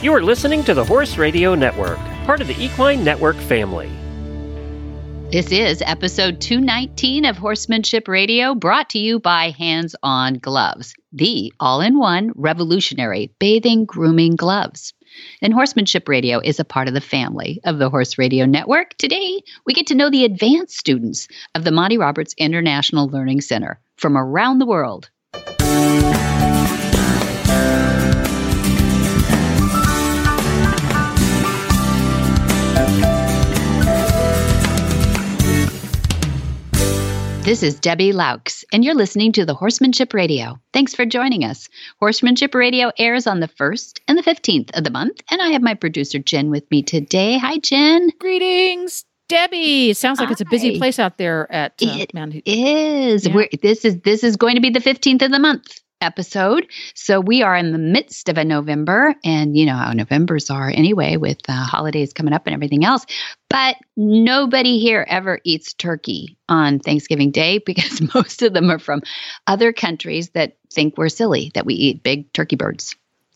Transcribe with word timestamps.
You 0.00 0.12
are 0.12 0.22
listening 0.22 0.62
to 0.62 0.74
the 0.74 0.84
Horse 0.84 1.18
Radio 1.18 1.56
Network, 1.56 1.98
part 2.24 2.40
of 2.40 2.46
the 2.46 2.54
Equine 2.62 3.02
Network 3.02 3.34
family. 3.34 3.90
This 5.32 5.50
is 5.50 5.82
episode 5.84 6.40
219 6.40 7.24
of 7.24 7.36
Horsemanship 7.36 8.06
Radio, 8.06 8.54
brought 8.54 8.90
to 8.90 9.00
you 9.00 9.18
by 9.18 9.50
Hands 9.50 9.96
On 10.04 10.34
Gloves, 10.34 10.94
the 11.12 11.52
all 11.58 11.80
in 11.80 11.98
one 11.98 12.30
revolutionary 12.36 13.32
bathing 13.40 13.86
grooming 13.86 14.36
gloves. 14.36 14.94
And 15.42 15.52
Horsemanship 15.52 16.08
Radio 16.08 16.38
is 16.44 16.60
a 16.60 16.64
part 16.64 16.86
of 16.86 16.94
the 16.94 17.00
family 17.00 17.60
of 17.64 17.78
the 17.78 17.90
Horse 17.90 18.18
Radio 18.18 18.46
Network. 18.46 18.96
Today, 18.98 19.40
we 19.66 19.74
get 19.74 19.88
to 19.88 19.96
know 19.96 20.10
the 20.10 20.24
advanced 20.24 20.78
students 20.78 21.26
of 21.56 21.64
the 21.64 21.72
Monty 21.72 21.98
Roberts 21.98 22.36
International 22.38 23.08
Learning 23.08 23.40
Center 23.40 23.80
from 23.96 24.16
around 24.16 24.60
the 24.60 24.66
world. 24.66 25.10
This 37.48 37.62
is 37.62 37.80
Debbie 37.80 38.12
Loucks, 38.12 38.62
and 38.74 38.84
you're 38.84 38.94
listening 38.94 39.32
to 39.32 39.46
the 39.46 39.54
Horsemanship 39.54 40.12
Radio. 40.12 40.60
Thanks 40.74 40.94
for 40.94 41.06
joining 41.06 41.44
us. 41.46 41.70
Horsemanship 41.98 42.54
Radio 42.54 42.92
airs 42.98 43.26
on 43.26 43.40
the 43.40 43.48
1st 43.48 44.00
and 44.06 44.18
the 44.18 44.22
15th 44.22 44.76
of 44.76 44.84
the 44.84 44.90
month, 44.90 45.22
and 45.30 45.40
I 45.40 45.48
have 45.52 45.62
my 45.62 45.72
producer 45.72 46.18
Jen 46.18 46.50
with 46.50 46.70
me 46.70 46.82
today. 46.82 47.38
Hi, 47.38 47.56
Jen. 47.56 48.10
Greetings, 48.18 49.06
Debbie. 49.30 49.88
It 49.88 49.96
sounds 49.96 50.18
like 50.18 50.28
Hi. 50.28 50.32
it's 50.32 50.42
a 50.42 50.50
busy 50.50 50.76
place 50.76 50.98
out 50.98 51.16
there 51.16 51.50
at 51.50 51.72
uh, 51.82 51.86
it 51.86 52.12
Mount. 52.12 52.34
Is. 52.44 53.26
Yeah. 53.26 53.46
this 53.62 53.86
is 53.86 53.98
this 54.02 54.24
is 54.24 54.36
going 54.36 54.56
to 54.56 54.60
be 54.60 54.68
the 54.68 54.80
15th 54.80 55.22
of 55.22 55.30
the 55.30 55.38
month 55.38 55.80
episode. 56.00 56.66
So 56.94 57.20
we 57.20 57.42
are 57.42 57.56
in 57.56 57.72
the 57.72 57.78
midst 57.78 58.28
of 58.28 58.38
a 58.38 58.44
November, 58.44 59.14
and 59.24 59.56
you 59.56 59.66
know 59.66 59.74
how 59.74 59.92
Novembers 59.92 60.50
are 60.50 60.70
anyway, 60.70 61.16
with 61.16 61.38
uh, 61.48 61.64
holidays 61.64 62.12
coming 62.12 62.34
up 62.34 62.46
and 62.46 62.54
everything 62.54 62.84
else. 62.84 63.04
But 63.50 63.76
nobody 63.96 64.78
here 64.78 65.06
ever 65.08 65.40
eats 65.44 65.72
turkey 65.74 66.36
on 66.48 66.78
Thanksgiving 66.78 67.30
Day 67.30 67.58
because 67.66 68.00
most 68.14 68.42
of 68.42 68.52
them 68.52 68.70
are 68.70 68.78
from 68.78 69.02
other 69.46 69.72
countries 69.72 70.30
that 70.30 70.56
think 70.72 70.96
we're 70.96 71.08
silly 71.08 71.50
that 71.54 71.66
we 71.66 71.74
eat 71.74 72.02
big 72.02 72.32
turkey 72.32 72.56
birds. 72.56 72.94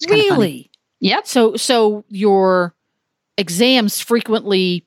Really? 0.08 0.70
Yep. 1.00 1.26
So, 1.26 1.56
so 1.56 2.04
your 2.08 2.74
exams 3.36 4.00
frequently 4.00 4.86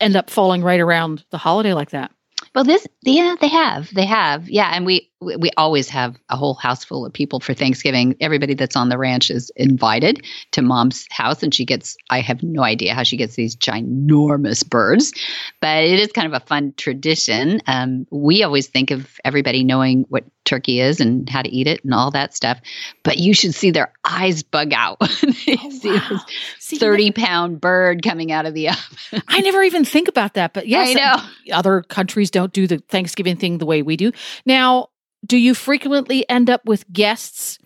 end 0.00 0.16
up 0.16 0.30
falling 0.30 0.62
right 0.62 0.80
around 0.80 1.24
the 1.30 1.38
holiday 1.38 1.72
like 1.72 1.90
that. 1.90 2.10
Well, 2.54 2.64
this, 2.64 2.86
yeah, 3.02 3.36
they 3.40 3.48
have, 3.48 3.92
they 3.94 4.06
have, 4.06 4.48
yeah, 4.48 4.70
and 4.74 4.86
we 4.86 5.10
we 5.20 5.50
always 5.56 5.88
have 5.88 6.16
a 6.28 6.36
whole 6.36 6.54
house 6.54 6.84
full 6.84 7.06
of 7.06 7.12
people 7.12 7.40
for 7.40 7.54
Thanksgiving. 7.54 8.16
Everybody 8.20 8.52
that's 8.52 8.76
on 8.76 8.90
the 8.90 8.98
ranch 8.98 9.30
is 9.30 9.50
invited 9.56 10.24
to 10.52 10.60
mom's 10.60 11.06
house, 11.10 11.42
and 11.42 11.54
she 11.54 11.64
gets, 11.64 11.96
I 12.10 12.20
have 12.20 12.42
no 12.42 12.62
idea 12.62 12.94
how 12.94 13.02
she 13.02 13.16
gets 13.16 13.34
these 13.34 13.56
ginormous 13.56 14.68
birds, 14.68 15.12
but 15.60 15.84
it 15.84 15.98
is 15.98 16.12
kind 16.12 16.26
of 16.26 16.34
a 16.34 16.44
fun 16.44 16.74
tradition. 16.76 17.62
Um, 17.66 18.06
we 18.10 18.42
always 18.42 18.66
think 18.66 18.90
of 18.90 19.18
everybody 19.24 19.64
knowing 19.64 20.04
what 20.10 20.24
turkey 20.44 20.80
is 20.80 21.00
and 21.00 21.28
how 21.28 21.42
to 21.42 21.48
eat 21.48 21.66
it 21.66 21.82
and 21.82 21.94
all 21.94 22.10
that 22.10 22.34
stuff, 22.34 22.60
but 23.02 23.16
you 23.16 23.32
should 23.32 23.54
see 23.54 23.70
their 23.70 23.92
eyes 24.04 24.42
bug 24.42 24.74
out 24.74 25.00
when 25.00 25.10
they 25.46 25.56
oh, 25.58 25.70
see 25.70 25.94
wow. 25.94 26.20
this 26.60 26.78
30 26.78 27.12
pound 27.12 27.60
bird 27.60 28.02
coming 28.02 28.32
out 28.32 28.44
of 28.44 28.52
the 28.52 28.68
oven. 28.68 29.22
I 29.28 29.40
never 29.40 29.62
even 29.62 29.84
think 29.84 30.08
about 30.08 30.34
that, 30.34 30.52
but 30.52 30.68
yes, 30.68 30.90
I 30.90 30.92
know. 30.92 31.56
other 31.56 31.80
countries 31.80 32.30
don't 32.30 32.52
do 32.52 32.66
the 32.66 32.78
Thanksgiving 32.78 33.36
thing 33.36 33.58
the 33.58 33.66
way 33.66 33.80
we 33.80 33.96
do. 33.96 34.12
Now, 34.44 34.90
do 35.26 35.36
you 35.36 35.54
frequently 35.54 36.28
end 36.28 36.48
up 36.50 36.64
with 36.64 36.90
guests 36.92 37.58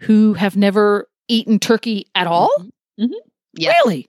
who 0.00 0.34
have 0.34 0.56
never 0.56 1.08
eaten 1.26 1.58
turkey 1.58 2.06
at 2.14 2.26
all? 2.26 2.50
Mm-hmm. 2.58 3.04
mm-hmm. 3.04 3.28
Yes. 3.54 3.76
Really? 3.84 4.08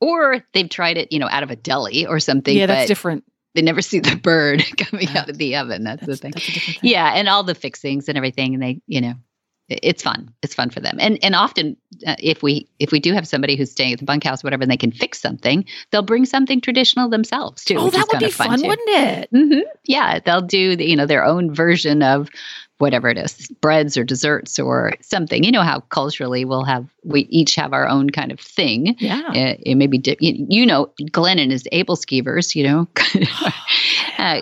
Or 0.00 0.44
they've 0.54 0.68
tried 0.68 0.96
it, 0.96 1.12
you 1.12 1.18
know, 1.18 1.28
out 1.30 1.42
of 1.42 1.50
a 1.50 1.56
deli 1.56 2.06
or 2.06 2.18
something. 2.18 2.56
Yeah, 2.56 2.66
that's 2.66 2.88
different. 2.88 3.24
They 3.54 3.62
never 3.62 3.82
see 3.82 4.00
the 4.00 4.16
bird 4.16 4.64
coming 4.76 5.08
out 5.08 5.28
of 5.28 5.36
the 5.36 5.56
oven. 5.56 5.84
That's, 5.84 6.04
that's 6.04 6.20
the 6.20 6.30
thing. 6.30 6.32
That's 6.34 6.64
thing. 6.64 6.74
Yeah, 6.82 7.12
and 7.14 7.28
all 7.28 7.42
the 7.42 7.54
fixings 7.54 8.08
and 8.08 8.16
everything, 8.16 8.54
and 8.54 8.62
they, 8.62 8.80
you 8.86 9.00
know, 9.00 9.14
it's 9.70 10.02
fun. 10.02 10.32
It's 10.42 10.54
fun 10.54 10.70
for 10.70 10.80
them. 10.80 10.96
And 11.00 11.18
and 11.22 11.34
often 11.34 11.76
uh, 12.06 12.16
if 12.18 12.42
we 12.42 12.68
if 12.78 12.90
we 12.90 12.98
do 12.98 13.12
have 13.12 13.26
somebody 13.26 13.56
who's 13.56 13.70
staying 13.70 13.92
at 13.92 13.98
the 14.00 14.04
bunkhouse, 14.04 14.42
whatever, 14.42 14.62
and 14.62 14.70
they 14.70 14.76
can 14.76 14.90
fix 14.90 15.20
something, 15.20 15.64
they'll 15.90 16.02
bring 16.02 16.26
something 16.26 16.60
traditional 16.60 17.08
themselves 17.08 17.64
too. 17.64 17.76
Oh, 17.78 17.90
that 17.90 18.06
would 18.10 18.18
be 18.18 18.30
fun, 18.30 18.50
fun 18.50 18.66
wouldn't 18.66 18.88
it? 18.88 19.32
Mm-hmm. 19.32 19.60
Yeah, 19.84 20.18
they'll 20.18 20.42
do 20.42 20.76
the, 20.76 20.84
you 20.84 20.96
know 20.96 21.06
their 21.06 21.24
own 21.24 21.54
version 21.54 22.02
of 22.02 22.28
whatever 22.78 23.10
it 23.10 23.18
is, 23.18 23.48
breads 23.60 23.96
or 23.96 24.04
desserts 24.04 24.58
or 24.58 24.94
something. 25.02 25.44
You 25.44 25.52
know 25.52 25.62
how 25.62 25.80
culturally 25.80 26.44
we'll 26.44 26.64
have 26.64 26.88
we 27.04 27.22
each 27.22 27.54
have 27.54 27.72
our 27.72 27.88
own 27.88 28.10
kind 28.10 28.32
of 28.32 28.40
thing. 28.40 28.96
Yeah, 28.98 29.22
uh, 29.28 29.54
it 29.60 29.76
may 29.76 29.86
be 29.86 29.98
di- 29.98 30.16
you 30.20 30.66
know 30.66 30.92
Glennon 31.00 31.52
is 31.52 31.68
aebleskivers. 31.72 32.56
You 32.56 32.64
know. 32.64 32.88
uh, 34.18 34.40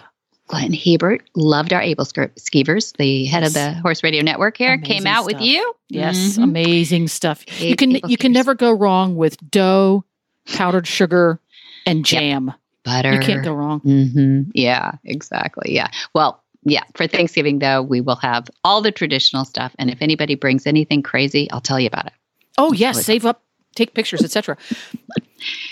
Glenn 0.48 0.72
Hebert 0.72 1.22
loved 1.36 1.72
our 1.72 1.80
Aebleskivers, 1.80 2.96
the 2.96 3.26
head 3.26 3.42
yes. 3.42 3.48
of 3.48 3.54
the 3.54 3.74
Horse 3.74 4.02
Radio 4.02 4.22
Network 4.22 4.56
here, 4.56 4.74
amazing 4.74 4.84
came 4.84 5.06
out 5.06 5.24
stuff. 5.24 5.40
with 5.40 5.42
you. 5.42 5.74
Yes, 5.88 6.16
mm-hmm. 6.16 6.42
amazing 6.42 7.08
stuff. 7.08 7.44
You 7.60 7.76
can 7.76 7.96
Able 7.96 8.10
you 8.10 8.16
can 8.16 8.32
never 8.32 8.54
go 8.54 8.72
wrong 8.72 9.14
with 9.14 9.38
dough, 9.50 10.04
powdered 10.46 10.86
sugar, 10.86 11.38
and 11.86 12.04
jam. 12.04 12.46
Yep. 12.46 12.56
Butter. 12.84 13.14
You 13.14 13.20
can't 13.20 13.44
go 13.44 13.52
wrong. 13.52 13.80
Mm-hmm. 13.80 14.50
Yeah, 14.54 14.92
exactly. 15.04 15.74
Yeah. 15.74 15.88
Well, 16.14 16.42
yeah. 16.62 16.84
For 16.94 17.06
Thanksgiving 17.06 17.58
though, 17.58 17.82
we 17.82 18.00
will 18.00 18.16
have 18.16 18.48
all 18.64 18.80
the 18.80 18.92
traditional 18.92 19.44
stuff, 19.44 19.76
and 19.78 19.90
if 19.90 20.00
anybody 20.00 20.34
brings 20.34 20.66
anything 20.66 21.02
crazy, 21.02 21.50
I'll 21.50 21.60
tell 21.60 21.78
you 21.78 21.86
about 21.86 22.06
it. 22.06 22.14
Oh 22.56 22.72
yes, 22.72 22.96
really 22.96 23.04
save 23.04 23.26
up, 23.26 23.42
take 23.74 23.92
pictures, 23.92 24.22
etc. 24.24 24.56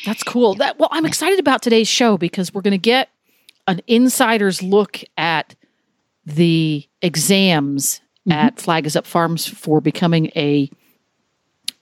That's 0.05 0.23
cool. 0.23 0.55
That 0.55 0.79
well, 0.79 0.91
I'm 0.93 1.07
excited 1.07 1.39
about 1.39 1.63
today's 1.63 1.89
show 1.89 2.19
because 2.19 2.53
we're 2.53 2.63
going 2.63 2.73
to 2.73 2.79
get 2.79 3.09
an 3.67 3.81
insider's 3.87 4.63
look 4.63 5.03
at 5.17 5.55
the 6.25 6.87
exams 7.03 8.01
mm-hmm. 8.21 8.33
at 8.33 8.61
Flag 8.61 8.87
is 8.87 8.97
Up 8.97 9.07
Farms 9.07 9.47
for 9.47 9.81
becoming 9.81 10.27
a 10.37 10.71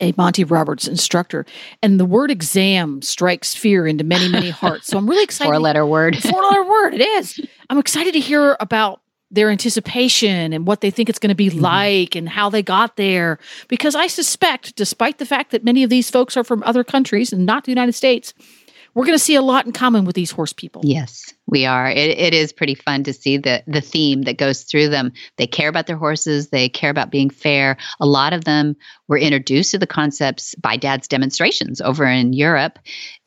a 0.00 0.12
Monty 0.16 0.42
Roberts 0.42 0.88
instructor. 0.88 1.46
And 1.80 2.00
the 2.00 2.04
word 2.04 2.30
exam 2.30 3.00
strikes 3.00 3.54
fear 3.54 3.86
into 3.86 4.02
many, 4.02 4.28
many 4.28 4.50
hearts. 4.62 4.88
So 4.88 4.98
I'm 4.98 5.08
really 5.08 5.22
excited. 5.22 5.48
Four 5.48 5.60
letter 5.60 5.86
word. 5.86 6.18
Four 6.18 6.42
letter 6.42 6.64
word. 6.64 6.94
It 6.94 7.00
is. 7.00 7.40
I'm 7.70 7.78
excited 7.78 8.12
to 8.14 8.20
hear 8.20 8.56
about 8.58 9.00
their 9.30 9.50
anticipation 9.50 10.52
and 10.52 10.66
what 10.66 10.80
they 10.80 10.90
think 10.90 11.08
it's 11.08 11.18
going 11.18 11.28
to 11.28 11.34
be 11.34 11.48
mm-hmm. 11.48 11.60
like 11.60 12.14
and 12.16 12.28
how 12.28 12.50
they 12.50 12.62
got 12.62 12.96
there. 12.96 13.38
Because 13.68 13.94
I 13.94 14.06
suspect, 14.06 14.76
despite 14.76 15.18
the 15.18 15.26
fact 15.26 15.50
that 15.52 15.64
many 15.64 15.82
of 15.82 15.90
these 15.90 16.10
folks 16.10 16.36
are 16.36 16.44
from 16.44 16.62
other 16.64 16.84
countries 16.84 17.32
and 17.32 17.46
not 17.46 17.64
the 17.64 17.72
United 17.72 17.94
States, 17.94 18.34
we're 18.94 19.04
going 19.04 19.18
to 19.18 19.22
see 19.22 19.34
a 19.34 19.42
lot 19.42 19.66
in 19.66 19.72
common 19.72 20.04
with 20.04 20.14
these 20.14 20.30
horse 20.30 20.52
people. 20.52 20.82
Yes, 20.84 21.32
we 21.46 21.66
are. 21.66 21.88
It, 21.88 22.18
it 22.18 22.34
is 22.34 22.52
pretty 22.52 22.74
fun 22.74 23.04
to 23.04 23.12
see 23.12 23.36
the 23.36 23.62
the 23.66 23.80
theme 23.80 24.22
that 24.22 24.38
goes 24.38 24.62
through 24.62 24.88
them. 24.88 25.12
They 25.36 25.46
care 25.46 25.68
about 25.68 25.86
their 25.86 25.96
horses. 25.96 26.48
They 26.48 26.68
care 26.68 26.90
about 26.90 27.10
being 27.10 27.30
fair. 27.30 27.76
A 28.00 28.06
lot 28.06 28.32
of 28.32 28.44
them 28.44 28.76
were 29.08 29.18
introduced 29.18 29.72
to 29.72 29.78
the 29.78 29.86
concepts 29.86 30.54
by 30.54 30.76
Dad's 30.76 31.08
demonstrations 31.08 31.80
over 31.80 32.06
in 32.06 32.32
Europe. 32.32 32.78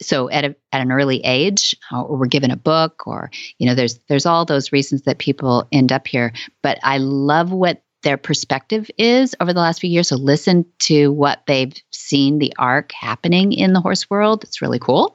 So 0.02 0.30
at 0.30 0.46
a, 0.46 0.56
at 0.72 0.82
an 0.82 0.92
early 0.92 1.20
age, 1.24 1.76
uh, 1.92 2.02
or 2.02 2.18
were 2.18 2.28
given 2.28 2.52
a 2.52 2.58
book, 2.58 3.06
or 3.06 3.30
you 3.58 3.68
know, 3.68 3.76
there's 3.76 4.00
there's 4.08 4.26
all 4.26 4.46
those 4.46 4.72
reasons 4.72 5.04
that 5.04 5.20
people 5.20 5.68
end 5.72 5.92
up 5.92 6.08
here. 6.08 6.34
But 6.64 6.80
I 6.84 6.98
love 6.98 7.52
what 7.52 7.84
their 8.08 8.16
perspective 8.16 8.90
is 8.98 9.36
over 9.42 9.52
the 9.52 9.60
last 9.60 9.82
few 9.82 9.90
years. 9.90 10.08
So 10.08 10.16
listen 10.16 10.66
to 10.80 11.12
what 11.12 11.42
they've 11.46 11.74
seen 11.92 12.40
the 12.40 12.54
arc 12.58 12.94
happening 12.94 13.52
in 13.52 13.74
the 13.74 13.82
horse 13.82 14.10
world. 14.10 14.46
It's 14.46 14.62
really 14.62 14.80
cool. 14.80 15.14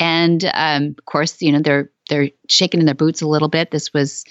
And 0.00 0.44
um, 0.52 0.96
of 0.98 1.04
course, 1.04 1.40
you 1.40 1.52
know 1.52 1.60
they're 1.60 1.92
they're 2.08 2.30
shaking 2.48 2.80
in 2.80 2.86
their 2.86 2.96
boots 2.96 3.22
a 3.22 3.28
little 3.28 3.46
bit. 3.46 3.70
This 3.70 3.94
was 3.94 4.24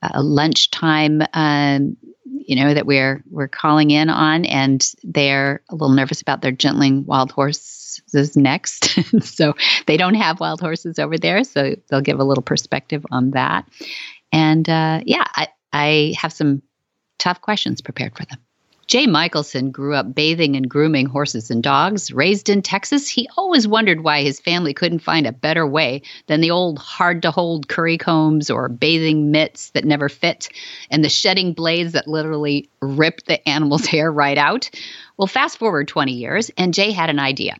a 0.00 0.22
lunchtime. 0.22 1.20
Um, 1.34 1.98
you 2.24 2.56
know 2.56 2.72
that 2.72 2.86
we're 2.86 3.22
we're 3.30 3.46
calling 3.46 3.90
in 3.90 4.08
on, 4.08 4.46
and 4.46 4.82
they're 5.02 5.62
a 5.68 5.74
little 5.74 5.94
nervous 5.94 6.22
about 6.22 6.40
their 6.40 6.52
gentling 6.52 7.04
wild 7.04 7.30
horses 7.30 8.38
next. 8.38 8.98
so 9.22 9.52
they 9.86 9.98
don't 9.98 10.14
have 10.14 10.40
wild 10.40 10.62
horses 10.62 10.98
over 10.98 11.18
there, 11.18 11.44
so 11.44 11.74
they'll 11.90 12.00
give 12.00 12.20
a 12.20 12.24
little 12.24 12.42
perspective 12.42 13.04
on 13.10 13.32
that. 13.32 13.68
And 14.32 14.66
uh, 14.66 15.02
yeah, 15.04 15.24
I, 15.34 15.48
I 15.74 16.14
have 16.16 16.32
some 16.32 16.62
tough 17.20 17.40
questions 17.40 17.80
prepared 17.80 18.16
for 18.16 18.24
them. 18.24 18.38
Jay 18.90 19.06
Michaelson 19.06 19.70
grew 19.70 19.94
up 19.94 20.16
bathing 20.16 20.56
and 20.56 20.68
grooming 20.68 21.06
horses 21.06 21.48
and 21.48 21.62
dogs. 21.62 22.10
Raised 22.10 22.48
in 22.48 22.60
Texas, 22.60 23.08
he 23.08 23.28
always 23.36 23.68
wondered 23.68 24.02
why 24.02 24.22
his 24.22 24.40
family 24.40 24.74
couldn't 24.74 24.98
find 24.98 25.28
a 25.28 25.32
better 25.32 25.64
way 25.64 26.02
than 26.26 26.40
the 26.40 26.50
old 26.50 26.80
hard 26.80 27.22
to 27.22 27.30
hold 27.30 27.68
curry 27.68 27.96
combs 27.96 28.50
or 28.50 28.68
bathing 28.68 29.30
mitts 29.30 29.70
that 29.70 29.84
never 29.84 30.08
fit 30.08 30.48
and 30.90 31.04
the 31.04 31.08
shedding 31.08 31.52
blades 31.52 31.92
that 31.92 32.08
literally 32.08 32.68
ripped 32.82 33.26
the 33.26 33.48
animal's 33.48 33.86
hair 33.86 34.10
right 34.10 34.36
out. 34.36 34.68
Well, 35.16 35.28
fast 35.28 35.58
forward 35.58 35.86
20 35.86 36.10
years, 36.10 36.50
and 36.56 36.74
Jay 36.74 36.90
had 36.90 37.10
an 37.10 37.20
idea. 37.20 37.58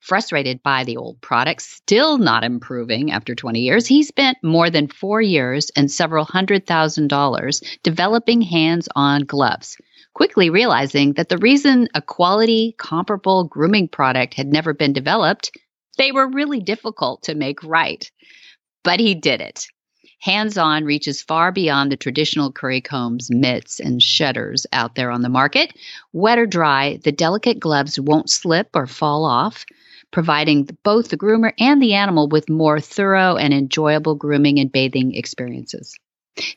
Frustrated 0.00 0.62
by 0.62 0.84
the 0.84 0.96
old 0.96 1.20
product 1.20 1.62
still 1.62 2.18
not 2.18 2.44
improving 2.44 3.12
after 3.12 3.34
20 3.34 3.60
years, 3.60 3.86
he 3.86 4.02
spent 4.02 4.38
more 4.42 4.70
than 4.70 4.88
four 4.88 5.20
years 5.20 5.70
and 5.76 5.90
several 5.90 6.24
hundred 6.24 6.66
thousand 6.66 7.08
dollars 7.08 7.62
developing 7.82 8.40
hands 8.40 8.88
on 8.96 9.22
gloves, 9.22 9.76
quickly 10.14 10.50
realizing 10.50 11.14
that 11.14 11.28
the 11.28 11.38
reason 11.38 11.88
a 11.94 12.02
quality, 12.02 12.74
comparable 12.78 13.44
grooming 13.44 13.88
product 13.88 14.34
had 14.34 14.46
never 14.46 14.74
been 14.74 14.92
developed, 14.92 15.50
they 15.98 16.12
were 16.12 16.28
really 16.28 16.60
difficult 16.60 17.22
to 17.24 17.34
make 17.34 17.62
right. 17.62 18.10
But 18.82 19.00
he 19.00 19.14
did 19.14 19.40
it. 19.40 19.66
Hands 20.20 20.58
on 20.58 20.84
reaches 20.84 21.22
far 21.22 21.50
beyond 21.50 21.90
the 21.90 21.96
traditional 21.96 22.52
curry 22.52 22.82
combs, 22.82 23.30
mitts, 23.30 23.80
and 23.80 24.02
shedders 24.02 24.66
out 24.70 24.94
there 24.94 25.10
on 25.10 25.22
the 25.22 25.30
market. 25.30 25.72
Wet 26.12 26.38
or 26.38 26.44
dry, 26.44 26.98
the 27.04 27.12
delicate 27.12 27.58
gloves 27.58 27.98
won't 27.98 28.28
slip 28.28 28.68
or 28.74 28.86
fall 28.86 29.24
off, 29.24 29.64
providing 30.10 30.68
both 30.82 31.08
the 31.08 31.16
groomer 31.16 31.54
and 31.58 31.80
the 31.80 31.94
animal 31.94 32.28
with 32.28 32.50
more 32.50 32.80
thorough 32.80 33.36
and 33.36 33.54
enjoyable 33.54 34.14
grooming 34.14 34.58
and 34.58 34.70
bathing 34.70 35.14
experiences. 35.14 35.98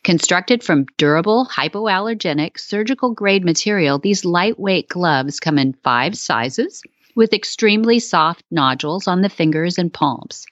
Constructed 0.04 0.62
from 0.62 0.86
durable, 0.98 1.46
hypoallergenic, 1.46 2.60
surgical 2.60 3.14
grade 3.14 3.46
material, 3.46 3.98
these 3.98 4.26
lightweight 4.26 4.90
gloves 4.90 5.40
come 5.40 5.58
in 5.58 5.74
five 5.84 6.18
sizes 6.18 6.82
with 7.16 7.34
extremely 7.34 8.00
soft 8.00 8.44
nodules 8.52 9.08
on 9.08 9.22
the 9.22 9.30
fingers 9.30 9.78
and 9.78 9.94
palms. 9.94 10.46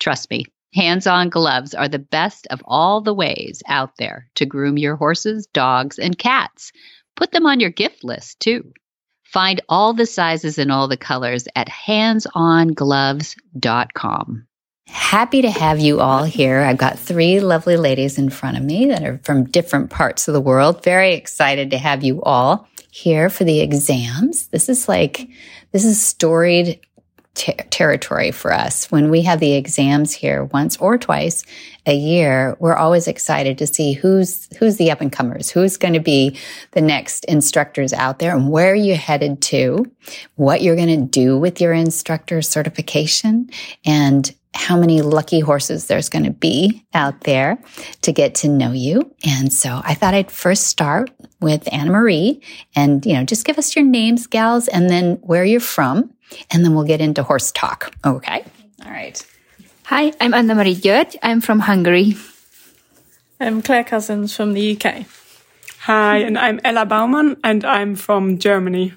Trust 0.00 0.28
me, 0.30 0.44
Hands 0.74 1.06
on 1.06 1.30
gloves 1.30 1.72
are 1.74 1.88
the 1.88 1.98
best 1.98 2.46
of 2.50 2.60
all 2.64 3.00
the 3.00 3.14
ways 3.14 3.62
out 3.66 3.92
there 3.98 4.28
to 4.34 4.44
groom 4.44 4.76
your 4.76 4.96
horses, 4.96 5.46
dogs, 5.46 5.98
and 5.98 6.18
cats. 6.18 6.72
Put 7.16 7.32
them 7.32 7.46
on 7.46 7.60
your 7.60 7.70
gift 7.70 8.04
list 8.04 8.40
too. 8.40 8.74
Find 9.24 9.62
all 9.68 9.92
the 9.92 10.06
sizes 10.06 10.58
and 10.58 10.72
all 10.72 10.88
the 10.88 10.96
colors 10.96 11.46
at 11.54 11.68
handsongloves.com. 11.68 14.46
Happy 14.86 15.42
to 15.42 15.50
have 15.50 15.80
you 15.80 16.00
all 16.00 16.24
here. 16.24 16.60
I've 16.60 16.78
got 16.78 16.98
three 16.98 17.40
lovely 17.40 17.76
ladies 17.76 18.16
in 18.16 18.30
front 18.30 18.56
of 18.56 18.62
me 18.62 18.86
that 18.86 19.04
are 19.04 19.20
from 19.22 19.44
different 19.44 19.90
parts 19.90 20.28
of 20.28 20.34
the 20.34 20.40
world. 20.40 20.82
Very 20.82 21.12
excited 21.12 21.72
to 21.72 21.78
have 21.78 22.02
you 22.02 22.22
all 22.22 22.66
here 22.90 23.28
for 23.28 23.44
the 23.44 23.60
exams. 23.60 24.46
This 24.46 24.70
is 24.70 24.88
like, 24.88 25.28
this 25.72 25.84
is 25.84 26.02
storied 26.02 26.80
ter- 27.38 27.54
territory 27.70 28.30
for 28.30 28.52
us. 28.52 28.90
When 28.90 29.10
we 29.10 29.22
have 29.22 29.40
the 29.40 29.54
exams 29.54 30.12
here 30.12 30.44
once 30.44 30.76
or 30.76 30.98
twice 30.98 31.44
a 31.86 31.94
year, 31.94 32.56
we're 32.60 32.76
always 32.76 33.08
excited 33.08 33.56
to 33.58 33.66
see 33.66 33.94
who's 33.94 34.48
who's 34.58 34.76
the 34.76 34.90
up 34.90 35.00
and 35.00 35.10
comers, 35.10 35.48
who's 35.48 35.78
going 35.78 35.94
to 35.94 36.00
be 36.00 36.36
the 36.72 36.82
next 36.82 37.24
instructors 37.24 37.92
out 37.92 38.18
there, 38.18 38.36
and 38.36 38.50
where 38.50 38.72
are 38.72 38.74
you 38.74 38.96
headed 38.96 39.40
to, 39.42 39.90
what 40.34 40.60
you're 40.60 40.76
going 40.76 41.00
to 41.00 41.06
do 41.06 41.38
with 41.38 41.60
your 41.60 41.72
instructor 41.72 42.42
certification, 42.42 43.48
and 43.86 44.34
how 44.54 44.76
many 44.76 45.02
lucky 45.02 45.40
horses 45.40 45.86
there's 45.86 46.08
going 46.08 46.24
to 46.24 46.30
be 46.30 46.84
out 46.92 47.20
there 47.20 47.58
to 48.02 48.12
get 48.12 48.34
to 48.34 48.48
know 48.48 48.72
you. 48.72 49.14
And 49.24 49.52
so 49.52 49.80
I 49.84 49.94
thought 49.94 50.14
I'd 50.14 50.30
first 50.30 50.64
start 50.64 51.10
with 51.40 51.72
Anna 51.72 51.92
Marie 51.92 52.42
and, 52.74 53.04
you 53.06 53.14
know, 53.14 53.24
just 53.24 53.44
give 53.44 53.58
us 53.58 53.76
your 53.76 53.84
names, 53.84 54.26
gals, 54.26 54.66
and 54.66 54.90
then 54.90 55.16
where 55.22 55.44
you're 55.44 55.60
from 55.60 56.12
and 56.50 56.64
then 56.64 56.74
we'll 56.74 56.84
get 56.84 57.00
into 57.00 57.22
horse 57.22 57.52
talk. 57.52 57.92
Okay. 58.04 58.44
All 58.84 58.90
right. 58.90 59.24
Hi, 59.84 60.12
I'm 60.20 60.34
Anna 60.34 60.54
Marie 60.54 60.76
Gjörd. 60.76 61.16
I'm 61.22 61.40
from 61.40 61.60
Hungary. 61.60 62.16
I'm 63.40 63.62
Claire 63.62 63.84
Cousins 63.84 64.34
from 64.34 64.52
the 64.52 64.76
UK. 64.76 65.06
Hi, 65.82 66.18
and 66.18 66.36
I'm 66.38 66.60
Ella 66.64 66.84
Baumann, 66.84 67.36
and 67.42 67.64
I'm 67.64 67.96
from 67.96 68.38
Germany. 68.38 68.92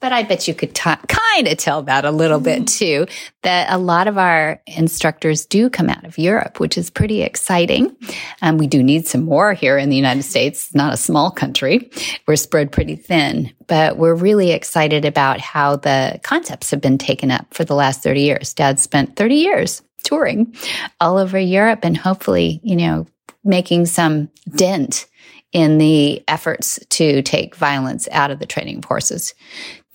But 0.00 0.12
I 0.12 0.22
bet 0.22 0.46
you 0.46 0.54
could 0.54 0.74
t- 0.74 0.90
kind 1.08 1.48
of 1.48 1.56
tell 1.58 1.82
that 1.82 2.04
a 2.04 2.10
little 2.10 2.38
bit 2.38 2.62
mm. 2.62 2.66
too, 2.78 3.06
that 3.42 3.72
a 3.72 3.78
lot 3.78 4.06
of 4.06 4.16
our 4.16 4.62
instructors 4.66 5.44
do 5.44 5.68
come 5.68 5.88
out 5.88 6.04
of 6.04 6.18
Europe, 6.18 6.60
which 6.60 6.78
is 6.78 6.88
pretty 6.88 7.22
exciting. 7.22 7.96
Um, 8.40 8.58
we 8.58 8.68
do 8.68 8.82
need 8.82 9.06
some 9.08 9.24
more 9.24 9.54
here 9.54 9.76
in 9.76 9.90
the 9.90 9.96
United 9.96 10.22
States. 10.22 10.72
Not 10.74 10.94
a 10.94 10.96
small 10.96 11.30
country. 11.30 11.90
We're 12.26 12.36
spread 12.36 12.70
pretty 12.70 12.94
thin, 12.94 13.52
but 13.66 13.96
we're 13.96 14.14
really 14.14 14.52
excited 14.52 15.04
about 15.04 15.40
how 15.40 15.76
the 15.76 16.20
concepts 16.22 16.70
have 16.70 16.80
been 16.80 16.98
taken 16.98 17.30
up 17.30 17.52
for 17.52 17.64
the 17.64 17.74
last 17.74 18.02
30 18.02 18.20
years. 18.20 18.54
Dad 18.54 18.78
spent 18.78 19.16
30 19.16 19.34
years 19.34 19.82
touring 20.04 20.54
all 21.00 21.18
over 21.18 21.38
Europe 21.38 21.80
and 21.82 21.96
hopefully, 21.96 22.60
you 22.62 22.76
know, 22.76 23.06
making 23.44 23.86
some 23.86 24.30
dent 24.54 25.06
in 25.52 25.78
the 25.78 26.22
efforts 26.28 26.78
to 26.90 27.22
take 27.22 27.56
violence 27.56 28.08
out 28.12 28.30
of 28.30 28.38
the 28.38 28.46
training 28.46 28.78
of 28.78 28.84
horses. 28.84 29.34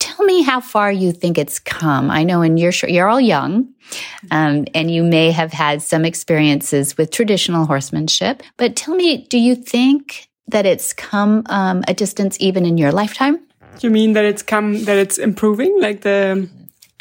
Tell 0.00 0.24
me 0.26 0.42
how 0.42 0.60
far 0.60 0.90
you 0.90 1.12
think 1.12 1.38
it's 1.38 1.58
come. 1.58 2.10
I 2.10 2.24
know 2.24 2.42
in 2.42 2.56
your 2.56 2.72
you're 2.88 3.08
all 3.08 3.20
young, 3.20 3.72
um, 4.30 4.66
and 4.74 4.90
you 4.90 5.02
may 5.02 5.30
have 5.30 5.52
had 5.52 5.82
some 5.82 6.04
experiences 6.04 6.98
with 6.98 7.10
traditional 7.10 7.66
horsemanship. 7.66 8.42
But 8.56 8.76
tell 8.76 8.94
me, 8.94 9.26
do 9.28 9.38
you 9.38 9.54
think 9.54 10.28
that 10.48 10.66
it's 10.66 10.92
come 10.92 11.44
um, 11.46 11.84
a 11.88 11.94
distance 11.94 12.36
even 12.40 12.66
in 12.66 12.76
your 12.76 12.92
lifetime? 12.92 13.38
You 13.80 13.90
mean 13.90 14.12
that 14.14 14.24
it's 14.24 14.42
come 14.42 14.84
that 14.84 14.98
it's 14.98 15.18
improving, 15.18 15.80
like 15.80 16.02
the 16.02 16.48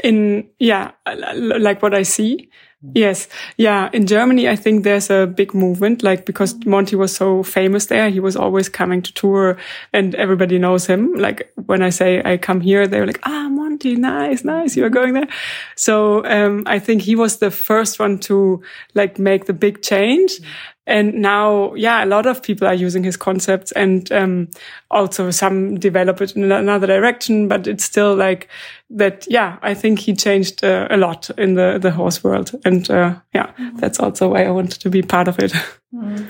in 0.03 0.47
yeah, 0.59 0.91
like 1.05 1.81
what 1.81 1.93
I 1.93 2.03
see. 2.03 2.49
Yes. 2.91 3.29
Yeah. 3.55 3.89
In 3.93 4.07
Germany, 4.07 4.49
I 4.49 4.57
think 4.57 4.83
there's 4.83 5.09
a 5.09 5.25
big 5.25 5.53
movement, 5.53 6.03
like 6.03 6.25
because 6.25 6.53
Monty 6.65 6.97
was 6.97 7.15
so 7.15 7.41
famous 7.41 7.85
there, 7.85 8.09
he 8.09 8.19
was 8.19 8.35
always 8.35 8.67
coming 8.67 9.01
to 9.03 9.13
tour 9.13 9.57
and 9.93 10.13
everybody 10.15 10.59
knows 10.59 10.85
him. 10.85 11.13
Like 11.13 11.53
when 11.65 11.81
I 11.81 11.91
say 11.91 12.21
I 12.25 12.35
come 12.37 12.59
here, 12.59 12.85
they're 12.85 13.07
like, 13.07 13.21
ah, 13.23 13.47
Monty, 13.49 13.95
nice, 13.95 14.43
nice. 14.43 14.75
You 14.75 14.83
are 14.83 14.89
going 14.89 15.13
there. 15.13 15.29
So, 15.75 16.25
um, 16.25 16.63
I 16.65 16.77
think 16.77 17.03
he 17.03 17.15
was 17.15 17.37
the 17.37 17.51
first 17.51 17.99
one 17.99 18.19
to 18.19 18.61
like 18.95 19.17
make 19.17 19.45
the 19.45 19.53
big 19.53 19.81
change. 19.81 20.39
And 20.85 21.15
now, 21.15 21.73
yeah, 21.75 22.03
a 22.03 22.07
lot 22.07 22.25
of 22.25 22.43
people 22.43 22.67
are 22.67 22.73
using 22.73 23.03
his 23.03 23.15
concepts 23.15 23.71
and, 23.71 24.11
um, 24.11 24.49
also 24.91 25.31
some 25.31 25.79
develop 25.79 26.21
it 26.21 26.35
in 26.35 26.51
another 26.51 26.87
direction, 26.87 27.47
but 27.47 27.67
it's 27.67 27.85
still 27.85 28.15
like 28.15 28.49
that. 28.89 29.25
Yeah, 29.29 29.57
I 29.61 29.73
think 29.73 29.99
he 29.99 30.13
changed 30.13 30.63
uh, 30.63 30.87
a 30.89 30.97
lot 30.97 31.29
in 31.37 31.53
the, 31.53 31.79
the 31.81 31.91
horse 31.91 32.23
world. 32.23 32.51
And, 32.65 32.89
uh, 32.89 33.15
yeah, 33.33 33.51
mm. 33.57 33.79
that's 33.79 33.99
also 33.99 34.29
why 34.29 34.43
I 34.43 34.51
wanted 34.51 34.81
to 34.81 34.89
be 34.89 35.01
part 35.01 35.27
of 35.27 35.39
it. 35.39 35.53
Mm. 35.93 36.25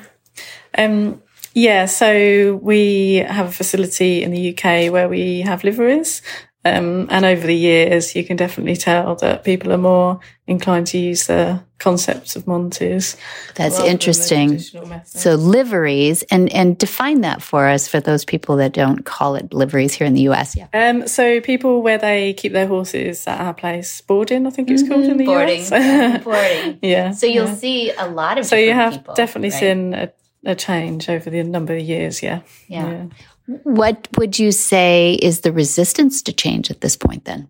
Um, 0.78 1.22
yeah, 1.54 1.86
so 1.86 2.60
we 2.62 3.24
have 3.28 3.48
a 3.48 3.52
facility 3.52 4.24
in 4.24 4.32
the 4.32 4.50
UK 4.50 4.92
where 4.92 5.08
we 5.08 5.40
have 5.40 5.64
liveries 5.64 6.22
um, 6.65 7.07
and 7.10 7.25
over 7.25 7.45
the 7.45 7.56
years, 7.56 8.15
you 8.15 8.24
can 8.24 8.38
definitely 8.38 8.77
tell 8.77 9.15
that 9.15 9.44
people 9.44 9.74
are 9.74 9.77
more 9.77 10.21
inclined 10.48 10.88
to 10.88 10.98
use 10.98 11.27
the 11.27 11.62
concepts 11.77 12.38
of 12.38 12.48
Monty's. 12.48 13.18
That's 13.56 13.80
interesting. 13.81 14.60
So 15.04 15.36
liveries, 15.36 16.24
and 16.24 16.51
and 16.54 16.77
define 16.77 17.21
that 17.21 17.42
for 17.42 17.68
us 17.68 17.89
for 17.89 18.00
those 18.00 18.24
people 18.24 18.56
that 18.57 18.71
don't 18.71 19.04
call 19.04 19.36
it 19.36 19.54
liveries 19.54 19.94
here 19.94 20.07
in 20.07 20.13
the 20.13 20.21
U.S. 20.21 20.56
Yeah. 20.56 20.68
Um, 20.74 21.06
so 21.06 21.42
people 21.42 21.81
where 21.81 21.97
they 21.97 22.33
keep 22.33 22.54
their 22.54 22.68
horses 22.68 23.28
at 23.28 23.42
our 23.42 23.54
place, 23.54 23.99
boarding, 23.99 24.47
I 24.47 24.49
think 24.49 24.69
it's 24.69 24.83
mm-hmm. 24.83 24.92
called 24.94 25.06
in 25.06 25.18
the 25.18 25.26
boarding. 25.26 25.61
US. 25.61 25.71
yeah, 25.71 26.18
boarding. 26.19 26.80
yeah. 26.81 27.11
So 27.11 27.26
you'll 27.26 27.47
yeah. 27.47 27.56
see 27.56 27.92
a 27.92 28.07
lot 28.07 28.38
of. 28.38 28.45
So 28.45 28.56
you 28.56 28.71
have 28.71 28.94
people, 28.94 29.16
definitely 29.16 29.49
right? 29.49 29.59
seen 29.59 29.94
a, 29.94 30.14
a 30.45 30.56
change 30.56 31.09
over 31.09 31.30
the 31.30 31.44
number 31.44 31.76
of 31.76 31.81
years. 31.81 32.23
Yeah. 32.23 32.42
yeah. 32.69 32.90
yeah. 32.90 33.06
What 33.45 34.07
would 34.18 34.40
you 34.40 34.52
say 34.52 35.14
is 35.21 35.42
the 35.42 35.52
resistance 35.52 36.21
to 36.23 36.33
change 36.33 36.71
at 36.71 36.81
this 36.81 36.95
point 36.95 37.26
then? 37.26 37.50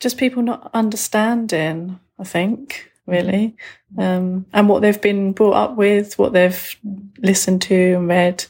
Just 0.00 0.18
people 0.18 0.42
not 0.42 0.70
understanding, 0.74 1.98
I 2.18 2.24
think, 2.24 2.90
really. 3.06 3.56
Um, 3.96 4.46
and 4.52 4.68
what 4.68 4.82
they've 4.82 5.00
been 5.00 5.32
brought 5.32 5.54
up 5.54 5.76
with, 5.76 6.18
what 6.18 6.32
they've 6.32 6.76
listened 7.18 7.62
to 7.62 7.94
and 7.94 8.08
read. 8.08 8.44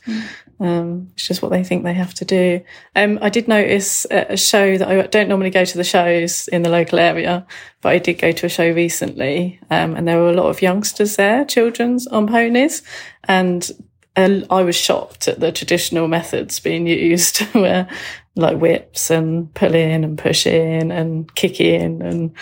Um, 0.60 1.10
it's 1.14 1.28
just 1.28 1.40
what 1.40 1.50
they 1.50 1.62
think 1.62 1.84
they 1.84 1.94
have 1.94 2.14
to 2.14 2.24
do. 2.24 2.60
Um, 2.96 3.18
I 3.22 3.28
did 3.28 3.46
notice 3.46 4.06
a 4.10 4.36
show 4.36 4.76
that 4.76 4.88
I 4.88 5.02
don't 5.06 5.28
normally 5.28 5.50
go 5.50 5.64
to 5.64 5.76
the 5.76 5.84
shows 5.84 6.48
in 6.48 6.62
the 6.62 6.68
local 6.68 6.98
area, 6.98 7.46
but 7.80 7.90
I 7.90 7.98
did 7.98 8.14
go 8.14 8.32
to 8.32 8.46
a 8.46 8.48
show 8.48 8.68
recently, 8.68 9.60
um, 9.70 9.94
and 9.94 10.08
there 10.08 10.18
were 10.18 10.30
a 10.30 10.34
lot 10.34 10.48
of 10.48 10.60
youngsters 10.60 11.14
there, 11.16 11.44
children's 11.44 12.08
on 12.08 12.26
ponies, 12.26 12.82
and 13.24 13.70
and 14.18 14.44
I 14.50 14.62
was 14.62 14.74
shocked 14.74 15.28
at 15.28 15.38
the 15.38 15.52
traditional 15.52 16.08
methods 16.08 16.58
being 16.58 16.88
used, 16.88 17.38
where 17.52 17.88
like 18.34 18.58
whips 18.58 19.10
and 19.10 19.52
pulling 19.54 20.04
and 20.04 20.18
pushing 20.18 20.72
in 20.72 20.90
and 20.90 21.32
kicking 21.36 21.80
in 21.80 22.02
and 22.02 22.34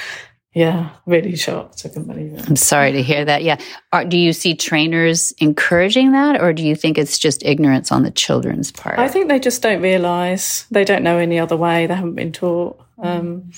yeah, 0.55 0.93
really 1.05 1.37
shocked. 1.37 1.83
I 1.85 1.89
couldn't 1.89 2.09
believe 2.09 2.33
it. 2.33 2.49
I'm 2.49 2.57
sorry 2.57 2.93
to 2.93 3.03
hear 3.03 3.27
that. 3.27 3.43
Yeah. 3.43 3.61
Are, 3.93 4.07
do 4.07 4.17
you 4.17 4.33
see 4.33 4.55
trainers 4.55 5.33
encouraging 5.33 6.13
that, 6.13 6.41
or 6.41 6.55
do 6.55 6.63
you 6.67 6.75
think 6.75 6.97
it's 6.97 7.19
just 7.19 7.45
ignorance 7.45 7.93
on 7.93 8.05
the 8.05 8.11
children's 8.11 8.73
part? 8.73 8.99
I 8.99 9.09
think 9.09 9.29
they 9.29 9.39
just 9.39 9.61
don't 9.61 9.83
realize 9.83 10.65
they 10.71 10.85
don't 10.85 11.03
know 11.03 11.19
any 11.19 11.39
other 11.39 11.59
way. 11.59 11.87
They 11.87 11.95
haven't 11.95 12.15
been 12.15 12.33
taught. 12.33 12.81
Um, 13.03 13.51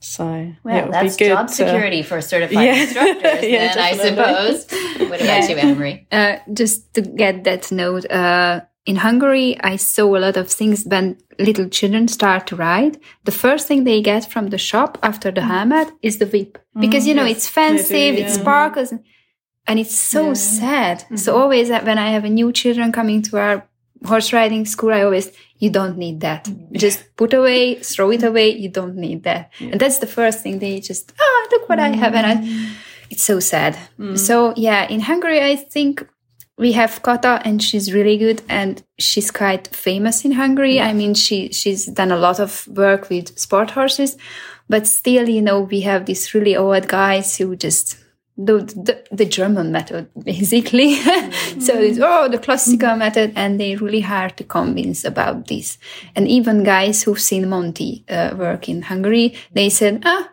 so 0.00 0.52
well, 0.62 0.90
that's 0.90 1.16
job 1.16 1.50
security 1.50 2.02
for 2.02 2.20
certified 2.20 2.64
yeah. 2.64 2.82
instructors. 2.82 3.42
yeah, 3.42 3.74
then 3.74 3.78
I 3.78 3.92
suppose. 3.96 4.66
what 5.10 5.20
about 5.20 5.48
you, 5.48 5.56
Anne 5.56 5.78
Marie? 5.78 6.06
Uh, 6.12 6.36
just 6.52 6.94
to 6.94 7.02
get 7.02 7.44
that 7.44 7.72
note, 7.72 8.08
uh, 8.10 8.60
in 8.86 8.96
Hungary, 8.96 9.58
I 9.60 9.76
saw 9.76 10.16
a 10.16 10.18
lot 10.18 10.36
of 10.36 10.50
things 10.50 10.84
when 10.86 11.18
little 11.38 11.68
children 11.68 12.08
start 12.08 12.46
to 12.46 12.56
ride. 12.56 12.98
The 13.24 13.32
first 13.32 13.66
thing 13.66 13.84
they 13.84 14.00
get 14.00 14.30
from 14.30 14.48
the 14.48 14.56
shop 14.56 14.98
after 15.02 15.30
the 15.30 15.42
helmet 15.42 15.92
is 16.00 16.18
the 16.18 16.26
whip. 16.26 16.58
Because, 16.78 17.06
you 17.06 17.14
know, 17.14 17.24
yes, 17.24 17.36
it's 17.36 17.48
fancy, 17.48 18.12
they 18.12 18.16
do, 18.16 18.22
it 18.22 18.30
sparkles, 18.30 18.94
and 19.66 19.78
it's 19.78 19.94
so 19.94 20.32
sad. 20.32 21.04
So 21.16 21.36
always 21.36 21.70
uh, 21.70 21.80
when 21.82 21.98
I 21.98 22.10
have 22.12 22.24
a 22.24 22.30
new 22.30 22.50
children 22.50 22.90
coming 22.90 23.20
to 23.22 23.36
our 23.36 23.68
horse 24.06 24.32
riding 24.32 24.64
school, 24.64 24.94
I 24.94 25.02
always, 25.02 25.32
you 25.58 25.70
don't 25.70 25.98
need 25.98 26.20
that. 26.20 26.44
Mm-hmm. 26.44 26.76
Just 26.76 27.04
put 27.16 27.34
away, 27.34 27.76
throw 27.76 28.10
it 28.10 28.22
away. 28.22 28.50
You 28.56 28.68
don't 28.68 28.96
need 28.96 29.24
that. 29.24 29.50
And 29.60 29.80
that's 29.80 29.98
the 29.98 30.06
first 30.06 30.42
thing 30.42 30.58
they 30.58 30.80
just, 30.80 31.12
oh, 31.18 31.48
look 31.50 31.68
what 31.68 31.80
I 31.80 31.88
have. 31.88 32.14
And 32.14 32.26
I, 32.26 32.36
mm. 32.36 32.74
it's 33.10 33.22
so 33.24 33.40
sad. 33.40 33.76
Mm. 33.98 34.18
So 34.18 34.54
yeah, 34.56 34.88
in 34.88 35.00
Hungary, 35.00 35.42
I 35.42 35.56
think 35.56 36.06
we 36.56 36.72
have 36.72 37.02
Kata 37.02 37.40
and 37.44 37.62
she's 37.62 37.92
really 37.92 38.18
good 38.18 38.42
and 38.48 38.82
she's 38.98 39.30
quite 39.30 39.68
famous 39.68 40.24
in 40.24 40.32
Hungary. 40.32 40.80
I 40.80 40.92
mean, 40.92 41.14
she, 41.14 41.52
she's 41.52 41.86
done 41.86 42.10
a 42.10 42.16
lot 42.16 42.40
of 42.40 42.66
work 42.68 43.08
with 43.08 43.38
sport 43.38 43.70
horses, 43.70 44.16
but 44.68 44.86
still, 44.86 45.28
you 45.28 45.42
know, 45.42 45.60
we 45.60 45.80
have 45.82 46.06
these 46.06 46.34
really 46.34 46.56
old 46.56 46.88
guys 46.88 47.36
who 47.36 47.56
just 47.56 47.96
do 48.42 48.60
the, 48.60 49.04
the 49.10 49.24
German 49.24 49.72
method, 49.72 50.08
basically. 50.22 50.94
so 50.94 51.74
it's, 51.74 51.98
mm. 51.98 52.04
oh, 52.04 52.28
the 52.28 52.38
classical 52.38 52.96
method 52.96 53.32
and 53.34 53.60
they're 53.60 53.78
really 53.78 54.00
hard 54.00 54.36
to 54.36 54.44
convince 54.44 55.04
about 55.04 55.48
this. 55.48 55.78
And 56.14 56.28
even 56.28 56.62
guys 56.62 57.02
who've 57.02 57.20
seen 57.20 57.48
Monty 57.48 58.04
uh, 58.08 58.34
work 58.36 58.68
in 58.68 58.82
Hungary, 58.82 59.34
they 59.52 59.68
said, 59.68 60.02
ah, 60.04 60.30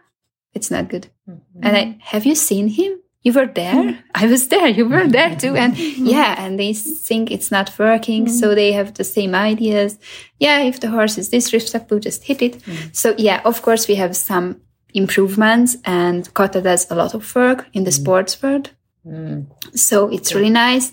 it's 0.53 0.69
not 0.69 0.89
good. 0.89 1.07
Mm-hmm. 1.29 1.59
And 1.63 1.77
I, 1.77 1.97
have 2.01 2.25
you 2.25 2.35
seen 2.35 2.67
him? 2.67 2.99
You 3.23 3.33
were 3.33 3.47
there? 3.47 3.73
Mm. 3.73 3.97
I 4.15 4.27
was 4.27 4.49
there. 4.49 4.67
You 4.67 4.87
were 4.87 5.07
there 5.07 5.35
too. 5.35 5.55
And 5.55 5.73
mm-hmm. 5.73 6.05
yeah, 6.05 6.35
and 6.37 6.59
they 6.59 6.73
think 6.73 7.31
it's 7.31 7.49
not 7.49 7.73
working. 7.79 8.27
Mm. 8.27 8.29
So 8.29 8.53
they 8.53 8.71
have 8.73 8.93
the 8.93 9.03
same 9.03 9.33
ideas. 9.33 9.97
Yeah, 10.39 10.61
if 10.61 10.79
the 10.79 10.91
horse 10.91 11.17
is 11.17 11.29
disrespectful, 11.29 11.99
just 11.99 12.23
hit 12.23 12.43
it. 12.43 12.61
So 12.91 13.15
yeah, 13.17 13.41
of 13.43 13.63
course 13.63 13.87
we 13.87 13.95
have 13.95 14.15
some 14.15 14.61
improvements 14.95 15.77
and 15.83 16.33
Kota 16.33 16.61
does 16.61 16.89
a 16.89 16.95
lot 16.95 17.13
of 17.13 17.35
work 17.35 17.67
in 17.73 17.83
the 17.83 17.91
mm. 17.91 18.01
sports 18.01 18.41
world. 18.41 18.71
Mm. 19.05 19.45
So 19.77 20.09
it's 20.09 20.33
really 20.33 20.49
nice. 20.49 20.91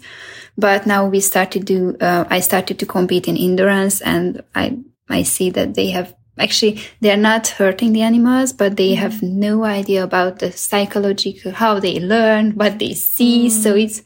But 0.59 0.87
now 0.87 1.06
we 1.06 1.21
started 1.21 1.66
to, 1.68 1.97
uh, 2.00 2.25
I 2.28 2.40
started 2.40 2.78
to 2.80 2.87
compete 2.87 3.28
in 3.28 3.38
endurance 3.38 4.00
and 4.02 4.42
I, 4.54 4.78
I 5.09 5.23
see 5.23 5.50
that 5.50 5.75
they 5.75 5.90
have 5.90 6.14
actually, 6.38 6.82
they're 7.00 7.16
not 7.16 7.49
hurting 7.49 7.92
the 7.92 8.02
animals, 8.02 8.52
but 8.52 8.76
they 8.76 8.94
have 8.94 9.14
mm. 9.14 9.32
no 9.32 9.64
idea 9.64 10.02
about 10.02 10.40
the 10.40 10.52
psychological, 10.52 11.52
how 11.52 11.78
they 11.78 12.00
learn, 12.00 12.52
what 12.52 12.78
they 12.78 12.92
see. 12.94 13.49
So 13.49 13.75
it's, 13.75 14.02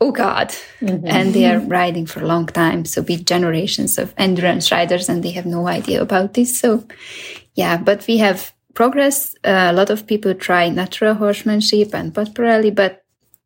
oh 0.00 0.12
God. 0.12 0.54
Mm-hmm. 0.80 1.06
And 1.06 1.34
they 1.34 1.50
are 1.50 1.58
riding 1.78 2.06
for 2.06 2.20
a 2.20 2.26
long 2.26 2.46
time. 2.46 2.84
So 2.84 3.02
big 3.02 3.26
generations 3.26 3.98
of 3.98 4.14
endurance 4.16 4.70
riders 4.70 5.08
and 5.08 5.22
they 5.22 5.30
have 5.30 5.46
no 5.46 5.66
idea 5.66 6.02
about 6.02 6.34
this. 6.34 6.58
So 6.58 6.84
yeah, 7.54 7.78
but 7.78 8.06
we 8.06 8.18
have 8.18 8.52
progress. 8.80 9.34
Uh, 9.44 9.68
a 9.72 9.74
lot 9.80 9.90
of 9.90 10.06
people 10.06 10.32
try 10.34 10.70
natural 10.70 11.14
horsemanship 11.14 11.94
and 11.94 12.14
potpourri, 12.14 12.70
but 12.70 12.92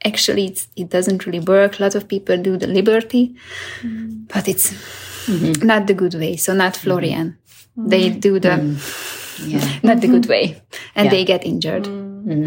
actually 0.04 0.44
it's, 0.50 0.68
it 0.76 0.88
doesn't 0.90 1.26
really 1.26 1.40
work. 1.40 1.80
A 1.80 1.82
lot 1.82 1.94
of 1.96 2.06
people 2.06 2.36
do 2.48 2.56
the 2.56 2.68
liberty, 2.68 3.34
mm-hmm. 3.80 4.26
but 4.32 4.46
it's 4.46 4.66
mm-hmm. 5.26 5.66
not 5.66 5.88
the 5.88 5.94
good 5.94 6.14
way. 6.14 6.36
So 6.36 6.54
not 6.54 6.74
mm-hmm. 6.74 6.84
Florian. 6.84 7.38
They 7.76 8.10
do 8.10 8.38
the 8.38 8.56
not 9.82 10.00
the 10.00 10.06
good 10.06 10.26
way, 10.26 10.62
and 10.94 11.10
they 11.10 11.24
get 11.24 11.44
injured. 11.44 11.88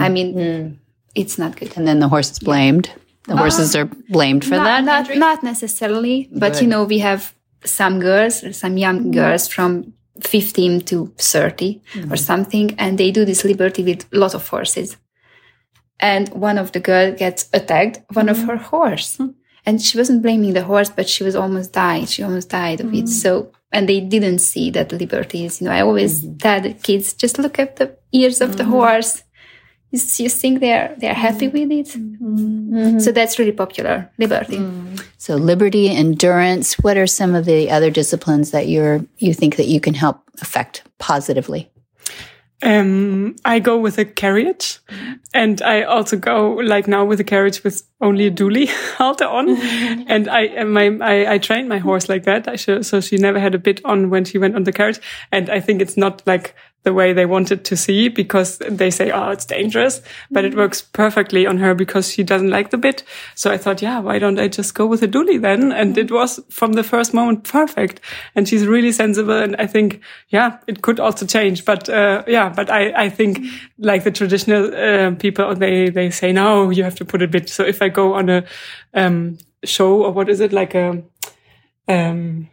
I 0.06 0.08
mean, 0.08 0.80
it's 1.14 1.38
not 1.38 1.58
good. 1.60 1.76
And 1.76 1.86
then 1.86 2.00
the 2.00 2.08
horse 2.08 2.32
is 2.32 2.40
blamed. 2.40 2.86
The 3.24 3.34
uh-huh. 3.34 3.42
horses 3.44 3.76
are 3.76 3.90
blamed 4.08 4.46
for 4.46 4.56
not, 4.56 4.64
that. 4.64 4.84
not, 4.86 5.18
not 5.18 5.44
necessarily, 5.44 6.30
but 6.32 6.62
you 6.62 6.68
know, 6.68 6.86
we 6.86 7.00
have 7.00 7.36
some 7.66 8.00
girls, 8.00 8.36
some 8.58 8.78
young 8.78 9.12
girls 9.12 9.50
from 9.50 9.94
15 10.22 10.82
to 10.82 11.14
30 11.18 11.76
or 11.76 12.00
mm-hmm. 12.00 12.16
something, 12.16 12.76
and 12.78 12.98
they 12.98 13.12
do 13.12 13.26
this 13.26 13.44
liberty 13.44 13.84
with 13.84 14.06
a 14.14 14.18
lot 14.18 14.34
of 14.34 14.48
horses. 14.48 14.98
And 16.00 16.30
one 16.30 16.58
of 16.58 16.72
the 16.72 16.80
girl 16.80 17.12
gets 17.12 17.50
attacked, 17.54 18.02
one 18.14 18.30
of 18.30 18.38
mm-hmm. 18.38 18.50
her 18.50 18.58
horse. 18.58 19.18
Hmm. 19.18 19.30
And 19.66 19.82
she 19.82 19.98
wasn't 19.98 20.22
blaming 20.22 20.54
the 20.54 20.64
horse, 20.64 20.90
but 20.90 21.10
she 21.10 21.24
was 21.26 21.36
almost 21.36 21.74
died. 21.74 22.08
She 22.08 22.24
almost 22.24 22.50
died 22.50 22.80
of 22.80 22.94
it. 22.94 23.06
Mm. 23.06 23.10
So, 23.10 23.52
and 23.74 23.90
they 23.90 24.00
didn't 24.00 24.40
see 24.40 24.72
that 24.72 24.94
liberty 24.94 25.44
is, 25.44 25.60
you 25.60 25.66
know, 25.66 25.74
I 25.74 25.82
always 25.82 26.24
mm-hmm. 26.24 26.38
tell 26.38 26.62
the 26.62 26.74
kids, 26.74 27.14
just 27.14 27.38
look 27.38 27.60
at 27.60 27.76
the 27.76 27.98
ears 28.14 28.40
of 28.40 28.56
the 28.56 28.64
horse. 28.64 29.24
You, 29.92 30.00
you 30.18 30.30
think 30.30 30.60
they're, 30.60 30.96
they're 30.98 31.14
happy 31.14 31.48
mm. 31.48 31.54
with 31.54 31.72
it. 31.72 31.88
Mm-hmm. 32.00 32.76
Mm-hmm. 32.76 33.00
So 33.00 33.12
that's 33.12 33.40
really 33.40 33.54
popular, 33.54 34.10
liberty. 34.18 34.58
Mm. 34.58 35.04
So 35.18 35.36
liberty, 35.36 35.90
endurance. 35.90 36.74
What 36.80 36.98
are 36.98 37.08
some 37.08 37.36
of 37.36 37.46
the 37.46 37.72
other 37.72 37.90
disciplines 37.90 38.52
that 38.52 38.68
you're 38.68 39.06
you 39.18 39.34
think 39.34 39.56
that 39.56 39.68
you 39.68 39.80
can 39.80 39.94
help 39.94 40.22
affect 40.42 40.84
positively? 41.00 41.72
Um, 42.64 43.36
I 43.46 43.60
go 43.60 43.78
with 43.78 44.00
a 44.00 44.06
carriage, 44.06 44.80
mm-hmm. 44.90 45.14
and 45.36 45.62
I 45.62 45.84
also 45.84 46.18
go 46.18 46.54
like 46.54 46.88
now 46.88 47.06
with 47.06 47.20
a 47.20 47.24
carriage 47.24 47.64
with 47.64 47.84
only 48.02 48.26
a 48.26 48.32
dually 48.32 48.68
halter 48.98 49.28
on, 49.28 49.50
and 50.08 50.28
I 50.28 50.42
and 50.46 50.74
my 50.74 50.88
I, 51.02 51.34
I 51.34 51.38
trained 51.38 51.70
my 51.70 51.78
horse 51.78 52.10
like 52.10 52.24
that. 52.24 52.48
I 52.48 52.56
should, 52.56 52.84
so 52.84 53.00
she 53.00 53.18
never 53.18 53.40
had 53.40 53.54
a 53.54 53.60
bit 53.60 53.86
on 53.86 54.10
when 54.10 54.26
she 54.26 54.40
went 54.40 54.56
on 54.56 54.64
the 54.64 54.72
carriage, 54.72 55.00
and 55.32 55.52
I 55.52 55.60
think 55.60 55.84
it's 55.84 55.98
not 55.98 56.26
like 56.26 56.56
the 56.88 56.94
way 56.94 57.12
they 57.12 57.26
wanted 57.26 57.66
to 57.66 57.76
see 57.76 58.08
because 58.08 58.60
they 58.60 58.90
say, 58.90 59.12
oh, 59.12 59.30
it's 59.30 59.44
dangerous, 59.44 60.02
but 60.32 60.46
it 60.46 60.56
works 60.56 60.82
perfectly 60.82 61.46
on 61.46 61.58
her 61.58 61.76
because 61.76 62.14
she 62.14 62.24
doesn't 62.24 62.50
like 62.50 62.70
the 62.70 62.78
bit. 62.78 63.04
So 63.36 63.52
I 63.52 63.58
thought, 63.58 63.82
yeah, 63.82 64.00
why 64.00 64.20
don't 64.20 64.40
I 64.40 64.48
just 64.48 64.74
go 64.74 64.86
with 64.86 65.04
a 65.04 65.08
dually 65.08 65.42
then? 65.42 65.74
And 65.74 65.98
it 65.98 66.12
was 66.12 66.40
from 66.50 66.74
the 66.74 66.84
first 66.84 67.14
moment 67.14 67.44
perfect. 67.44 68.00
And 68.36 68.48
she's 68.48 68.66
really 68.66 68.94
sensible. 68.94 69.38
And 69.38 69.58
I 69.58 69.68
think, 69.68 70.00
yeah, 70.30 70.60
it 70.66 70.82
could 70.82 71.02
also 71.02 71.26
change. 71.26 71.66
But, 71.66 71.90
uh, 71.90 72.24
yeah, 72.26 72.48
but 72.48 72.72
I, 72.72 72.94
I 73.08 73.10
think 73.10 73.40
like 73.78 74.06
the 74.06 74.12
traditional, 74.12 74.74
uh, 74.74 75.12
people, 75.16 75.54
they, 75.56 75.90
they 75.90 76.10
say, 76.10 76.32
no, 76.32 76.70
you 76.70 76.86
have 76.86 76.96
to 76.96 77.06
put 77.06 77.22
a 77.22 77.28
bit. 77.28 77.50
So 77.50 77.66
if 77.66 77.82
I 77.82 77.90
go 77.90 78.14
on 78.14 78.30
a, 78.30 78.46
um, 78.94 79.40
show 79.66 80.04
or 80.04 80.12
what 80.14 80.30
is 80.30 80.40
it 80.40 80.54
like 80.54 80.74
a, 80.74 81.04
um, 81.90 82.50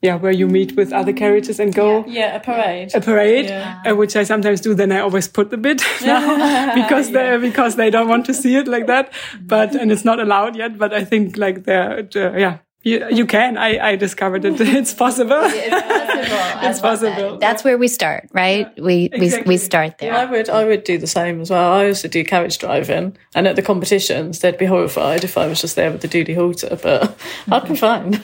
yeah, 0.00 0.14
where 0.16 0.32
you 0.32 0.46
meet 0.46 0.76
with 0.76 0.92
other 0.92 1.12
carriages 1.12 1.58
and 1.60 1.74
go 1.74 2.04
Yeah, 2.06 2.36
a 2.36 2.40
parade. 2.40 2.94
a 2.94 3.00
parade, 3.00 3.46
Yeah. 3.46 3.82
uh, 3.90 3.96
which 3.96 4.14
I 4.16 4.24
sometimes 4.24 4.60
do. 4.60 4.74
Then 4.74 4.92
I 4.92 5.00
always 5.00 5.26
put 5.28 5.50
the 5.50 5.56
bit 5.56 5.82
now 6.04 6.74
because 6.74 7.10
they 7.10 7.36
because 7.38 7.76
they 7.76 7.90
don't 7.90 8.08
want 8.08 8.24
to 8.26 8.34
see 8.34 8.56
it 8.56 8.68
like 8.68 8.86
that. 8.86 9.12
But 9.40 9.74
and 9.74 9.90
it's 9.90 10.04
not 10.04 10.20
allowed 10.20 10.56
yet. 10.56 10.78
But 10.78 10.92
I 10.92 11.04
think 11.04 11.36
like 11.36 11.64
they're 11.64 12.08
uh, 12.16 12.38
yeah. 12.38 12.58
You, 12.84 13.06
you 13.10 13.26
can. 13.26 13.58
I, 13.58 13.90
I 13.90 13.96
discovered 13.96 14.44
it. 14.44 14.60
It's 14.78 14.94
possible. 14.94 15.40
It's 15.42 16.80
possible. 16.88 17.38
That's 17.38 17.64
where 17.64 17.76
we 17.76 17.88
start, 17.88 18.28
right? 18.32 18.72
We 18.76 19.08
we, 19.12 19.26
Exactly. 19.26 19.48
we 19.54 19.56
start 19.56 19.98
there. 19.98 20.14
I 20.14 20.24
would 20.24 20.48
I 20.48 20.64
would 20.64 20.84
do 20.84 20.96
the 20.96 21.06
same 21.06 21.40
as 21.40 21.50
well. 21.50 21.72
I 21.72 21.88
also 21.88 22.08
do 22.08 22.22
carriage 22.24 22.58
driving, 22.58 23.16
and 23.34 23.46
at 23.46 23.56
the 23.56 23.62
competitions, 23.62 24.40
they'd 24.40 24.56
be 24.58 24.64
horrified 24.66 25.24
if 25.24 25.36
I 25.36 25.46
was 25.48 25.60
just 25.60 25.74
there 25.76 25.90
with 25.90 26.02
the 26.02 26.08
dually 26.08 26.34
halter, 26.36 26.78
but 26.82 27.18
I'd 27.50 27.68
be 27.68 27.76
fine. 27.76 28.22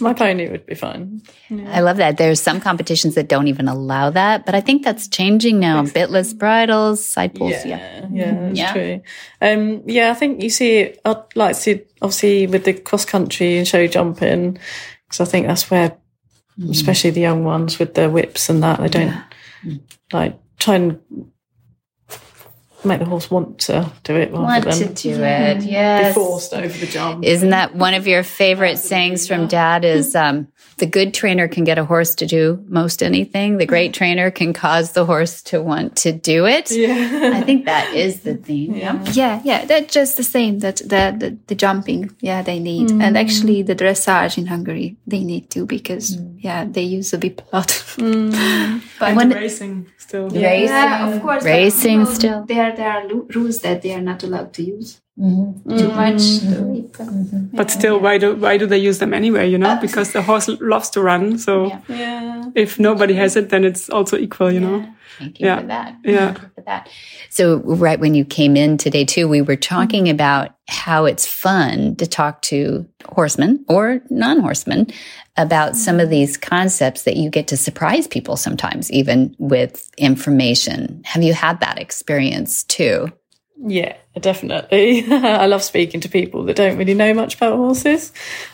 My 0.00 0.14
pony 0.14 0.48
would 0.50 0.66
be 0.66 0.74
fine. 0.74 1.22
I 1.68 1.80
love 1.80 1.96
that. 1.98 2.16
There's 2.16 2.40
some 2.40 2.60
competitions 2.60 3.14
that 3.14 3.28
don't 3.28 3.48
even 3.48 3.68
allow 3.68 4.10
that, 4.10 4.46
but 4.46 4.54
I 4.54 4.60
think 4.60 4.84
that's 4.84 5.08
changing 5.08 5.58
now. 5.60 5.82
Bitless 5.84 6.36
bridles, 6.36 7.04
side 7.04 7.34
pulls. 7.34 7.52
Yeah. 7.64 7.78
Yeah, 7.78 8.06
yeah, 8.12 8.32
that's 8.40 8.58
Yeah. 8.58 8.72
true. 8.72 9.00
Um, 9.40 9.82
yeah, 9.86 10.10
I 10.10 10.14
think 10.14 10.42
you 10.42 10.50
see. 10.50 10.94
I'd 11.04 11.16
like 11.36 11.54
to 11.56 11.60
see, 11.60 11.80
obviously, 12.02 12.46
with 12.46 12.64
the 12.64 12.74
cross 12.74 13.04
country 13.04 13.58
and 13.58 13.66
show 13.66 13.86
jumping, 13.86 14.58
because 15.06 15.20
I 15.20 15.24
think 15.24 15.46
that's 15.46 15.70
where, 15.70 15.96
mm. 16.58 16.70
especially 16.70 17.10
the 17.10 17.20
young 17.20 17.44
ones 17.44 17.78
with 17.78 17.94
their 17.94 18.10
whips 18.10 18.48
and 18.48 18.62
that, 18.62 18.80
they 18.80 18.88
don't 18.88 19.14
mm. 19.64 19.80
like 20.12 20.38
try 20.58 20.76
and 20.76 21.00
make 22.84 22.98
the 22.98 23.04
horse 23.04 23.30
want 23.30 23.58
to 23.60 23.90
do 24.04 24.16
it 24.16 24.32
rather 24.32 24.42
Want 24.44 24.64
than 24.64 24.94
to 24.94 24.94
do 24.94 25.22
it. 25.22 25.60
be 25.60 25.66
Yes. 25.66 26.14
forced 26.14 26.52
over 26.54 26.68
the 26.68 26.86
jump. 26.86 27.24
Isn't 27.24 27.50
that 27.50 27.74
one 27.74 27.94
of 27.94 28.06
your 28.06 28.22
favorite 28.22 28.78
sayings 28.78 29.26
from 29.28 29.46
dad 29.46 29.84
is 29.84 30.14
um, 30.14 30.48
the 30.78 30.86
good 30.86 31.12
trainer 31.12 31.46
can 31.46 31.64
get 31.64 31.78
a 31.78 31.84
horse 31.84 32.14
to 32.16 32.26
do 32.26 32.64
most 32.68 33.02
anything. 33.02 33.58
The 33.58 33.66
great 33.66 33.92
trainer 33.92 34.30
can 34.30 34.52
cause 34.52 34.92
the 34.92 35.04
horse 35.04 35.42
to 35.42 35.60
want 35.60 35.96
to 35.98 36.12
do 36.12 36.46
it. 36.46 36.70
yeah. 36.70 37.32
I 37.34 37.42
think 37.42 37.66
that 37.66 37.94
is 37.94 38.20
the 38.20 38.36
theme. 38.36 38.74
Yeah. 38.74 39.04
Yeah, 39.12 39.40
yeah, 39.44 39.64
that's 39.66 39.92
just 39.92 40.16
the 40.16 40.24
same. 40.24 40.60
That 40.60 40.76
the, 40.76 41.14
the 41.18 41.38
the 41.46 41.54
jumping, 41.54 42.16
yeah, 42.20 42.42
they 42.42 42.58
need, 42.58 42.88
mm. 42.88 43.02
and 43.02 43.16
actually 43.16 43.62
the 43.62 43.74
dressage 43.76 44.38
in 44.38 44.46
Hungary 44.46 44.96
they 45.06 45.22
need 45.22 45.50
to 45.50 45.66
because 45.66 46.16
mm. 46.16 46.36
yeah, 46.38 46.64
they 46.64 46.82
use 46.82 47.12
a 47.12 47.18
whip 47.18 47.42
a 47.52 47.56
lot. 47.56 47.84
but 47.98 48.06
And 48.06 49.16
when 49.16 49.28
the 49.28 49.34
racing 49.34 49.86
still. 49.98 50.28
Racing. 50.28 50.66
yeah, 50.66 51.08
of 51.08 51.22
course, 51.22 51.42
but, 51.42 51.50
Racing 51.50 51.92
you 51.92 52.04
know, 52.04 52.12
still. 52.12 52.44
There 52.46 52.69
there 52.76 52.90
are 52.90 53.06
rules 53.06 53.60
that 53.60 53.82
they 53.82 53.94
are 53.94 54.00
not 54.00 54.22
allowed 54.22 54.52
to 54.54 54.62
use. 54.62 55.00
Mm-hmm. 55.20 55.76
too 55.78 55.88
much. 55.88 56.22
to- 56.40 57.50
But 57.52 57.70
still, 57.70 58.00
why 58.00 58.18
do 58.18 58.34
why 58.36 58.56
do 58.56 58.66
they 58.66 58.78
use 58.78 58.98
them 58.98 59.12
anyway? 59.12 59.50
You 59.50 59.58
know, 59.58 59.70
uh, 59.76 59.80
because 59.80 60.12
the 60.12 60.22
horse 60.22 60.48
loves 60.60 60.90
to 60.90 61.00
run. 61.02 61.38
So 61.38 61.66
Yeah. 61.88 62.44
if 62.54 62.78
nobody 62.78 63.14
has 63.14 63.36
it, 63.36 63.50
then 63.50 63.64
it's 63.64 63.90
also 63.90 64.16
equal. 64.16 64.50
You 64.50 64.60
know. 64.60 64.86
Thank 65.18 65.40
you 65.40 65.46
Yeah. 65.46 65.60
for 65.60 65.66
that. 65.66 65.94
Yeah. 66.04 66.26
Thank 66.32 66.38
you 66.42 66.50
for 66.54 66.62
that. 66.66 66.88
So, 67.28 67.58
right 67.64 68.00
when 68.00 68.14
you 68.14 68.24
came 68.24 68.56
in 68.56 68.78
today, 68.78 69.04
too, 69.04 69.28
we 69.28 69.42
were 69.42 69.56
talking 69.56 70.08
about 70.08 70.54
how 70.68 71.04
it's 71.04 71.26
fun 71.26 71.96
to 71.96 72.06
talk 72.06 72.40
to 72.42 72.86
horsemen 73.12 73.64
or 73.68 74.00
non 74.08 74.40
horsemen 74.40 74.86
about 75.36 75.76
some 75.76 76.00
of 76.00 76.08
these 76.08 76.38
concepts 76.38 77.02
that 77.02 77.16
you 77.16 77.28
get 77.28 77.46
to 77.48 77.56
surprise 77.56 78.06
people 78.06 78.36
sometimes, 78.36 78.90
even 78.90 79.34
with 79.38 79.90
information. 79.98 81.02
Have 81.04 81.22
you 81.22 81.34
had 81.34 81.60
that 81.60 81.78
experience 81.78 82.64
too? 82.64 83.12
Yeah, 83.62 83.96
definitely. 84.18 85.04
I 85.10 85.46
love 85.46 85.62
speaking 85.62 86.00
to 86.00 86.08
people 86.08 86.44
that 86.44 86.56
don't 86.56 86.78
really 86.78 86.94
know 86.94 87.12
much 87.12 87.34
about 87.36 87.56
horses. 87.56 88.12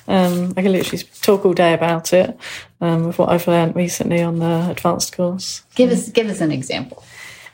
Um, 0.08 0.52
I 0.56 0.62
can 0.62 0.72
literally 0.72 1.04
talk 1.22 1.44
all 1.44 1.52
day 1.52 1.72
about 1.74 2.12
it 2.12 2.36
um, 2.80 3.06
with 3.06 3.18
what 3.18 3.28
I've 3.28 3.46
learned 3.46 3.76
recently 3.76 4.20
on 4.22 4.40
the 4.40 4.70
advanced 4.70 5.16
course. 5.16 5.62
Give 5.76 5.90
us 5.92 6.08
give 6.08 6.28
us 6.28 6.40
an 6.40 6.50
example. 6.50 7.04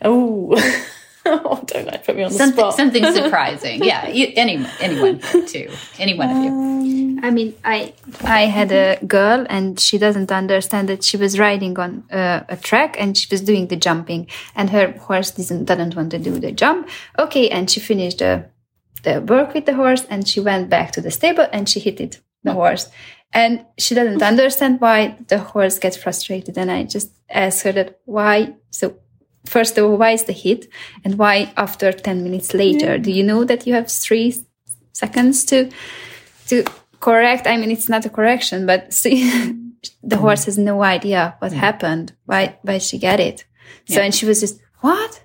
Oh, 0.00 0.56
oh 1.26 1.62
don't 1.66 1.86
like 1.86 2.04
put 2.04 2.16
me 2.16 2.22
on 2.24 2.32
the 2.32 2.38
Something 2.38 2.58
spot. 2.58 2.74
something 2.74 3.04
surprising. 3.14 3.84
yeah, 3.84 4.08
you, 4.08 4.32
any, 4.36 4.64
anyone 4.80 5.20
too. 5.46 5.68
Any 5.98 6.14
one 6.14 6.30
of 6.30 6.44
you. 6.44 7.20
I 7.22 7.30
mean, 7.30 7.54
I 7.64 7.94
I 8.24 8.42
had 8.46 8.72
a 8.72 8.98
girl 9.06 9.46
and 9.48 9.78
she 9.78 9.98
doesn't 9.98 10.32
understand 10.32 10.88
that 10.88 11.04
she 11.04 11.16
was 11.16 11.38
riding 11.38 11.78
on 11.78 12.04
uh, 12.10 12.42
a 12.48 12.56
track 12.56 12.96
and 12.98 13.16
she 13.16 13.28
was 13.30 13.40
doing 13.40 13.68
the 13.68 13.76
jumping 13.76 14.26
and 14.56 14.70
her 14.70 14.92
horse 14.92 15.30
didn't 15.30 15.66
didn't 15.66 15.94
want 15.94 16.10
to 16.10 16.18
do 16.18 16.38
the 16.38 16.50
jump. 16.52 16.88
Okay, 17.18 17.48
and 17.50 17.70
she 17.70 17.78
finished 17.80 18.18
the 18.18 18.46
the 19.04 19.20
work 19.20 19.54
with 19.54 19.66
the 19.66 19.74
horse 19.74 20.04
and 20.10 20.26
she 20.26 20.40
went 20.40 20.68
back 20.68 20.92
to 20.92 21.00
the 21.00 21.10
stable 21.10 21.46
and 21.52 21.68
she 21.68 21.80
hit 21.80 22.00
it 22.00 22.20
the 22.44 22.52
horse 22.52 22.88
and 23.32 23.64
she 23.78 23.94
doesn't 23.94 24.22
understand 24.22 24.80
why 24.80 25.16
the 25.28 25.38
horse 25.38 25.78
gets 25.78 25.96
frustrated 25.96 26.58
and 26.58 26.70
I 26.70 26.84
just 26.84 27.10
asked 27.30 27.62
her 27.62 27.72
that 27.72 28.00
why 28.04 28.54
so. 28.70 28.96
First 29.44 29.76
of 29.76 29.84
all, 29.84 29.96
why 29.96 30.10
is 30.12 30.24
the 30.24 30.32
hit, 30.32 30.68
and 31.04 31.18
why 31.18 31.52
after 31.56 31.92
ten 31.92 32.22
minutes 32.22 32.54
later? 32.54 32.98
Do 32.98 33.10
you 33.10 33.24
know 33.24 33.44
that 33.44 33.66
you 33.66 33.74
have 33.74 33.90
three 33.90 34.34
seconds 34.92 35.44
to 35.46 35.70
to 36.48 36.64
correct? 37.00 37.46
I 37.46 37.56
mean 37.56 37.70
it's 37.70 37.88
not 37.88 38.06
a 38.06 38.10
correction 38.10 38.66
but 38.66 38.92
see 39.00 39.30
the 40.02 40.16
mm-hmm. 40.16 40.22
horse 40.22 40.44
has 40.44 40.58
no 40.58 40.82
idea 40.82 41.34
what 41.40 41.52
happened. 41.52 42.12
Why 42.26 42.58
why 42.62 42.78
she 42.78 42.98
get 42.98 43.20
it? 43.20 43.44
So 43.88 44.00
and 44.00 44.14
she 44.14 44.26
was 44.26 44.40
just 44.40 44.60
what? 44.80 45.24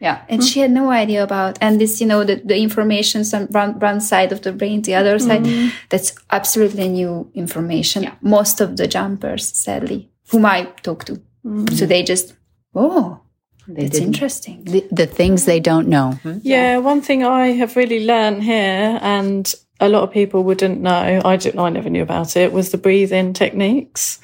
Yeah. 0.00 0.22
and 0.28 0.44
she 0.44 0.60
had 0.60 0.70
no 0.70 0.90
idea 0.90 1.22
about 1.22 1.56
and 1.62 1.80
this 1.80 2.00
you 2.02 2.06
know 2.06 2.22
the, 2.22 2.36
the 2.36 2.58
information 2.58 3.24
some 3.24 3.46
one, 3.46 3.78
one 3.78 4.00
side 4.00 4.30
of 4.30 4.42
the 4.42 4.52
brain 4.52 4.82
the 4.82 4.94
other 4.94 5.18
side 5.18 5.44
mm-hmm. 5.44 5.74
that's 5.88 6.14
absolutely 6.30 6.88
new 6.88 7.30
information. 7.34 8.10
Most 8.20 8.60
of 8.60 8.76
the 8.76 8.86
jumpers 8.86 9.48
sadly 9.48 10.10
whom 10.30 10.44
i 10.44 10.64
talk 10.82 11.04
to. 11.06 11.14
Mm-hmm. 11.44 11.74
So 11.74 11.86
they 11.86 12.02
just 12.02 12.34
oh 12.74 13.20
that's 13.68 13.98
interesting 13.98 14.64
The, 14.64 14.86
the 14.90 15.06
things 15.06 15.44
they 15.44 15.60
don't 15.60 15.88
know. 15.88 16.18
Yeah, 16.42 16.78
one 16.78 17.00
thing 17.02 17.24
I 17.24 17.48
have 17.48 17.76
really 17.76 18.04
learned 18.04 18.42
here, 18.44 18.98
and 19.02 19.52
a 19.80 19.88
lot 19.88 20.02
of 20.02 20.10
people 20.12 20.42
wouldn't 20.44 20.80
know, 20.80 21.20
I, 21.24 21.36
did, 21.36 21.56
I 21.58 21.68
never 21.70 21.90
knew 21.90 22.02
about 22.02 22.36
it, 22.36 22.52
was 22.52 22.70
the 22.70 22.78
breathing 22.78 23.32
techniques 23.34 24.18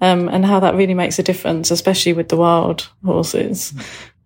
um, 0.00 0.28
and 0.28 0.44
how 0.44 0.60
that 0.60 0.74
really 0.74 0.94
makes 0.94 1.18
a 1.18 1.22
difference, 1.22 1.70
especially 1.70 2.12
with 2.12 2.28
the 2.28 2.36
wild 2.36 2.88
horses. 3.04 3.72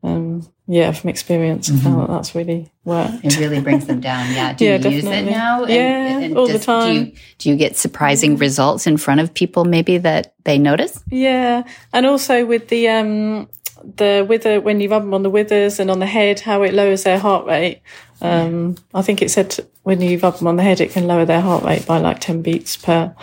Um, 0.03 0.49
yeah, 0.67 0.93
from 0.93 1.11
experience, 1.11 1.69
I 1.71 1.77
found 1.77 2.01
that 2.01 2.09
that's 2.09 2.35
really 2.35 2.71
worked. 2.85 3.25
It 3.25 3.37
really 3.39 3.61
brings 3.61 3.87
them 3.87 4.01
down. 4.01 4.33
Yeah. 4.33 4.53
Do 4.57 4.65
Yeah, 4.65 4.77
you 4.79 4.89
use 4.91 5.05
it 5.05 5.09
definitely. 5.09 5.33
now? 5.33 5.67
Yeah, 5.67 6.31
all 6.37 6.47
the 6.47 6.53
does- 6.55 6.65
Do 6.67 6.73
you, 6.95 7.05
time. 7.07 7.13
do 7.39 7.51
you 7.51 7.57
get 7.57 7.77
surprising 7.77 8.37
results 8.37 8.87
in 8.87 8.97
front 8.97 9.21
of 9.21 9.35
people 9.35 9.65
maybe 9.65 9.99
that 9.99 10.33
they 10.45 10.59
notice? 10.59 11.03
Yeah, 11.11 11.65
and 11.93 12.07
also 12.07 12.47
with 12.47 12.69
the 12.69 12.89
um 12.89 13.49
the 13.97 14.25
wither 14.29 14.61
when 14.61 14.81
you 14.81 14.89
rub 14.89 15.03
them 15.03 15.15
on 15.15 15.23
the 15.23 15.31
withers 15.31 15.81
and 15.81 15.91
on 15.91 15.99
the 15.99 16.07
head, 16.07 16.41
how 16.41 16.63
it 16.63 16.75
lowers 16.75 17.05
their 17.05 17.19
heart 17.19 17.47
rate. 17.47 17.81
Um, 18.23 18.77
I 18.95 19.03
think 19.03 19.23
it 19.23 19.31
said 19.31 19.57
when 19.83 20.01
you 20.01 20.19
rub 20.19 20.37
them 20.37 20.47
on 20.47 20.57
the 20.57 20.63
head, 20.63 20.81
it 20.81 20.91
can 20.93 21.07
lower 21.07 21.25
their 21.25 21.41
heart 21.41 21.65
rate 21.65 21.87
by 21.87 21.99
like 21.99 22.21
ten 22.21 22.43
beats 22.43 22.77
per 22.77 23.15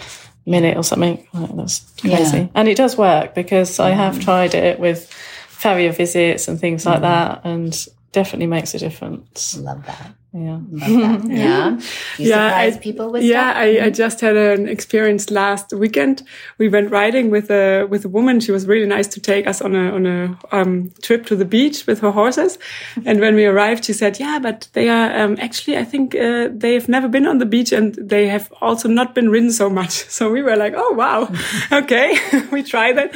minute 0.46 0.78
or 0.78 0.84
something. 0.84 1.28
Like, 1.34 1.56
that's 1.56 1.80
crazy, 2.00 2.38
Yeah. 2.38 2.48
and 2.56 2.68
it 2.68 2.78
does 2.78 2.98
work 2.98 3.36
because 3.36 3.80
I 3.80 3.92
have 3.92 4.20
tried 4.20 4.56
it 4.56 4.80
with 4.80 5.12
farrier 5.48 5.92
visits 5.92 6.48
and 6.48 6.60
things 6.60 6.86
like 6.86 7.02
that, 7.02 7.42
and 7.44 7.88
definitely 8.12 8.48
makes 8.48 8.74
a 8.74 8.80
difference. 8.80 9.58
Love 9.58 9.86
that. 9.86 10.12
Yeah. 10.34 10.60
Yeah. 11.26 11.80
You 12.18 12.30
Yeah, 12.30 12.50
surprise 12.50 12.76
I- 12.76 12.80
people 12.80 13.12
with 13.12 13.24
yeah? 13.24 13.54
I, 13.56 13.86
I 13.86 13.90
just 13.90 14.22
had 14.22 14.36
an 14.36 14.68
experience 14.68 15.32
last 15.32 15.74
weekend. 15.74 16.22
We 16.60 16.68
went 16.70 16.92
riding 16.92 17.32
with 17.32 17.50
a 17.50 17.86
with 17.90 18.06
a 18.06 18.10
woman. 18.10 18.40
She 18.42 18.52
was 18.52 18.68
really 18.68 18.86
nice 18.86 19.08
to 19.08 19.20
take 19.22 19.48
us 19.48 19.62
on 19.62 19.74
a 19.76 19.92
on 19.96 20.06
a 20.06 20.38
um, 20.52 20.92
trip 21.02 21.26
to 21.28 21.36
the 21.36 21.46
beach 21.46 21.88
with 21.88 22.00
her 22.02 22.12
horses. 22.12 22.60
And 23.06 23.20
when 23.20 23.36
we 23.36 23.46
arrived, 23.46 23.86
she 23.86 23.94
said, 23.94 24.20
"Yeah, 24.20 24.40
but 24.40 24.68
they 24.74 24.90
are 24.90 25.10
um, 25.24 25.38
actually. 25.40 25.78
I 25.78 25.86
think 25.86 26.14
uh, 26.14 26.50
they've 26.52 26.88
never 26.90 27.08
been 27.08 27.26
on 27.28 27.38
the 27.40 27.46
beach, 27.46 27.72
and 27.72 27.96
they 27.96 28.28
have 28.28 28.52
also 28.62 28.90
not 28.90 29.16
been 29.16 29.30
ridden 29.32 29.52
so 29.52 29.70
much." 29.70 30.06
So 30.18 30.30
we 30.32 30.42
were 30.44 30.58
like, 30.58 30.74
"Oh 30.76 30.94
wow, 30.94 31.30
okay, 31.72 32.18
we 32.52 32.64
try 32.64 32.94
that." 32.94 33.16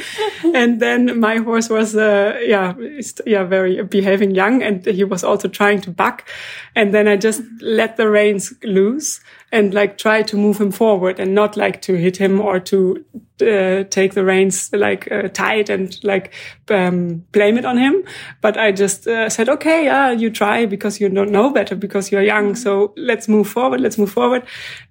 And 0.54 0.80
then 0.80 1.20
my 1.20 1.36
horse 1.44 1.68
was, 1.68 1.94
uh, 1.94 2.38
yeah, 2.48 2.74
yeah, 3.26 3.44
very 3.44 3.82
behaving 3.82 4.34
young, 4.34 4.62
and 4.62 4.84
he 4.86 5.04
was 5.04 5.24
also 5.24 5.48
trying 5.48 5.80
to 5.82 5.90
buck. 5.90 6.24
And 6.74 6.92
then 6.94 7.01
I 7.08 7.16
just 7.16 7.42
let 7.60 7.96
the 7.96 8.08
reins 8.08 8.52
loose 8.62 9.20
and 9.52 9.74
like 9.74 9.98
try 9.98 10.22
to 10.22 10.36
move 10.36 10.58
him 10.58 10.72
forward 10.72 11.20
and 11.20 11.34
not 11.34 11.56
like 11.56 11.82
to 11.82 11.94
hit 11.94 12.16
him 12.16 12.40
or 12.40 12.58
to 12.58 13.04
uh, 13.42 13.84
take 13.90 14.14
the 14.14 14.24
reins 14.24 14.72
like 14.72 15.10
uh, 15.12 15.28
tight 15.28 15.68
and 15.68 16.02
like 16.02 16.32
um, 16.70 17.24
blame 17.32 17.58
it 17.58 17.66
on 17.66 17.76
him. 17.76 18.02
But 18.40 18.56
I 18.56 18.72
just 18.72 19.06
uh, 19.06 19.28
said, 19.28 19.50
okay, 19.50 19.84
yeah, 19.84 20.10
you 20.10 20.30
try 20.30 20.64
because 20.64 21.00
you 21.00 21.08
don't 21.10 21.30
know 21.30 21.50
better 21.50 21.76
because 21.76 22.10
you're 22.10 22.22
young. 22.22 22.54
So 22.54 22.94
let's 22.96 23.28
move 23.28 23.46
forward. 23.46 23.80
Let's 23.80 23.98
move 23.98 24.10
forward. 24.10 24.44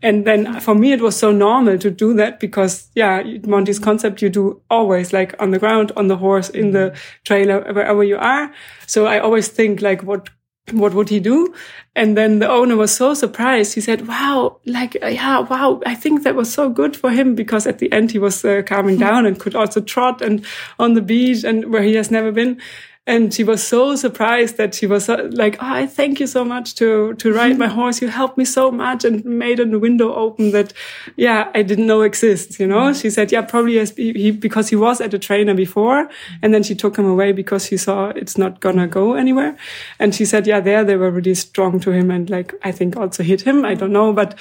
And 0.04 0.26
then 0.26 0.60
for 0.60 0.76
me, 0.76 0.92
it 0.92 1.02
was 1.02 1.18
so 1.18 1.32
normal 1.32 1.80
to 1.80 1.90
do 1.90 2.14
that 2.16 2.40
because 2.40 2.90
yeah, 2.94 3.24
Monty's 3.46 3.80
concept 3.80 4.22
you 4.22 4.30
do 4.30 4.62
always 4.70 5.12
like 5.12 5.34
on 5.40 5.52
the 5.52 5.60
ground, 5.60 5.92
on 5.96 6.08
the 6.08 6.18
horse, 6.18 6.50
in 6.50 6.72
the 6.72 6.96
trailer, 7.24 7.62
wherever 7.74 8.04
you 8.04 8.18
are. 8.18 8.54
So 8.86 9.08
I 9.08 9.20
always 9.20 9.48
think 9.48 9.82
like 9.82 10.04
what 10.04 10.30
what 10.72 10.94
would 10.94 11.10
he 11.10 11.20
do? 11.20 11.54
And 11.96 12.18
then 12.18 12.40
the 12.40 12.50
owner 12.50 12.76
was 12.76 12.96
so 12.96 13.14
surprised. 13.14 13.74
He 13.74 13.82
said, 13.82 14.08
wow, 14.08 14.58
like, 14.66 14.96
yeah, 15.02 15.40
wow, 15.40 15.82
I 15.86 15.96
think 15.96 16.24
that 16.24 16.36
was 16.36 16.54
so 16.54 16.70
good 16.70 16.96
for 16.96 17.10
him 17.10 17.36
because 17.36 17.68
at 17.68 17.80
the 17.80 17.92
end 17.92 18.12
he 18.12 18.20
was 18.20 18.46
uh, 18.46 18.62
calming 18.66 18.98
down 19.08 19.26
and 19.26 19.40
could 19.40 19.56
also 19.56 19.82
trot 19.82 20.22
and 20.22 20.46
on 20.80 20.94
the 20.94 21.02
beach 21.02 21.44
and 21.44 21.72
where 21.72 21.84
he 21.84 21.96
has 21.96 22.12
never 22.12 22.32
been. 22.32 22.62
And 23.12 23.34
she 23.34 23.44
was 23.44 23.62
so 23.62 23.98
surprised 23.98 24.56
that 24.56 24.74
she 24.74 24.88
was 24.88 25.10
uh, 25.10 25.28
like, 25.32 25.58
oh, 25.62 25.74
I 25.82 25.86
thank 25.86 26.22
you 26.22 26.28
so 26.28 26.46
much 26.46 26.76
to, 26.76 27.14
to 27.16 27.34
ride 27.34 27.58
my 27.58 27.68
horse. 27.78 28.02
You 28.02 28.08
helped 28.08 28.38
me 28.38 28.46
so 28.46 28.72
much 28.72 29.04
and 29.04 29.26
made 29.26 29.60
a 29.60 29.66
window 29.78 30.16
open 30.16 30.52
that, 30.52 30.72
yeah, 31.18 31.52
I 31.54 31.62
didn't 31.62 31.88
know 31.88 32.04
exists, 32.04 32.58
you 32.58 32.66
know? 32.66 32.94
She 32.94 33.10
said, 33.10 33.30
yeah, 33.30 33.42
probably 33.42 33.86
he, 33.86 34.32
because 34.32 34.70
he 34.70 34.78
was 34.78 35.02
at 35.02 35.14
a 35.14 35.20
trainer 35.20 35.54
before 35.54 36.08
and 36.42 36.54
then 36.54 36.64
she 36.64 36.74
took 36.74 36.98
him 36.98 37.06
away 37.06 37.34
because 37.34 37.66
she 37.66 37.76
saw 37.76 38.12
it's 38.12 38.38
not 38.38 38.62
gonna 38.62 38.88
go 38.88 39.16
anywhere. 39.16 39.58
And 40.00 40.16
she 40.16 40.24
said, 40.24 40.48
yeah, 40.48 40.62
there 40.62 40.86
they 40.86 40.96
were 40.96 41.12
really 41.12 41.36
strong 41.36 41.82
to 41.82 41.92
him 41.92 42.12
and 42.12 42.30
like, 42.30 42.54
I 42.64 42.72
think 42.72 42.96
also 42.96 43.24
hit 43.24 43.42
him. 43.42 43.66
I 43.66 43.74
don't 43.74 43.92
know, 43.92 44.14
but 44.14 44.40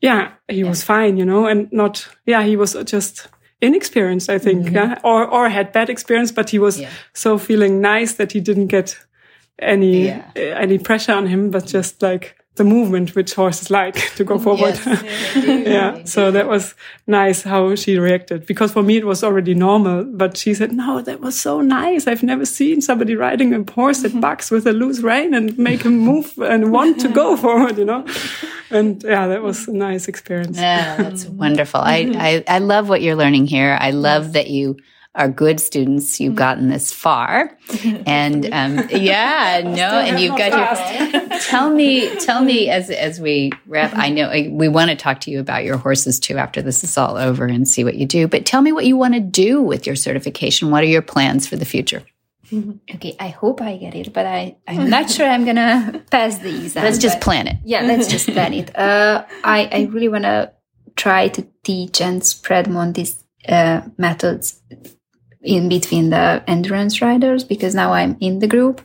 yeah, 0.00 0.30
he 0.46 0.62
was 0.62 0.84
fine, 0.84 1.16
you 1.16 1.24
know, 1.24 1.46
and 1.46 1.72
not, 1.72 2.06
yeah, 2.24 2.44
he 2.44 2.54
was 2.54 2.76
just 2.84 3.26
inexperienced, 3.62 4.28
I 4.28 4.38
think, 4.38 4.70
yeah, 4.70 4.98
or, 5.04 5.24
or 5.26 5.48
had 5.48 5.72
bad 5.72 5.88
experience, 5.88 6.32
but 6.32 6.50
he 6.50 6.58
was 6.58 6.78
Yeah. 6.80 6.88
so 7.14 7.38
feeling 7.38 7.80
nice 7.80 8.14
that 8.14 8.32
he 8.32 8.40
didn't 8.40 8.66
get 8.66 8.98
any, 9.58 10.06
Yeah. 10.06 10.22
uh, 10.36 10.40
any 10.64 10.78
pressure 10.78 11.14
on 11.14 11.26
him, 11.26 11.50
but 11.50 11.66
just 11.66 12.02
like 12.02 12.36
the 12.56 12.64
movement 12.64 13.14
which 13.14 13.32
horses 13.32 13.70
like 13.70 13.94
to 14.16 14.24
go 14.24 14.38
forward. 14.38 14.78
yeah. 15.36 16.04
So 16.04 16.30
that 16.30 16.48
was 16.48 16.74
nice 17.06 17.42
how 17.42 17.74
she 17.74 17.98
reacted 17.98 18.46
because 18.46 18.72
for 18.72 18.82
me 18.82 18.98
it 18.98 19.06
was 19.06 19.24
already 19.24 19.54
normal, 19.54 20.04
but 20.04 20.36
she 20.36 20.52
said, 20.52 20.72
no, 20.72 21.00
that 21.00 21.20
was 21.20 21.38
so 21.40 21.62
nice. 21.62 22.06
I've 22.06 22.22
never 22.22 22.44
seen 22.44 22.82
somebody 22.82 23.16
riding 23.16 23.54
a 23.54 23.72
horse 23.72 24.02
that 24.02 24.10
mm-hmm. 24.10 24.20
bucks 24.20 24.50
with 24.50 24.66
a 24.66 24.72
loose 24.72 25.00
rein 25.00 25.32
and 25.32 25.56
make 25.58 25.82
him 25.82 25.98
move 25.98 26.36
and 26.38 26.70
want 26.70 27.00
to 27.00 27.08
go 27.08 27.36
forward, 27.44 27.78
you 27.78 27.86
know? 27.86 28.06
And 28.70 29.02
yeah, 29.02 29.28
that 29.28 29.42
was 29.42 29.68
a 29.68 29.72
nice 29.72 30.06
experience. 30.08 30.58
Yeah, 30.58 30.96
that's 30.96 31.24
mm-hmm. 31.24 31.38
wonderful. 31.38 31.80
I, 31.80 32.04
mm-hmm. 32.04 32.20
I, 32.20 32.44
I 32.48 32.58
love 32.58 32.88
what 32.88 33.00
you're 33.00 33.16
learning 33.16 33.46
here. 33.46 33.78
I 33.80 33.92
love 33.92 34.34
that 34.34 34.50
you 34.50 34.76
are 35.14 35.28
good 35.28 35.60
students. 35.60 36.18
You've 36.20 36.34
gotten 36.34 36.68
this 36.68 36.92
far. 36.92 37.58
And 38.06 38.46
um, 38.52 38.88
yeah, 38.90 39.62
no, 39.64 40.00
and 40.00 40.20
you've 40.20 40.36
got 40.36 40.52
your 40.52 41.38
tell 41.40 41.70
me 41.70 42.14
tell 42.16 42.42
me 42.42 42.68
as 42.68 42.90
as 42.90 43.20
we 43.20 43.50
wrap 43.66 43.92
i 43.96 44.08
know 44.08 44.26
uh, 44.26 44.48
we 44.50 44.68
want 44.68 44.90
to 44.90 44.96
talk 44.96 45.20
to 45.20 45.30
you 45.30 45.40
about 45.40 45.64
your 45.64 45.76
horses 45.76 46.20
too 46.20 46.36
after 46.36 46.62
this 46.62 46.84
is 46.84 46.96
all 46.96 47.16
over 47.16 47.46
and 47.46 47.66
see 47.66 47.84
what 47.84 47.96
you 47.96 48.06
do 48.06 48.28
but 48.28 48.46
tell 48.46 48.62
me 48.62 48.72
what 48.72 48.86
you 48.86 48.96
want 48.96 49.14
to 49.14 49.20
do 49.20 49.60
with 49.60 49.86
your 49.86 49.96
certification 49.96 50.70
what 50.70 50.82
are 50.82 50.86
your 50.86 51.02
plans 51.02 51.46
for 51.46 51.56
the 51.56 51.64
future 51.64 52.02
okay, 52.94 53.16
I 53.18 53.28
hope 53.28 53.62
I 53.62 53.76
get 53.78 53.94
it, 53.94 54.12
but 54.12 54.26
I, 54.26 54.56
I'm 54.68 54.90
not 54.90 55.10
sure 55.10 55.26
I'm 55.26 55.46
gonna 55.46 56.02
pass 56.10 56.38
the 56.38 56.54
exam. 56.54 56.84
Let's 56.84 56.98
just 56.98 57.18
plan 57.20 57.46
it. 57.46 57.56
Yeah, 57.64 57.80
let's 57.82 58.08
just 58.08 58.28
plan 58.28 58.52
it. 58.52 58.76
Uh, 58.76 59.24
I, 59.42 59.68
I 59.72 59.88
really 59.90 60.08
want 60.08 60.24
to 60.24 60.52
try 60.94 61.28
to 61.28 61.46
teach 61.64 62.02
and 62.02 62.22
spread 62.22 62.68
Monty's 62.68 63.24
uh, 63.48 63.82
methods 63.96 64.60
in 65.42 65.68
between 65.68 66.10
the 66.10 66.42
endurance 66.46 67.02
riders 67.02 67.44
because 67.44 67.74
now 67.74 67.92
I'm 67.92 68.16
in 68.20 68.38
the 68.38 68.46
group. 68.46 68.80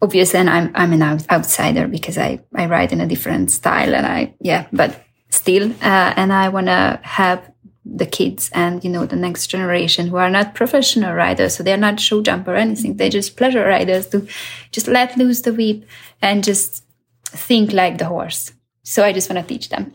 Obviously, 0.00 0.40
and 0.40 0.50
I'm 0.50 0.72
I'm 0.74 0.92
an 0.92 1.02
out- 1.02 1.30
outsider 1.30 1.86
because 1.86 2.18
I 2.18 2.40
I 2.54 2.66
ride 2.66 2.92
in 2.92 3.00
a 3.00 3.06
different 3.06 3.50
style 3.50 3.94
and 3.94 4.06
I 4.06 4.34
yeah, 4.40 4.66
but 4.72 5.04
still, 5.30 5.70
uh, 5.70 6.12
and 6.16 6.32
I 6.32 6.48
want 6.48 6.66
to 6.66 7.00
have 7.02 7.52
the 7.84 8.06
kids 8.06 8.48
and 8.54 8.84
you 8.84 8.90
know 8.90 9.06
the 9.06 9.16
next 9.16 9.48
generation 9.48 10.06
who 10.06 10.16
are 10.16 10.30
not 10.30 10.54
professional 10.54 11.14
riders. 11.14 11.54
So 11.54 11.62
they're 11.62 11.76
not 11.76 12.00
show 12.00 12.22
jump 12.22 12.48
or 12.48 12.54
anything. 12.54 12.96
They're 12.96 13.10
just 13.10 13.36
pleasure 13.36 13.64
riders 13.64 14.06
to 14.08 14.26
just 14.70 14.88
let 14.88 15.16
loose 15.16 15.42
the 15.42 15.52
whip 15.52 15.84
and 16.20 16.44
just 16.44 16.84
think 17.24 17.72
like 17.72 17.98
the 17.98 18.06
horse. 18.06 18.52
So 18.84 19.04
i 19.04 19.12
just 19.12 19.30
want 19.30 19.46
to 19.46 19.54
teach 19.54 19.68
them. 19.68 19.94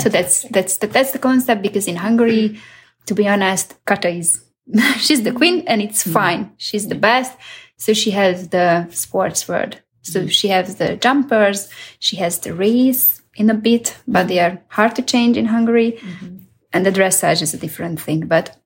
So 0.00 0.08
that's 0.08 0.42
that's 0.50 0.78
the, 0.78 0.86
that's 0.86 1.12
the 1.12 1.18
concept 1.18 1.62
because 1.62 1.86
in 1.86 1.96
hungary 1.96 2.58
to 3.06 3.14
be 3.14 3.28
honest 3.28 3.74
kata 3.84 4.08
is 4.08 4.43
she's 4.98 5.22
the 5.22 5.32
queen 5.32 5.64
and 5.66 5.82
it's 5.82 6.04
mm. 6.04 6.12
fine. 6.12 6.52
She's 6.56 6.88
the 6.88 6.94
best. 6.94 7.36
So 7.76 7.92
she 7.92 8.12
has 8.12 8.48
the 8.48 8.88
sports 8.90 9.48
word. 9.48 9.80
So 10.02 10.22
mm. 10.22 10.30
she 10.30 10.48
has 10.48 10.76
the 10.76 10.96
jumpers. 10.96 11.68
She 11.98 12.16
has 12.16 12.38
the 12.38 12.54
race 12.54 13.22
in 13.36 13.50
a 13.50 13.54
bit 13.54 13.96
but 14.06 14.28
they 14.28 14.38
are 14.38 14.62
hard 14.68 14.94
to 14.96 15.02
change 15.02 15.36
in 15.36 15.46
hungary. 15.46 15.92
Mm-hmm. 15.92 16.36
And 16.72 16.84
the 16.84 16.92
dressage 16.92 17.42
is 17.42 17.54
a 17.54 17.58
different 17.58 18.00
thing 18.00 18.26
but 18.26 18.56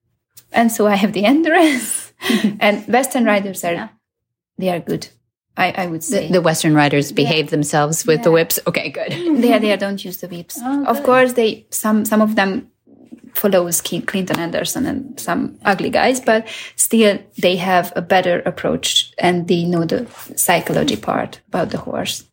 and 0.52 0.72
so 0.72 0.86
i 0.86 0.94
have 0.94 1.12
the 1.12 1.24
endurance 1.32 2.12
and 2.60 2.86
western 2.88 3.24
riders 3.24 3.64
are 3.64 3.90
they 4.56 4.68
are 4.68 4.80
good 4.80 5.08
i 5.56 5.72
i 5.76 5.86
would 5.86 6.04
say. 6.04 6.26
The, 6.26 6.34
the 6.34 6.40
Western 6.40 6.74
riders 6.74 7.12
behave 7.12 7.50
themselves 7.50 8.06
with 8.06 8.22
the 8.22 8.30
whips. 8.30 8.60
Okay, 8.66 8.90
good. 8.90 9.10
they 9.42 9.52
are, 9.52 9.58
they 9.58 9.72
are, 9.72 9.76
don't 9.76 10.04
use 10.04 10.18
the 10.18 10.28
whips. 10.28 10.56
Oh, 10.62 10.84
of 10.84 11.02
course, 11.02 11.32
they 11.32 11.66
some 11.70 12.04
some 12.04 12.22
of 12.22 12.36
them 12.36 12.70
follows 13.38 13.80
Ki- 13.80 14.02
Clinton 14.02 14.38
Anderson 14.38 14.86
and 14.86 15.18
some 15.18 15.58
ugly 15.64 15.90
guys, 15.90 16.20
but 16.20 16.46
still 16.76 17.18
they 17.38 17.56
have 17.56 17.92
a 17.96 18.02
better 18.02 18.40
approach 18.40 19.12
and 19.18 19.48
they 19.48 19.64
know 19.64 19.84
the 19.84 20.06
psychology 20.36 20.96
part 20.96 21.40
about 21.48 21.70
the 21.70 21.78
horse. 21.78 22.24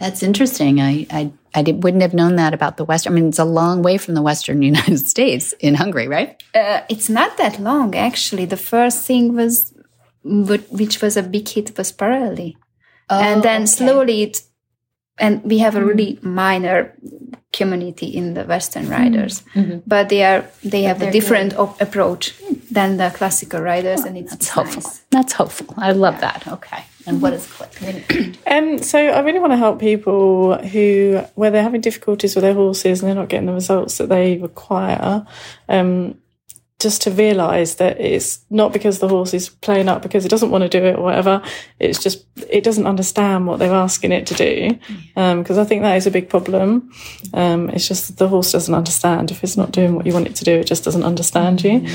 That's 0.00 0.22
interesting. 0.22 0.80
I 0.80 1.06
I, 1.10 1.32
I 1.54 1.62
did, 1.62 1.82
wouldn't 1.82 2.02
have 2.02 2.14
known 2.14 2.36
that 2.36 2.54
about 2.54 2.76
the 2.76 2.84
Western. 2.84 3.12
I 3.12 3.16
mean, 3.16 3.28
it's 3.28 3.38
a 3.38 3.44
long 3.44 3.82
way 3.82 3.98
from 3.98 4.14
the 4.14 4.22
Western 4.22 4.62
United 4.72 4.98
States 4.98 5.52
in 5.60 5.74
Hungary, 5.74 6.08
right? 6.08 6.42
Uh, 6.54 6.80
it's 6.88 7.08
not 7.08 7.36
that 7.36 7.60
long 7.60 7.94
actually. 7.94 8.46
The 8.46 8.56
first 8.56 9.06
thing 9.06 9.34
was, 9.34 9.74
which 10.24 11.02
was 11.02 11.16
a 11.16 11.22
big 11.22 11.48
hit, 11.48 11.76
was 11.76 11.92
Parelli, 11.92 12.56
and 13.10 13.42
then 13.42 13.66
slowly 13.66 14.22
it, 14.22 14.42
and 15.20 15.42
we 15.44 15.58
have 15.58 15.76
a 15.76 15.84
really 15.84 16.18
minor 16.22 16.92
community 17.52 18.06
in 18.06 18.34
the 18.34 18.44
Western 18.44 18.88
riders, 18.88 19.42
but 19.86 20.08
they 20.08 20.22
are 20.24 20.44
they 20.64 20.82
have 20.82 21.02
a 21.02 21.10
different 21.10 21.54
op- 21.56 21.80
approach 21.80 22.34
than 22.70 22.96
the 22.98 23.10
classical 23.14 23.60
riders, 23.60 24.00
and 24.04 24.16
it's, 24.16 24.30
That's 24.30 24.48
hopeful. 24.48 24.82
nice. 24.82 25.02
That's 25.10 25.32
hopeful. 25.32 25.74
I 25.78 25.92
love 25.92 26.20
that. 26.20 26.46
Okay. 26.46 26.84
And 27.06 27.22
what 27.22 27.32
is 27.32 27.46
click? 27.46 28.36
Um, 28.46 28.78
so 28.82 28.98
I 28.98 29.20
really 29.20 29.38
want 29.38 29.52
to 29.52 29.56
help 29.56 29.80
people 29.80 30.58
who, 30.58 31.22
where 31.36 31.50
they're 31.50 31.62
having 31.62 31.80
difficulties 31.80 32.34
with 32.34 32.42
their 32.42 32.52
horses 32.54 33.00
and 33.00 33.08
they're 33.08 33.14
not 33.16 33.30
getting 33.30 33.46
the 33.46 33.54
results 33.54 33.96
that 33.96 34.10
they 34.10 34.36
require, 34.36 35.26
um, 35.70 36.18
just 36.78 37.02
to 37.02 37.10
realise 37.10 37.74
that 37.74 38.00
it's 38.00 38.44
not 38.50 38.72
because 38.72 39.00
the 39.00 39.08
horse 39.08 39.34
is 39.34 39.48
playing 39.48 39.88
up 39.88 40.00
because 40.00 40.24
it 40.24 40.28
doesn't 40.28 40.50
want 40.50 40.62
to 40.62 40.68
do 40.68 40.84
it 40.84 40.96
or 40.96 41.02
whatever. 41.02 41.42
It's 41.80 42.00
just 42.00 42.24
it 42.48 42.62
doesn't 42.62 42.86
understand 42.86 43.46
what 43.48 43.58
they're 43.58 43.74
asking 43.74 44.12
it 44.12 44.26
to 44.28 44.34
do. 44.34 44.78
Because 45.14 45.58
I 45.58 45.64
think 45.64 45.82
that 45.82 45.96
is 45.96 46.06
a 46.06 46.10
big 46.12 46.28
problem. 46.28 46.92
Um, 47.34 47.68
it's 47.70 47.88
just 47.88 48.06
that 48.06 48.18
the 48.18 48.28
horse 48.28 48.52
doesn't 48.52 48.74
understand. 48.74 49.32
If 49.32 49.42
it's 49.42 49.56
not 49.56 49.72
doing 49.72 49.96
what 49.96 50.06
you 50.06 50.12
want 50.12 50.28
it 50.28 50.36
to 50.36 50.44
do, 50.44 50.52
it 50.52 50.68
just 50.68 50.84
doesn't 50.84 51.02
understand 51.02 51.64
you. 51.64 51.86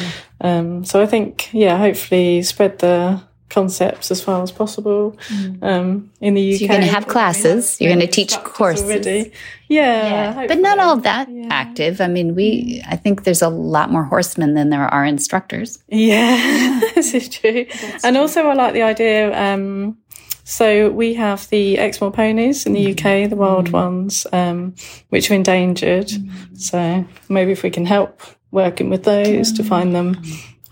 Um, 0.42 0.84
so 0.84 1.02
I 1.02 1.06
think, 1.06 1.54
yeah, 1.54 1.78
hopefully 1.78 2.44
spread 2.44 2.80
the 2.80 3.22
concepts 3.54 4.12
as 4.12 4.22
far 4.22 4.42
as 4.42 4.52
possible. 4.52 5.18
Um, 5.62 6.12
in 6.20 6.34
the 6.34 6.56
UK, 6.56 6.62
you're 6.62 6.70
gonna 6.70 6.86
have 6.86 7.08
classes, 7.08 7.80
you're 7.80 7.92
gonna 7.94 8.08
teach 8.08 8.34
instructors 8.34 8.82
courses. 8.82 9.28
Yeah, 9.70 10.46
but 10.48 10.60
not 10.60 10.80
all 10.80 10.98
that 10.98 11.30
active. 11.50 12.02
I 12.02 12.08
mean, 12.08 12.36
we. 12.36 12.84
I 12.88 12.96
think 12.96 13.24
there's 13.24 13.42
a 13.42 13.50
lot 13.50 13.92
more 13.92 14.04
horsemen 14.04 14.54
than 14.54 14.70
there 14.70 14.86
are 14.86 15.06
instructors. 15.06 15.84
Yeah, 15.88 16.82
this 16.96 17.14
is 17.14 17.30
true. 17.30 17.66
and 18.04 18.18
also, 18.18 18.46
I 18.48 18.54
like 18.54 18.74
the 18.74 18.84
idea. 18.84 19.32
Um, 19.38 19.98
so 20.44 20.90
we 20.90 21.14
have 21.14 21.50
the 21.50 21.78
Exmoor 21.78 22.12
ponies 22.12 22.66
in 22.66 22.74
the 22.74 22.92
UK, 22.92 23.30
the 23.30 23.38
wild 23.38 23.70
ones, 23.70 24.28
um, 24.34 24.76
which 25.10 25.32
are 25.32 25.36
endangered. 25.36 26.12
So 26.56 27.06
maybe 27.30 27.52
if 27.52 27.64
we 27.64 27.70
can 27.70 27.86
help 27.86 28.22
working 28.52 28.90
with 28.90 29.04
those 29.04 29.52
to 29.54 29.64
find 29.64 29.96
them 29.96 30.22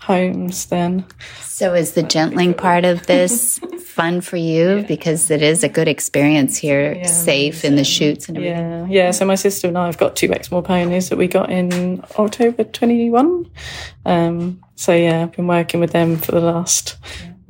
homes, 0.02 0.66
then 0.66 1.04
So 1.40 1.74
is 1.74 1.92
the 1.92 2.02
gentling 2.02 2.54
part 2.54 2.84
of 2.84 3.06
this 3.06 3.58
fun 3.86 4.20
for 4.20 4.36
you 4.36 4.84
because 4.88 5.30
it 5.30 5.42
is 5.42 5.62
a 5.62 5.68
good 5.68 5.88
experience 5.88 6.56
here, 6.56 7.04
safe 7.04 7.64
in 7.64 7.76
the 7.76 7.84
chutes 7.84 8.28
and 8.28 8.38
everything. 8.38 8.56
yeah, 8.90 9.04
yeah. 9.04 9.10
So 9.10 9.24
my 9.26 9.34
sister 9.36 9.68
and 9.68 9.76
I 9.78 9.86
have 9.86 9.98
got 9.98 10.16
two 10.16 10.28
Exmoor 10.32 10.62
ponies 10.62 11.08
that 11.10 11.18
we 11.18 11.28
got 11.28 11.50
in 11.50 12.02
October 12.18 12.64
twenty 12.64 13.10
one. 13.10 13.50
Um, 14.04 14.62
so 14.76 14.92
yeah, 14.94 15.22
I've 15.22 15.32
been 15.32 15.46
working 15.46 15.78
with 15.80 15.92
them 15.92 16.16
for 16.16 16.32
the 16.32 16.40
last 16.40 16.96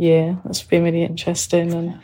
year. 0.03 0.39
That's 0.45 0.63
been 0.63 0.85
really 0.85 1.03
interesting 1.03 1.73
and. 1.73 2.01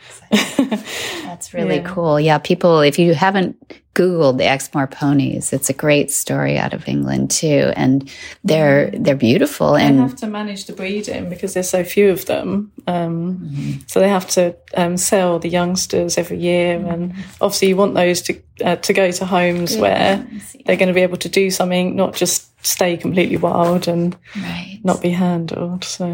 That's 1.23 1.53
really 1.53 1.81
cool. 1.81 2.19
Yeah, 2.19 2.37
people, 2.37 2.81
if 2.81 2.99
you 2.99 3.13
haven't 3.13 3.57
Googled 3.99 4.37
the 4.37 4.45
Exmoor 4.45 4.87
ponies, 4.87 5.51
it's 5.51 5.69
a 5.69 5.73
great 5.73 6.09
story 6.09 6.57
out 6.57 6.73
of 6.73 6.87
England 6.87 7.31
too, 7.31 7.73
and 7.75 8.09
they're 8.45 8.91
they're 8.91 9.15
beautiful 9.15 9.73
They 9.73 9.83
and 9.83 9.99
have 9.99 10.15
to 10.17 10.27
manage 10.27 10.65
the 10.65 10.73
breeding 10.73 11.29
because 11.29 11.53
there's 11.53 11.69
so 11.69 11.83
few 11.83 12.09
of 12.09 12.25
them. 12.25 12.71
Um, 12.87 13.81
So 13.87 13.99
they 13.99 14.07
have 14.07 14.29
to 14.31 14.55
um, 14.75 14.95
sell 14.95 15.39
the 15.39 15.49
youngsters 15.49 16.17
every 16.17 16.37
year, 16.37 16.77
and 16.77 17.13
obviously 17.41 17.69
you 17.69 17.75
want 17.75 17.95
those 17.95 18.21
to 18.21 18.41
uh, 18.63 18.77
to 18.77 18.93
go 18.93 19.11
to 19.11 19.25
homes 19.25 19.75
where 19.75 20.25
they're 20.65 20.77
going 20.77 20.87
to 20.87 20.93
be 20.93 21.01
able 21.01 21.17
to 21.17 21.29
do 21.29 21.51
something, 21.51 21.95
not 21.95 22.15
just 22.15 22.48
stay 22.61 22.97
completely 22.97 23.37
wild 23.37 23.87
and 23.87 24.17
right. 24.35 24.79
not 24.83 25.01
be 25.01 25.09
handled. 25.09 25.83
So 25.83 26.07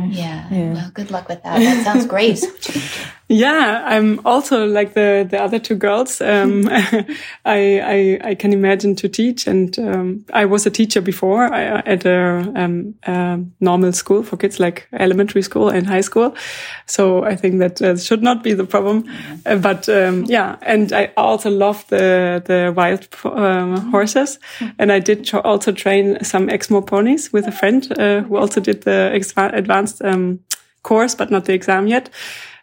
Yeah. 0.51 0.73
Well, 0.73 0.91
good 0.93 1.12
luck 1.12 1.27
with 1.27 1.43
that. 1.43 1.60
That 1.60 1.84
sounds 1.84 2.05
great. 2.05 2.43
Yeah, 3.27 3.81
I'm 3.83 4.19
also 4.23 4.67
like 4.67 4.93
the 4.93 5.25
the 5.27 5.41
other 5.41 5.57
two 5.57 5.75
girls. 5.75 6.21
Um, 6.21 6.67
I, 7.45 7.79
I 7.79 8.19
I 8.23 8.35
can 8.35 8.53
imagine 8.53 8.95
to 8.97 9.09
teach, 9.09 9.47
and 9.47 9.79
um, 9.79 10.25
I 10.31 10.45
was 10.45 10.67
a 10.67 10.69
teacher 10.69 11.01
before 11.01 11.51
I, 11.51 11.81
at 11.88 12.05
a, 12.05 12.51
um, 12.55 13.53
normal 13.59 13.93
school 13.93 14.21
for 14.21 14.38
kids, 14.38 14.59
like 14.59 14.88
elementary 14.93 15.41
school 15.41 15.69
and 15.69 15.88
high 15.88 16.01
school. 16.01 16.35
So 16.85 17.23
I 17.23 17.35
think 17.35 17.57
that 17.59 17.81
uh, 17.81 17.97
should 17.97 18.21
not 18.21 18.43
be 18.43 18.53
the 18.53 18.65
problem. 18.65 19.05
Uh, 19.43 19.55
but 19.55 19.89
um, 19.89 20.25
yeah, 20.25 20.57
and 20.61 20.93
I 20.93 21.11
also 21.17 21.49
love 21.49 21.83
the 21.88 22.43
the 22.45 22.73
wild 22.77 23.07
um, 23.23 23.89
horses, 23.91 24.38
and 24.77 24.91
I 24.91 24.99
did 24.99 25.33
also 25.33 25.71
train 25.71 26.23
some 26.23 26.47
Exmoor 26.47 26.83
ponies 26.83 27.33
with 27.33 27.47
a 27.47 27.51
friend 27.51 27.91
uh, 27.97 28.21
who 28.21 28.38
also 28.38 28.61
did 28.61 28.83
the 28.83 29.11
advanced 29.35 30.03
um, 30.03 30.41
course, 30.83 31.15
but 31.15 31.31
not 31.31 31.45
the 31.45 31.53
exam 31.53 31.88
yet 31.88 32.11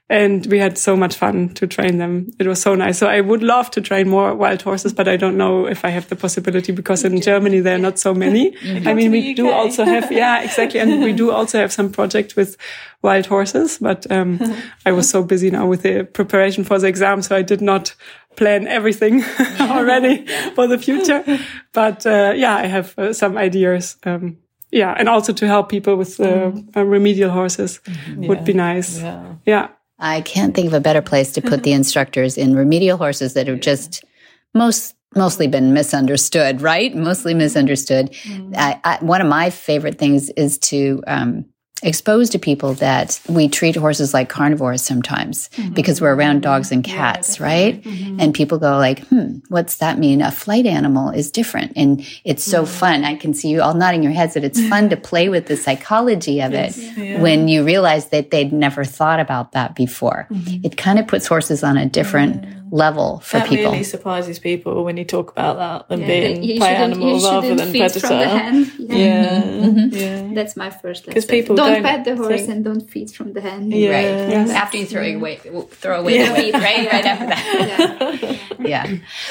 and 0.08 0.46
we 0.46 0.58
had 0.58 0.76
so 0.76 0.94
much 0.96 1.14
fun 1.16 1.48
to 1.54 1.66
train 1.66 1.98
them. 1.98 2.30
It 2.38 2.46
was 2.46 2.60
so 2.60 2.74
nice. 2.74 2.98
So 2.98 3.06
I 3.06 3.20
would 3.20 3.42
love 3.42 3.70
to 3.70 3.80
train 3.80 4.08
more 4.08 4.34
wild 4.34 4.60
horses, 4.62 4.92
but 4.92 5.08
I 5.08 5.16
don't 5.16 5.36
know 5.38 5.66
if 5.66 5.84
I 5.84 5.88
have 5.88 6.08
the 6.08 6.16
possibility 6.16 6.72
because 6.72 7.02
in 7.04 7.20
Germany 7.20 7.60
there 7.60 7.76
are 7.76 7.78
not 7.78 7.98
so 7.98 8.12
many. 8.12 8.54
I 8.86 8.92
mean, 8.94 9.10
we 9.10 9.32
do 9.32 9.50
also 9.50 9.84
have, 9.84 10.12
yeah, 10.22 10.42
exactly, 10.42 10.80
and 10.80 11.02
we 11.02 11.12
do 11.12 11.30
also 11.30 11.58
have 11.58 11.72
some 11.72 11.90
project 11.90 12.36
with 12.36 12.56
wild 13.00 13.26
horses, 13.26 13.78
but 13.78 14.10
um, 14.10 14.38
I 14.86 14.92
was 14.92 15.08
so 15.08 15.22
busy 15.22 15.50
now 15.50 15.66
with 15.66 15.82
the 15.82 16.04
preparation 16.04 16.64
for 16.64 16.78
the 16.78 16.88
exam, 16.88 17.22
so 17.22 17.34
I 17.36 17.42
did 17.42 17.60
not 17.62 17.94
plan 18.36 18.66
everything 18.66 19.24
already 19.60 20.26
for 20.54 20.66
the 20.66 20.78
future. 20.78 21.24
But 21.72 22.04
uh, 22.06 22.32
yeah, 22.36 22.56
I 22.56 22.66
have 22.66 22.98
uh, 22.98 23.12
some 23.12 23.36
ideas. 23.38 23.96
Um, 24.04 24.36
yeah, 24.70 24.94
and 24.98 25.08
also 25.08 25.32
to 25.32 25.46
help 25.46 25.68
people 25.68 25.96
with 25.96 26.18
uh, 26.20 26.52
uh, 26.76 26.84
remedial 26.84 27.30
horses 27.30 27.80
would 28.16 28.44
be 28.44 28.52
nice. 28.52 29.00
yeah. 29.00 29.34
Yeah. 29.46 29.68
I 30.02 30.20
can't 30.20 30.54
think 30.54 30.66
of 30.66 30.74
a 30.74 30.80
better 30.80 31.00
place 31.00 31.32
to 31.32 31.40
put 31.40 31.62
the 31.62 31.72
instructors 31.80 32.36
in 32.36 32.54
remedial 32.54 32.98
horses 32.98 33.34
that 33.34 33.46
have 33.46 33.60
just 33.60 34.04
most 34.52 34.94
mostly 35.14 35.46
been 35.46 35.72
misunderstood, 35.72 36.62
right? 36.62 36.94
Mostly 36.94 37.34
misunderstood. 37.34 38.14
I, 38.56 38.80
I, 38.82 38.98
one 39.04 39.20
of 39.20 39.26
my 39.26 39.50
favorite 39.50 39.98
things 39.98 40.30
is 40.30 40.58
to 40.58 41.02
um, 41.06 41.44
expose 41.82 42.30
to 42.30 42.38
people 42.38 42.74
that 42.74 43.20
we 43.28 43.48
treat 43.48 43.74
horses 43.74 44.14
like 44.14 44.28
carnivores 44.28 44.82
sometimes 44.82 45.48
mm-hmm. 45.50 45.74
because 45.74 46.00
we're 46.00 46.14
around 46.14 46.40
dogs 46.42 46.70
and 46.70 46.84
cats, 46.84 47.40
right? 47.40 47.82
Mm-hmm. 47.82 48.20
And 48.20 48.34
people 48.34 48.58
go 48.58 48.76
like, 48.76 49.00
"Hmm, 49.08 49.38
what's 49.48 49.76
that 49.78 49.98
mean? 49.98 50.22
A 50.22 50.30
flight 50.30 50.66
animal 50.66 51.10
is 51.10 51.30
different." 51.30 51.72
And 51.74 52.06
it's 52.24 52.44
so 52.44 52.62
mm-hmm. 52.62 52.72
fun. 52.72 53.04
I 53.04 53.16
can 53.16 53.34
see 53.34 53.48
you 53.48 53.62
all 53.62 53.74
nodding 53.74 54.02
your 54.02 54.12
heads 54.12 54.34
that 54.34 54.44
it's 54.44 54.64
fun 54.68 54.90
to 54.90 54.96
play 55.10 55.28
with 55.28 55.46
the 55.46 55.56
psychology 55.56 56.40
of 56.40 56.52
it 56.54 57.20
when 57.20 57.48
you 57.48 57.64
realize 57.64 58.08
that 58.08 58.30
they'd 58.30 58.52
never 58.52 58.84
thought 58.84 59.18
about 59.18 59.52
that 59.52 59.74
before. 59.74 60.28
It 60.30 60.76
kind 60.76 60.98
of 60.98 61.08
puts 61.08 61.26
horses 61.26 61.64
on 61.64 61.76
a 61.76 61.86
different 61.86 62.61
level 62.72 63.20
for 63.20 63.36
that 63.38 63.48
people. 63.48 63.70
really 63.70 63.84
surprises 63.84 64.38
people 64.38 64.82
when 64.82 64.96
you 64.96 65.04
talk 65.04 65.30
about 65.30 65.56
that 65.58 65.88
them 65.90 66.00
Yeah, 66.00 66.06
being 66.06 66.42
you 66.42 66.58
play 66.58 66.74
animal 66.74 67.20
rather 67.20 67.54
than 67.54 67.70
feed 67.70 67.80
predator. 67.80 68.00
from 68.00 68.18
the 68.18 68.28
hand. 68.28 68.72
Yeah, 68.78 69.42
Mm-hmm. 69.42 69.94
yeah. 69.94 70.34
That's 70.34 70.56
my 70.56 70.70
first. 70.70 71.06
lesson. 71.06 71.28
people 71.28 71.54
don't, 71.54 71.74
don't 71.74 71.82
pet 71.82 72.04
the 72.06 72.16
horse 72.16 72.36
think- 72.40 72.48
and 72.48 72.64
don't 72.64 72.80
feed 72.90 73.10
from 73.10 73.34
the 73.34 73.42
hand. 73.42 73.72
Yeah. 73.72 73.90
Right. 73.92 74.48
After 74.50 74.78
you 74.78 74.86
throw 74.86 75.02
away, 75.04 75.36
throw 75.82 76.00
away 76.00 76.26
the 76.26 76.32
weight, 76.32 76.54
right? 76.54 76.90
Right 76.90 77.04
after 77.04 77.26
that. 77.26 78.38
yeah. 78.58 78.86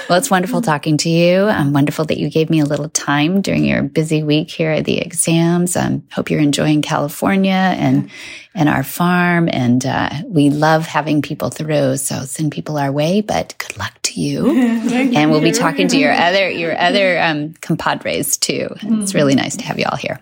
Well, 0.08 0.20
it's 0.20 0.30
wonderful 0.30 0.62
talking 0.62 0.98
to 0.98 1.10
you. 1.10 1.50
Um, 1.50 1.74
wonderful 1.74 2.06
that 2.06 2.18
you 2.20 2.30
gave 2.30 2.50
me 2.52 2.60
a 2.60 2.66
little 2.66 2.90
time 2.90 3.42
during 3.42 3.66
your 3.66 3.82
busy 3.82 4.22
week 4.22 4.52
here 4.52 4.72
at 4.72 4.86
the 4.86 5.00
exams. 5.00 5.76
Um, 5.76 6.04
hope 6.12 6.30
you're 6.30 6.40
enjoying 6.42 6.84
California 6.84 7.52
and 7.52 8.10
and 8.54 8.68
our 8.68 8.84
farm. 8.84 9.50
And 9.52 9.86
uh, 9.86 10.10
we 10.26 10.50
love 10.50 10.86
having 10.86 11.22
people 11.22 11.50
through. 11.50 11.98
So 11.98 12.22
send 12.22 12.52
people 12.52 12.78
our 12.78 12.92
way. 12.92 13.22
But 13.22 13.56
good 13.58 13.78
luck 13.78 13.94
to 14.04 14.22
you. 14.22 14.50
and 14.92 15.32
we'll 15.32 15.42
be 15.42 15.52
talking 15.52 15.88
to 15.90 15.98
your 15.98 16.14
other 16.14 16.50
your 16.50 16.78
other 16.80 17.20
um, 17.20 17.54
compadres 17.62 18.38
too. 18.38 18.70
It's 18.82 19.14
really 19.14 19.36
nice 19.36 19.58
to 19.58 19.66
have 19.66 19.80
you 19.80 19.86
all 19.90 19.98
here. 19.98 20.20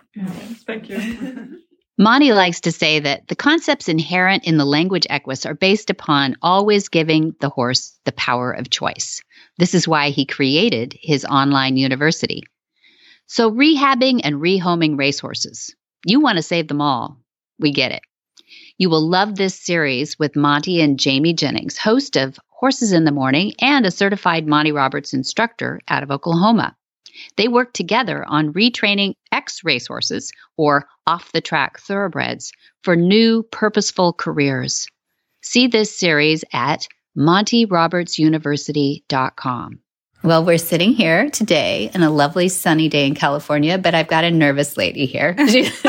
Thank 0.66 0.90
you. 0.90 1.60
Monty 2.02 2.32
likes 2.32 2.62
to 2.62 2.72
say 2.72 3.00
that 3.00 3.28
the 3.28 3.36
concepts 3.36 3.90
inherent 3.90 4.46
in 4.46 4.58
the 4.58 4.64
language 4.64 5.06
equus 5.10 5.46
are 5.46 5.54
based 5.54 5.90
upon 5.90 6.38
always 6.42 6.88
giving 6.88 7.36
the 7.42 7.50
horse 7.50 8.00
the 8.06 8.14
power 8.14 8.54
of 8.54 8.70
choice. 8.70 9.22
This 9.58 9.74
is 9.74 9.86
why 9.86 10.12
he 10.12 10.26
created 10.26 10.98
his 10.98 11.26
online 11.26 11.76
university. 11.76 12.44
So, 13.26 13.52
rehabbing 13.52 14.22
and 14.24 14.38
rehoming 14.38 14.98
racehorses. 14.98 15.76
You 16.06 16.22
want 16.22 16.38
to 16.38 16.42
save 16.42 16.70
them 16.70 16.80
all. 16.80 17.18
We 17.60 17.74
get 17.74 17.92
it. 17.92 18.02
You 18.80 18.90
will 18.90 19.06
love 19.06 19.36
this 19.36 19.60
series 19.60 20.18
with 20.18 20.36
Monty 20.38 20.80
and 20.80 20.98
Jamie 20.98 21.34
Jennings, 21.34 21.78
host 21.78 22.16
of 22.16 22.40
Horses 22.48 22.94
in 22.94 23.04
the 23.04 23.12
Morning 23.12 23.52
and 23.60 23.86
a 23.86 23.92
certified 23.92 24.48
Monty 24.48 24.72
Roberts 24.72 25.14
instructor 25.14 25.82
out 25.90 26.02
of 26.02 26.12
Oklahoma. 26.12 26.78
They 27.36 27.50
work 27.50 27.74
together 27.74 28.24
on 28.26 28.54
retraining 28.54 29.16
ex 29.34 29.66
racehorses 29.66 30.32
or 30.56 30.88
off 31.06 31.34
the 31.34 31.42
track 31.42 31.82
thoroughbreds 31.82 32.54
for 32.82 32.96
new 32.96 33.44
purposeful 33.44 34.14
careers. 34.14 34.88
See 35.42 35.68
this 35.68 35.94
series 35.94 36.46
at 36.54 36.88
montyrobertsuniversity.com. 37.18 39.80
Well, 40.22 40.44
we're 40.44 40.58
sitting 40.58 40.92
here 40.92 41.30
today 41.30 41.90
in 41.94 42.04
a 42.04 42.10
lovely 42.10 42.50
sunny 42.50 42.90
day 42.90 43.08
in 43.08 43.16
California, 43.16 43.78
but 43.78 43.96
I've 43.96 44.10
got 44.10 44.26
a 44.26 44.32
nervous 44.32 44.76
lady 44.76 45.06
here. 45.06 45.34
I've 45.38 45.84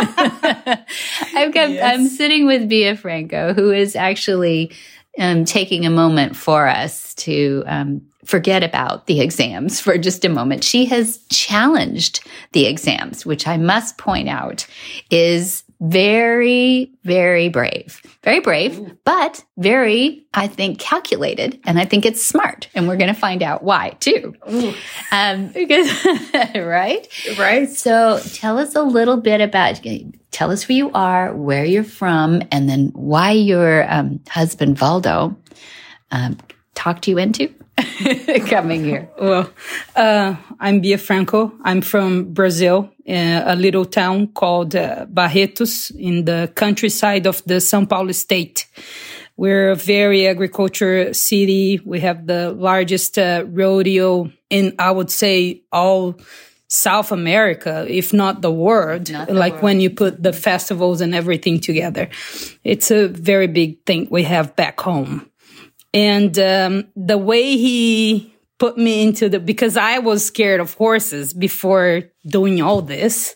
got, 1.52 1.70
I'm 1.82 2.06
sitting 2.06 2.46
with 2.46 2.68
Bia 2.68 2.96
Franco, 2.96 3.52
who 3.52 3.72
is 3.72 3.96
actually 3.96 4.70
um, 5.18 5.44
taking 5.44 5.84
a 5.84 5.90
moment 5.90 6.36
for 6.36 6.68
us 6.68 7.12
to 7.14 7.64
um, 7.66 8.02
forget 8.24 8.62
about 8.62 9.06
the 9.06 9.20
exams 9.20 9.80
for 9.80 9.98
just 9.98 10.24
a 10.24 10.28
moment. 10.28 10.62
She 10.62 10.84
has 10.86 11.18
challenged 11.28 12.24
the 12.52 12.66
exams, 12.66 13.26
which 13.26 13.48
I 13.48 13.56
must 13.56 13.98
point 13.98 14.28
out 14.28 14.64
is 15.10 15.64
very, 15.80 16.92
very 17.04 17.48
brave. 17.48 18.02
Very 18.22 18.40
brave, 18.40 18.96
but 19.04 19.42
very, 19.56 20.26
I 20.34 20.46
think, 20.46 20.78
calculated. 20.78 21.58
And 21.64 21.78
I 21.78 21.86
think 21.86 22.04
it's 22.04 22.22
smart. 22.22 22.68
And 22.74 22.86
we're 22.86 22.98
going 22.98 23.12
to 23.12 23.18
find 23.18 23.42
out 23.42 23.62
why 23.62 23.96
too. 24.00 24.34
Um, 25.10 25.48
because, 25.54 26.06
right? 26.54 27.08
Right. 27.38 27.70
So 27.70 28.20
tell 28.34 28.58
us 28.58 28.74
a 28.74 28.82
little 28.82 29.16
bit 29.16 29.40
about, 29.40 29.80
tell 30.30 30.50
us 30.50 30.62
who 30.62 30.74
you 30.74 30.92
are, 30.92 31.34
where 31.34 31.64
you're 31.64 31.82
from, 31.82 32.42
and 32.52 32.68
then 32.68 32.90
why 32.94 33.30
your 33.32 33.90
um, 33.90 34.20
husband, 34.28 34.78
Waldo, 34.78 35.36
um, 36.10 36.36
talked 36.74 37.08
you 37.08 37.16
into 37.16 37.54
coming 38.48 38.84
here. 38.84 39.08
Well, 39.18 39.50
uh, 39.96 40.36
I'm 40.58 40.80
Bia 40.80 40.98
Franco. 40.98 41.52
I'm 41.62 41.80
from 41.80 42.32
Brazil, 42.34 42.90
uh, 43.10 43.42
a 43.46 43.56
little 43.56 43.84
town 43.84 44.28
called 44.28 44.76
uh, 44.76 45.06
Barretos 45.06 45.90
in 45.98 46.24
the 46.24 46.52
countryside 46.54 47.26
of 47.26 47.42
the 47.44 47.56
São 47.56 47.88
Paulo 47.88 48.12
state. 48.12 48.66
We're 49.36 49.70
a 49.70 49.76
very 49.76 50.26
agriculture 50.26 51.12
city. 51.14 51.80
We 51.84 52.00
have 52.00 52.26
the 52.26 52.52
largest 52.52 53.18
uh, 53.18 53.44
rodeo 53.46 54.30
in, 54.50 54.74
I 54.78 54.90
would 54.90 55.10
say, 55.10 55.62
all 55.72 56.16
South 56.68 57.10
America, 57.10 57.84
if 57.88 58.12
not 58.12 58.42
the 58.42 58.52
world. 58.52 59.10
like 59.28 59.60
when 59.60 59.80
you 59.80 59.90
put 59.90 60.22
the 60.22 60.32
festivals 60.32 61.00
and 61.00 61.14
everything 61.14 61.58
together, 61.58 62.08
it's 62.62 62.90
a 62.90 63.08
very 63.08 63.48
big 63.48 63.84
thing 63.84 64.06
we 64.10 64.22
have 64.22 64.54
back 64.54 64.80
home. 64.80 65.28
And 65.92 66.38
um, 66.38 66.84
the 66.94 67.18
way 67.18 67.56
he 67.56 68.32
put 68.60 68.76
me 68.76 69.02
into 69.02 69.28
the 69.28 69.40
because 69.40 69.76
I 69.76 69.98
was 69.98 70.24
scared 70.24 70.60
of 70.60 70.74
horses 70.74 71.32
before 71.32 72.02
doing 72.24 72.62
all 72.62 72.82
this. 72.82 73.34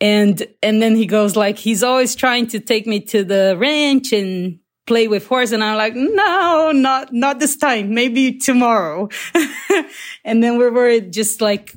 And 0.00 0.46
and 0.62 0.80
then 0.80 0.94
he 0.94 1.06
goes 1.06 1.36
like 1.36 1.58
he's 1.58 1.82
always 1.82 2.14
trying 2.14 2.46
to 2.48 2.60
take 2.60 2.86
me 2.86 3.00
to 3.00 3.24
the 3.24 3.56
ranch 3.58 4.12
and 4.12 4.60
play 4.86 5.08
with 5.08 5.26
horse. 5.26 5.52
And 5.52 5.64
I'm 5.64 5.76
like 5.76 5.94
no 5.96 6.72
not 6.72 7.12
not 7.12 7.40
this 7.40 7.56
time. 7.56 7.92
Maybe 7.92 8.38
tomorrow. 8.38 9.10
And 10.24 10.42
then 10.42 10.58
we 10.58 10.68
were 10.68 11.00
just 11.00 11.40
like 11.40 11.74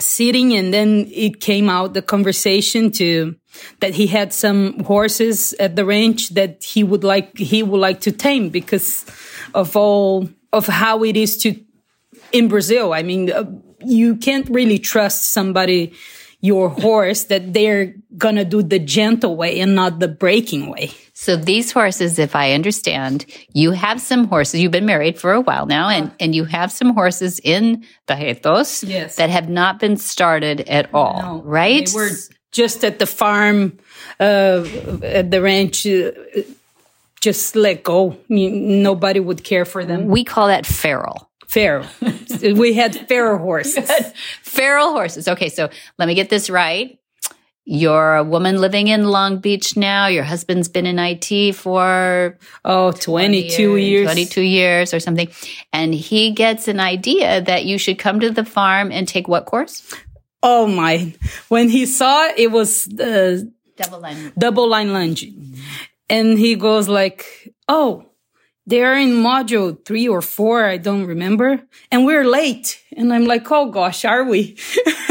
sitting 0.00 0.54
and 0.54 0.72
then 0.72 1.06
it 1.12 1.40
came 1.40 1.68
out 1.68 1.94
the 1.94 2.02
conversation 2.02 2.90
to 2.90 3.36
that 3.80 3.94
he 3.94 4.06
had 4.06 4.32
some 4.32 4.80
horses 4.84 5.54
at 5.60 5.76
the 5.76 5.84
ranch 5.84 6.30
that 6.30 6.64
he 6.64 6.82
would 6.82 7.04
like 7.04 7.36
he 7.36 7.62
would 7.62 7.80
like 7.80 8.00
to 8.00 8.10
tame 8.10 8.48
because 8.48 9.04
of 9.54 9.76
all 9.76 10.28
of 10.52 10.66
how 10.66 11.02
it 11.04 11.16
is 11.16 11.36
to 11.38 11.54
in 12.32 12.48
Brazil 12.48 12.92
I 12.92 13.02
mean 13.02 13.30
uh, 13.32 13.44
you 13.84 14.16
can't 14.16 14.48
really 14.50 14.78
trust 14.78 15.32
somebody 15.32 15.92
your 16.40 16.68
horse 16.70 17.24
that 17.24 17.52
they're 17.52 17.94
gonna 18.18 18.44
do 18.44 18.62
the 18.62 18.78
gentle 18.78 19.36
way 19.36 19.60
and 19.60 19.74
not 19.74 19.98
the 20.00 20.08
breaking 20.08 20.68
way 20.70 20.90
So 21.14 21.36
these 21.36 21.70
horses, 21.70 22.18
if 22.18 22.34
I 22.34 22.52
understand, 22.54 23.26
you 23.54 23.70
have 23.72 24.00
some 24.00 24.26
horses. 24.26 24.60
You've 24.60 24.72
been 24.72 24.86
married 24.94 25.20
for 25.20 25.30
a 25.32 25.40
while 25.40 25.66
now, 25.66 25.86
and, 25.88 26.10
and 26.18 26.34
you 26.34 26.44
have 26.50 26.72
some 26.72 26.94
horses 26.94 27.38
in 27.44 27.84
Barretos 28.08 28.82
Yes. 28.82 29.16
that 29.16 29.30
have 29.30 29.48
not 29.48 29.78
been 29.78 29.96
started 29.96 30.62
at 30.66 30.88
all, 30.92 31.22
No, 31.22 31.42
right? 31.44 31.86
They 31.86 31.94
were 31.94 32.10
just 32.50 32.82
at 32.82 32.98
the 32.98 33.06
farm, 33.06 33.78
uh, 34.18 34.64
at 35.04 35.30
the 35.30 35.40
ranch, 35.42 35.86
uh, 35.86 36.10
just 37.22 37.56
let 37.56 37.82
go. 37.84 38.18
Nobody 38.28 39.20
would 39.20 39.42
care 39.44 39.64
for 39.64 39.84
them. 39.84 40.08
we 40.08 40.24
call 40.24 40.48
that 40.48 40.66
feral. 40.66 41.30
Feral. 41.46 41.86
we 42.42 42.74
had 42.74 43.06
feral 43.08 43.38
horses. 43.38 43.90
Feral 44.42 44.90
horses. 44.90 45.28
Okay, 45.28 45.48
so 45.48 45.70
let 45.98 46.08
me 46.08 46.14
get 46.14 46.28
this 46.28 46.50
right. 46.50 46.98
You're 47.64 48.16
a 48.16 48.24
woman 48.24 48.60
living 48.60 48.88
in 48.88 49.04
Long 49.06 49.38
Beach 49.38 49.76
now. 49.76 50.08
Your 50.08 50.24
husband's 50.24 50.68
been 50.68 50.84
in 50.84 50.98
IT 50.98 51.54
for 51.54 52.36
Oh, 52.64 52.90
22 52.90 53.76
years. 53.76 54.04
22 54.04 54.40
years 54.42 54.92
or 54.92 54.98
something. 54.98 55.28
And 55.72 55.94
he 55.94 56.32
gets 56.32 56.66
an 56.66 56.80
idea 56.80 57.40
that 57.42 57.64
you 57.64 57.78
should 57.78 57.98
come 58.00 58.18
to 58.18 58.30
the 58.30 58.44
farm 58.44 58.90
and 58.90 59.06
take 59.06 59.28
what 59.28 59.46
course? 59.46 59.94
Oh 60.42 60.66
my. 60.66 61.14
When 61.48 61.68
he 61.68 61.86
saw 61.86 62.24
it, 62.30 62.38
it 62.38 62.50
was 62.50 62.88
uh, 62.98 63.42
Double 63.76 64.00
line. 64.00 64.32
double 64.36 64.68
line 64.68 64.92
lunging. 64.92 65.54
And 66.12 66.38
he 66.38 66.56
goes 66.56 66.90
like, 66.90 67.54
oh, 67.68 68.04
they're 68.66 68.98
in 68.98 69.22
module 69.22 69.82
three 69.86 70.06
or 70.06 70.20
four. 70.20 70.62
I 70.62 70.76
don't 70.76 71.06
remember. 71.06 71.62
And 71.90 72.04
we're 72.04 72.26
late. 72.26 72.78
And 72.94 73.14
I'm 73.14 73.24
like, 73.24 73.50
oh 73.50 73.70
gosh, 73.70 74.04
are 74.04 74.22
we? 74.22 74.58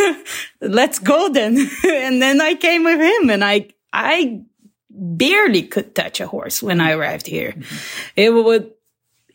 Let's 0.62 1.00
go 1.00 1.28
then. 1.30 1.58
and 1.88 2.22
then 2.22 2.40
I 2.40 2.54
came 2.54 2.84
with 2.84 3.00
him 3.02 3.32
and 3.32 3.44
I, 3.44 3.70
I 3.92 4.44
barely 4.92 5.64
could 5.64 5.96
touch 5.96 6.22
a 6.22 6.28
horse 6.28 6.62
when 6.62 6.80
I 6.80 6.92
arrived 6.92 7.26
here. 7.26 7.54
Mm-hmm. 7.54 7.76
It 8.16 8.30
would, 8.30 8.72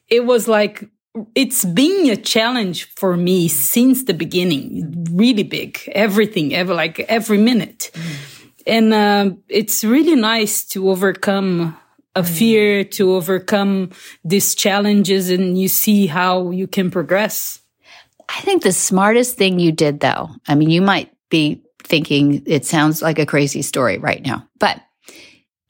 it 0.06 0.24
was 0.24 0.46
like, 0.46 0.88
it's 1.34 1.64
been 1.64 2.08
a 2.10 2.16
challenge 2.16 2.84
for 2.94 3.16
me 3.16 3.48
since 3.48 4.04
the 4.04 4.14
beginning. 4.14 5.04
Really 5.10 5.42
big. 5.42 5.80
Everything, 5.88 6.54
ever 6.54 6.74
like 6.74 7.00
every 7.00 7.38
minute 7.38 7.90
mm. 7.92 8.35
And 8.66 8.92
um, 8.92 9.42
it's 9.48 9.84
really 9.84 10.16
nice 10.16 10.64
to 10.64 10.90
overcome 10.90 11.76
a 12.14 12.24
fear 12.24 12.82
to 12.82 13.14
overcome 13.14 13.90
these 14.24 14.54
challenges 14.54 15.28
and 15.28 15.58
you 15.58 15.68
see 15.68 16.06
how 16.06 16.50
you 16.50 16.66
can 16.66 16.90
progress 16.90 17.60
I 18.28 18.40
think 18.40 18.62
the 18.62 18.72
smartest 18.72 19.36
thing 19.36 19.58
you 19.58 19.72
did, 19.72 20.00
though, 20.00 20.30
I 20.48 20.54
mean, 20.54 20.70
you 20.70 20.82
might 20.82 21.12
be 21.30 21.62
thinking 21.84 22.42
it 22.46 22.64
sounds 22.64 23.02
like 23.02 23.18
a 23.18 23.26
crazy 23.26 23.62
story 23.62 23.98
right 23.98 24.24
now, 24.24 24.46
but 24.58 24.80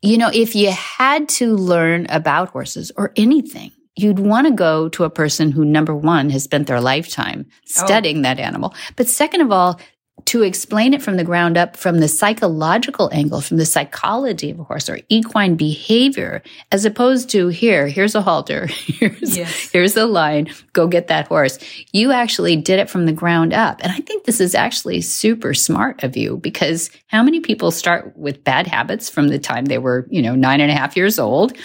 you 0.03 0.19
know, 0.19 0.31
if 0.33 0.55
you 0.55 0.71
had 0.71 1.29
to 1.29 1.57
learn 1.57 2.07
about 2.11 2.51
horses 2.51 2.93
or 2.97 3.13
anything, 3.17 3.73
you'd 3.97 4.19
want 4.19 4.47
to 4.47 4.53
go 4.53 4.89
to 4.91 5.05
a 5.05 5.11
person 5.11 5.51
who, 5.51 5.65
number 5.65 5.95
one, 5.95 6.31
has 6.31 6.45
spent 6.45 6.67
their 6.67 6.81
lifetime 6.81 7.47
studying 7.65 8.19
oh. 8.19 8.23
that 8.23 8.39
animal. 8.39 8.75
But 8.95 9.09
second 9.09 9.41
of 9.41 9.51
all, 9.51 9.81
to 10.25 10.43
explain 10.43 10.95
it 10.95 11.03
from 11.03 11.17
the 11.17 11.25
ground 11.25 11.57
up 11.57 11.77
from 11.77 12.01
the 12.01 12.09
psychological 12.09 13.11
angle, 13.13 13.41
from 13.41 13.59
the 13.59 13.67
psychology 13.67 14.51
of 14.51 14.59
a 14.59 14.65
horse 14.65 14.89
or 14.89 14.99
equine 15.09 15.55
behavior, 15.55 16.43
as 16.73 16.85
opposed 16.85 17.31
to 17.31 17.49
here, 17.49 17.87
here's 17.87 18.15
a 18.15 18.23
halter, 18.23 18.67
here's, 18.71 19.37
yes. 19.37 19.71
here's 19.73 19.97
a 19.97 20.07
line, 20.07 20.53
go 20.77 20.87
get 20.87 21.09
that 21.09 21.27
horse. 21.27 21.59
You 21.93 22.13
actually 22.13 22.55
did 22.55 22.79
it 22.79 22.91
from 22.91 23.07
the 23.07 23.13
ground 23.13 23.55
up. 23.55 23.81
And 23.83 23.91
I 23.91 23.97
think 23.97 24.25
this 24.25 24.41
is 24.41 24.55
actually 24.55 25.01
super 25.01 25.55
smart 25.55 26.05
of 26.05 26.17
you 26.17 26.37
because 26.37 26.91
how 27.07 27.23
many 27.23 27.41
people 27.41 27.71
start 27.71 28.17
with 28.17 28.45
bad 28.45 28.67
habits 28.67 29.09
from 29.09 29.29
the 29.29 29.39
time 29.39 29.65
they 29.65 29.79
were, 29.79 30.07
you 30.11 30.21
know, 30.21 30.35
nine 30.35 30.61
and 30.61 30.71
a 30.71 30.75
half 30.75 30.97
years 30.97 31.19
old 31.19 31.57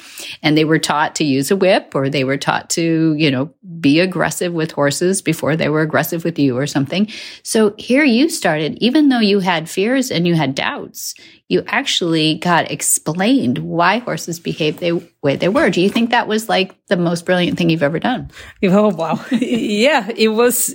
and 0.42 0.58
they 0.58 0.64
were 0.64 0.80
taught 0.80 1.16
to 1.16 1.26
use 1.26 1.52
a 1.52 1.56
whip 1.58 1.94
or 1.94 2.10
they 2.10 2.24
were 2.24 2.38
taught 2.38 2.70
to, 2.72 3.14
you 3.16 3.30
know, 3.30 3.54
be 3.80 4.00
aggressive 4.00 4.54
with 4.54 4.72
horses 4.72 5.22
before 5.22 5.56
they 5.58 5.68
were 5.68 5.82
aggressive 5.82 6.24
with 6.24 6.40
you 6.40 6.58
or 6.58 6.66
something. 6.66 7.08
So 7.44 7.76
here 7.78 8.06
you 8.06 8.30
started, 8.30 8.78
even 8.82 9.10
though 9.10 9.20
you 9.20 9.40
had 9.40 9.70
fears 9.70 10.10
and 10.10 10.26
you 10.26 10.36
had 10.36 10.56
doubts, 10.56 11.16
you 11.52 11.64
actually 11.68 12.36
got 12.36 12.72
explained 12.72 13.58
why 13.58 13.98
horses 13.98 14.40
behave 14.40 14.80
the 14.80 15.06
way 15.22 15.36
they 15.36 15.50
were. 15.50 15.70
Do 15.70 15.82
you 15.82 15.90
think 15.90 16.12
that 16.12 16.26
was 16.26 16.48
like 16.48 16.74
the 16.86 16.96
most 16.96 17.26
brilliant 17.26 17.58
thing 17.58 17.70
you've 17.70 17.84
ever 17.84 18.00
done? 18.00 18.32
Oh, 18.64 18.90
wow. 19.02 19.26
yeah, 19.32 20.10
it 20.16 20.30
was, 20.30 20.74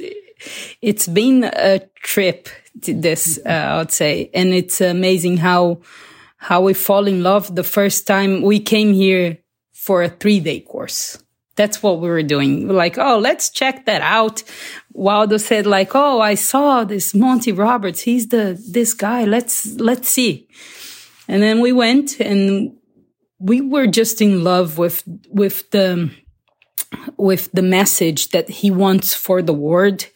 it's 0.82 1.08
been 1.08 1.44
a 1.44 1.80
trip 2.02 2.48
this, 2.74 3.38
uh, 3.46 3.48
I 3.48 3.78
would 3.78 3.92
say. 3.92 4.30
And 4.34 4.52
it's 4.52 4.80
amazing 4.80 5.38
how, 5.38 5.80
how 6.36 6.60
we 6.60 6.74
fall 6.74 7.06
in 7.06 7.22
love 7.22 7.54
the 7.54 7.64
first 7.64 8.06
time 8.06 8.42
we 8.42 8.60
came 8.60 8.92
here 8.92 9.38
for 9.72 10.02
a 10.02 10.08
three 10.08 10.40
day 10.40 10.60
course 10.60 11.18
that's 11.56 11.82
what 11.82 12.00
we 12.00 12.08
were 12.08 12.22
doing. 12.22 12.68
like, 12.68 12.98
oh, 12.98 13.18
let's 13.18 13.50
check 13.50 13.86
that 13.86 14.02
out. 14.02 14.42
Waldo 14.92 15.38
said 15.38 15.66
like, 15.66 15.94
oh, 15.94 16.20
I 16.20 16.34
saw 16.34 16.84
this 16.84 17.14
Monty 17.14 17.50
Roberts. 17.50 18.02
He's 18.02 18.28
the, 18.28 18.62
this 18.68 18.94
guy. 18.94 19.24
Let's, 19.24 19.66
let's 19.80 20.08
see. 20.08 20.48
And 21.28 21.42
then 21.42 21.60
we 21.60 21.72
went 21.72 22.20
and 22.20 22.76
we 23.38 23.60
were 23.60 23.86
just 23.86 24.20
in 24.20 24.44
love 24.44 24.78
with, 24.78 25.02
with 25.30 25.70
the, 25.70 26.10
with 27.16 27.50
the 27.52 27.62
message 27.62 28.30
that 28.30 28.48
he 28.48 28.70
wants 28.70 29.14
for 29.14 29.42
the 29.42 29.52
world. 29.52 30.06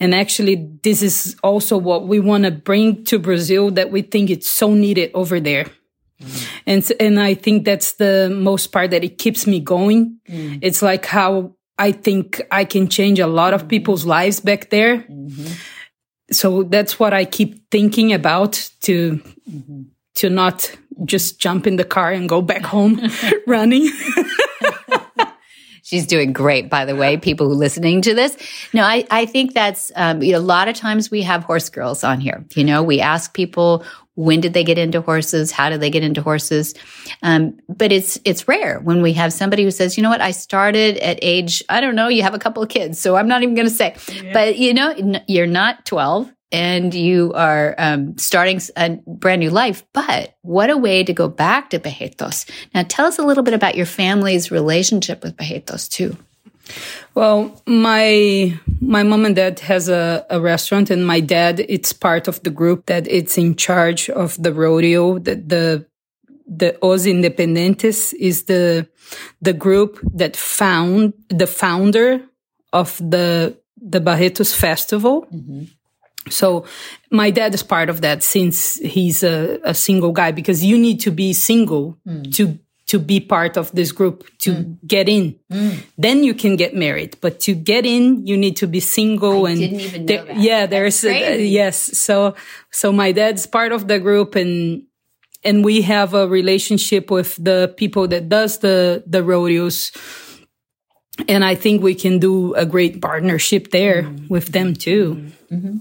And 0.00 0.14
actually, 0.14 0.68
this 0.82 1.02
is 1.02 1.36
also 1.42 1.76
what 1.76 2.06
we 2.06 2.20
want 2.20 2.44
to 2.44 2.50
bring 2.50 3.04
to 3.04 3.18
Brazil 3.18 3.70
that 3.72 3.90
we 3.90 4.02
think 4.02 4.30
it's 4.30 4.48
so 4.48 4.74
needed 4.74 5.10
over 5.14 5.40
there. 5.40 5.66
Mm. 6.20 6.48
And, 6.66 6.92
and 7.00 7.20
I 7.20 7.34
think 7.34 7.64
that's 7.64 7.94
the 7.94 8.30
most 8.32 8.68
part 8.68 8.90
that 8.90 9.04
it 9.04 9.18
keeps 9.18 9.46
me 9.46 9.60
going. 9.60 10.18
Mm. 10.28 10.60
It's 10.62 10.82
like 10.82 11.06
how 11.06 11.54
I 11.78 11.92
think 11.92 12.40
I 12.50 12.64
can 12.64 12.88
change 12.88 13.18
a 13.18 13.26
lot 13.26 13.54
of 13.54 13.68
people's 13.68 14.04
lives 14.04 14.40
back 14.40 14.70
there. 14.70 14.98
Mm-hmm. 14.98 15.52
So 16.30 16.62
that's 16.62 16.98
what 16.98 17.12
I 17.12 17.24
keep 17.24 17.70
thinking 17.70 18.12
about 18.12 18.70
to, 18.82 19.20
mm-hmm. 19.50 19.82
to 20.16 20.30
not 20.30 20.70
just 21.04 21.40
jump 21.40 21.66
in 21.66 21.76
the 21.76 21.84
car 21.84 22.12
and 22.12 22.28
go 22.28 22.42
back 22.42 22.62
home 22.62 23.00
running. 23.46 23.90
She's 25.92 26.06
doing 26.06 26.32
great, 26.32 26.70
by 26.70 26.86
the 26.86 26.96
way, 26.96 27.18
people 27.18 27.50
who 27.50 27.54
listening 27.54 28.00
to 28.00 28.14
this. 28.14 28.34
No, 28.72 28.82
I, 28.82 29.04
I 29.10 29.26
think 29.26 29.52
that's, 29.52 29.92
um, 29.94 30.22
you 30.22 30.32
know, 30.32 30.38
a 30.38 30.40
lot 30.40 30.66
of 30.68 30.74
times 30.74 31.10
we 31.10 31.20
have 31.20 31.44
horse 31.44 31.68
girls 31.68 32.02
on 32.02 32.18
here. 32.18 32.46
You 32.54 32.64
know, 32.64 32.82
we 32.82 33.02
ask 33.02 33.34
people, 33.34 33.84
when 34.14 34.40
did 34.40 34.54
they 34.54 34.64
get 34.64 34.78
into 34.78 35.02
horses? 35.02 35.50
How 35.50 35.68
did 35.68 35.82
they 35.82 35.90
get 35.90 36.02
into 36.02 36.22
horses? 36.22 36.72
Um, 37.22 37.58
but 37.68 37.92
it's 37.92 38.18
it's 38.24 38.48
rare 38.48 38.80
when 38.80 39.02
we 39.02 39.12
have 39.12 39.34
somebody 39.34 39.64
who 39.64 39.70
says, 39.70 39.98
you 39.98 40.02
know 40.02 40.08
what, 40.08 40.22
I 40.22 40.30
started 40.30 40.96
at 40.96 41.18
age 41.20 41.62
I 41.68 41.82
don't 41.82 41.94
know. 41.94 42.08
You 42.08 42.22
have 42.22 42.32
a 42.32 42.38
couple 42.38 42.62
of 42.62 42.70
kids, 42.70 42.98
so 42.98 43.16
I'm 43.16 43.28
not 43.28 43.42
even 43.42 43.54
going 43.54 43.68
to 43.68 43.74
say. 43.74 43.94
Yeah. 44.10 44.32
But 44.32 44.56
you 44.56 44.72
know, 44.72 44.94
you're 45.28 45.46
not 45.46 45.84
12 45.84 46.32
and 46.52 46.94
you 46.94 47.32
are 47.34 47.74
um, 47.78 48.16
starting 48.18 48.60
a 48.76 48.90
brand 49.06 49.40
new 49.40 49.50
life. 49.50 49.84
But 49.92 50.36
what 50.42 50.70
a 50.70 50.76
way 50.76 51.02
to 51.02 51.12
go 51.12 51.28
back 51.28 51.70
to 51.70 51.78
Barretos. 51.78 52.48
Now, 52.74 52.84
tell 52.86 53.06
us 53.06 53.18
a 53.18 53.24
little 53.24 53.42
bit 53.42 53.54
about 53.54 53.74
your 53.74 53.86
family's 53.86 54.50
relationship 54.50 55.22
with 55.22 55.36
Barretos 55.36 55.88
too. 55.88 56.16
Well, 57.14 57.60
my 57.66 58.58
my 58.80 59.02
mom 59.02 59.26
and 59.26 59.34
dad 59.34 59.60
has 59.60 59.88
a, 59.88 60.24
a 60.30 60.40
restaurant, 60.40 60.90
and 60.90 61.06
my 61.06 61.20
dad 61.20 61.60
it's 61.68 61.92
part 61.92 62.28
of 62.28 62.42
the 62.42 62.50
group 62.50 62.86
that 62.86 63.06
it's 63.08 63.36
in 63.36 63.56
charge 63.56 64.08
of 64.08 64.40
the 64.40 64.52
rodeo. 64.52 65.18
The 65.18 65.34
the, 65.34 65.86
the 66.46 66.78
Os 66.80 67.04
Independentes 67.06 68.14
is 68.14 68.44
the 68.44 68.88
the 69.40 69.52
group 69.52 69.98
that 70.14 70.36
found 70.36 71.14
the 71.28 71.46
founder 71.46 72.22
of 72.72 72.96
the 72.98 73.58
the 73.76 74.00
Barretos 74.00 74.54
Festival. 74.54 75.26
Mm-hmm. 75.32 75.64
So 76.30 76.64
my 77.10 77.30
dad 77.30 77.54
is 77.54 77.62
part 77.62 77.90
of 77.90 78.00
that 78.02 78.22
since 78.22 78.76
he's 78.76 79.22
a, 79.22 79.58
a 79.64 79.74
single 79.74 80.12
guy 80.12 80.30
because 80.30 80.64
you 80.64 80.78
need 80.78 81.00
to 81.00 81.10
be 81.10 81.32
single 81.32 81.98
mm. 82.06 82.34
to 82.36 82.58
to 82.92 82.98
be 82.98 83.20
part 83.20 83.56
of 83.56 83.72
this 83.72 83.90
group 83.90 84.28
to 84.38 84.52
mm. 84.52 84.76
get 84.86 85.08
in. 85.08 85.38
Mm. 85.50 85.82
Then 85.96 86.24
you 86.24 86.34
can 86.34 86.56
get 86.56 86.74
married, 86.74 87.16
but 87.22 87.40
to 87.40 87.54
get 87.54 87.86
in, 87.86 88.26
you 88.26 88.36
need 88.36 88.56
to 88.56 88.66
be 88.66 88.80
single. 88.80 89.46
I 89.46 89.50
and 89.50 89.60
didn't 89.60 89.80
even 89.80 90.04
know 90.04 90.24
that. 90.26 90.36
yeah, 90.36 90.66
there's 90.66 91.02
a, 91.04 91.42
yes. 91.42 91.98
So 91.98 92.34
so 92.70 92.92
my 92.92 93.12
dad's 93.12 93.46
part 93.46 93.72
of 93.72 93.88
the 93.88 93.98
group, 93.98 94.34
and 94.34 94.82
and 95.42 95.64
we 95.64 95.82
have 95.82 96.12
a 96.12 96.28
relationship 96.28 97.10
with 97.10 97.36
the 97.42 97.72
people 97.76 98.08
that 98.08 98.28
does 98.28 98.58
the 98.58 99.02
the 99.06 99.22
rodeos. 99.24 99.90
And 101.28 101.44
I 101.44 101.54
think 101.54 101.82
we 101.82 101.94
can 101.94 102.18
do 102.18 102.54
a 102.54 102.64
great 102.64 103.00
partnership 103.00 103.70
there 103.70 104.04
mm. 104.04 104.28
with 104.28 104.52
them 104.52 104.74
too. 104.74 105.32
-hmm. 105.52 105.80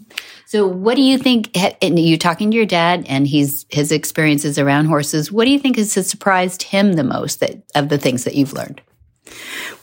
So, 0.52 0.68
what 0.68 0.96
do 0.98 1.02
you 1.02 1.18
think? 1.18 1.56
You 1.82 2.18
talking 2.18 2.52
to 2.52 2.58
your 2.58 2.66
dad, 2.66 3.06
and 3.08 3.26
he's 3.26 3.66
his 3.70 3.90
experiences 3.90 4.60
around 4.60 4.88
horses. 4.88 5.32
What 5.32 5.46
do 5.46 5.52
you 5.52 5.58
think 5.58 5.78
has 5.78 5.94
surprised 5.94 6.64
him 6.64 6.92
the 6.94 7.06
most 7.06 7.40
that 7.40 7.64
of 7.74 7.88
the 7.88 7.98
things 7.98 8.26
that 8.26 8.36
you've 8.36 8.52
learned? 8.52 8.82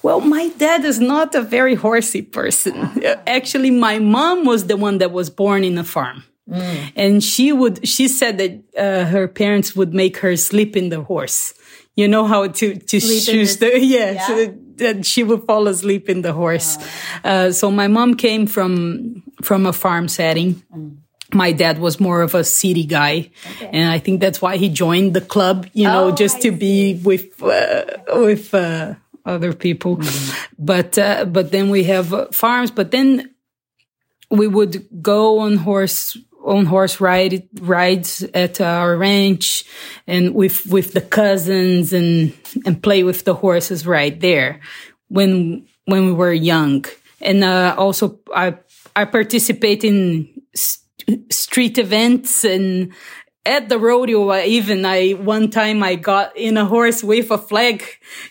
Well, 0.02 0.20
my 0.20 0.48
dad 0.58 0.84
is 0.84 1.00
not 1.00 1.34
a 1.34 1.40
very 1.40 1.74
horsey 1.74 2.20
person. 2.20 3.02
Actually, 3.26 3.70
my 3.70 3.98
mom 3.98 4.44
was 4.44 4.66
the 4.66 4.76
one 4.76 4.98
that 4.98 5.10
was 5.10 5.30
born 5.30 5.64
in 5.64 5.78
a 5.78 5.84
farm. 5.84 6.24
Mm. 6.46 6.92
And 6.94 7.24
she 7.24 7.50
would, 7.50 7.88
she 7.88 8.06
said 8.06 8.36
that 8.36 8.52
uh, 8.76 9.06
her 9.06 9.26
parents 9.26 9.74
would 9.74 9.94
make 9.94 10.18
her 10.18 10.36
sleep 10.36 10.76
in 10.76 10.90
the 10.90 11.00
horse. 11.00 11.54
You 11.96 12.08
know 12.08 12.26
how 12.26 12.46
to, 12.46 12.74
to 12.74 13.00
choose 13.00 13.56
the, 13.56 13.80
yeah, 13.80 14.10
yeah. 14.10 14.26
So 14.26 14.54
that 14.78 15.06
she 15.06 15.22
would 15.22 15.44
fall 15.44 15.68
asleep 15.68 16.08
in 16.08 16.22
the 16.22 16.32
horse. 16.32 16.78
Uh, 17.24 17.52
so 17.52 17.70
my 17.70 17.88
mom 17.88 18.14
came 18.14 18.46
from 18.46 19.22
from 19.42 19.66
a 19.66 19.72
farm 19.72 20.08
setting. 20.08 20.62
Mm. 20.74 20.96
My 21.34 21.52
dad 21.52 21.78
was 21.78 22.00
more 22.00 22.22
of 22.22 22.34
a 22.34 22.42
city 22.42 22.84
guy, 22.84 23.30
okay. 23.56 23.68
and 23.70 23.90
I 23.90 23.98
think 23.98 24.20
that's 24.20 24.40
why 24.40 24.56
he 24.56 24.70
joined 24.70 25.12
the 25.12 25.20
club. 25.20 25.66
You 25.74 25.84
know, 25.84 26.06
oh, 26.06 26.12
just 26.12 26.36
I 26.36 26.40
to 26.40 26.50
see. 26.52 26.56
be 26.56 26.94
with 27.04 27.42
uh, 27.42 27.84
with 28.14 28.54
uh, 28.54 28.94
other 29.26 29.52
people. 29.52 29.98
Mm. 29.98 30.48
But 30.58 30.98
uh, 30.98 31.26
but 31.26 31.52
then 31.52 31.68
we 31.68 31.84
have 31.84 32.34
farms. 32.34 32.70
But 32.70 32.90
then 32.92 33.34
we 34.30 34.46
would 34.46 34.88
go 35.02 35.40
on 35.40 35.56
horse 35.56 36.16
on 36.48 36.66
horse 36.66 37.00
ride 37.00 37.48
rides 37.60 38.22
at 38.34 38.60
our 38.60 38.96
ranch 38.96 39.64
and 40.06 40.34
with 40.34 40.66
with 40.66 40.92
the 40.92 41.00
cousins 41.00 41.92
and 41.92 42.32
and 42.64 42.82
play 42.82 43.02
with 43.04 43.24
the 43.24 43.34
horses 43.34 43.86
right 43.86 44.20
there 44.20 44.60
when 45.08 45.66
when 45.84 46.06
we 46.06 46.12
were 46.12 46.32
young. 46.32 46.84
And 47.20 47.44
uh, 47.44 47.74
also 47.76 48.20
I 48.34 48.58
I 48.96 49.04
participate 49.04 49.84
in 49.84 50.28
st- 50.54 51.32
street 51.32 51.78
events 51.78 52.44
and 52.44 52.92
at 53.46 53.68
the 53.68 53.78
rodeo 53.78 54.34
even 54.44 54.84
I 54.84 55.12
one 55.12 55.50
time 55.50 55.82
I 55.82 55.94
got 55.94 56.36
in 56.36 56.56
a 56.58 56.66
horse 56.66 57.02
with 57.02 57.30
a 57.30 57.38
flag 57.38 57.82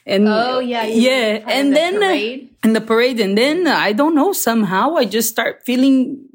and 0.06 0.28
oh 0.28 0.60
yeah 0.60 0.86
yeah 0.86 1.44
and 1.48 1.76
then 1.76 2.04
uh, 2.04 2.46
in 2.64 2.74
the 2.74 2.82
parade 2.82 3.20
and 3.20 3.36
then 3.36 3.66
I 3.66 3.94
don't 3.94 4.14
know 4.14 4.32
somehow 4.32 4.96
I 4.96 5.06
just 5.06 5.30
start 5.30 5.64
feeling 5.66 6.27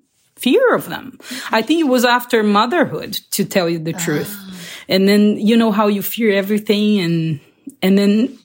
fear 0.42 0.74
of 0.74 0.88
them 0.88 1.18
I 1.50 1.62
think 1.62 1.80
it 1.80 1.88
was 1.88 2.04
after 2.04 2.42
motherhood 2.42 3.12
to 3.36 3.44
tell 3.44 3.68
you 3.68 3.78
the 3.78 3.92
truth 3.92 4.32
oh. 4.36 4.54
and 4.88 5.08
then 5.08 5.22
you 5.38 5.56
know 5.56 5.72
how 5.72 5.86
you 5.86 6.02
fear 6.02 6.32
everything 6.32 7.00
and 7.00 7.40
and 7.80 7.98
then 7.98 8.38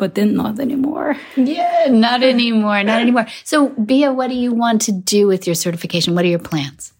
but 0.00 0.14
then 0.14 0.34
not 0.34 0.58
anymore. 0.58 1.14
Yeah, 1.36 1.88
not 1.90 2.22
anymore. 2.22 2.82
Not 2.82 3.02
anymore. 3.02 3.26
So, 3.44 3.68
Bia, 3.68 4.10
what 4.10 4.28
do 4.28 4.34
you 4.34 4.50
want 4.50 4.80
to 4.82 4.92
do 4.92 5.26
with 5.26 5.46
your 5.46 5.54
certification? 5.54 6.14
What 6.14 6.24
are 6.24 6.28
your 6.28 6.38
plans? 6.38 6.94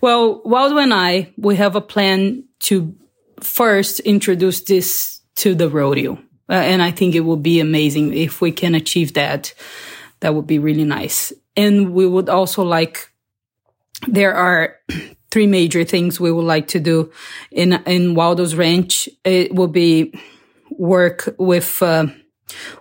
Well, 0.00 0.42
Waldo 0.44 0.78
and 0.78 0.92
I, 0.92 1.32
we 1.38 1.54
have 1.54 1.76
a 1.76 1.80
plan 1.80 2.42
to 2.62 2.96
first 3.40 4.00
introduce 4.00 4.60
this 4.62 5.20
to 5.36 5.54
the 5.54 5.68
rodeo. 5.68 6.14
Uh, 6.48 6.54
and 6.54 6.82
I 6.82 6.90
think 6.90 7.14
it 7.14 7.20
will 7.20 7.36
be 7.36 7.60
amazing 7.60 8.12
if 8.12 8.40
we 8.40 8.50
can 8.50 8.74
achieve 8.74 9.14
that. 9.14 9.54
That 10.18 10.34
would 10.34 10.48
be 10.48 10.58
really 10.58 10.84
nice. 10.84 11.32
And 11.56 11.94
we 11.94 12.08
would 12.08 12.28
also 12.28 12.64
like, 12.64 13.11
there 14.08 14.34
are 14.34 14.76
three 15.30 15.46
major 15.46 15.84
things 15.84 16.20
we 16.20 16.30
would 16.30 16.44
like 16.44 16.68
to 16.68 16.80
do 16.80 17.10
in 17.50 17.72
in 17.86 18.14
Waldo's 18.14 18.54
Ranch. 18.54 19.08
It 19.24 19.54
will 19.54 19.68
be 19.68 20.14
work 20.70 21.34
with 21.38 21.82
uh, 21.82 22.06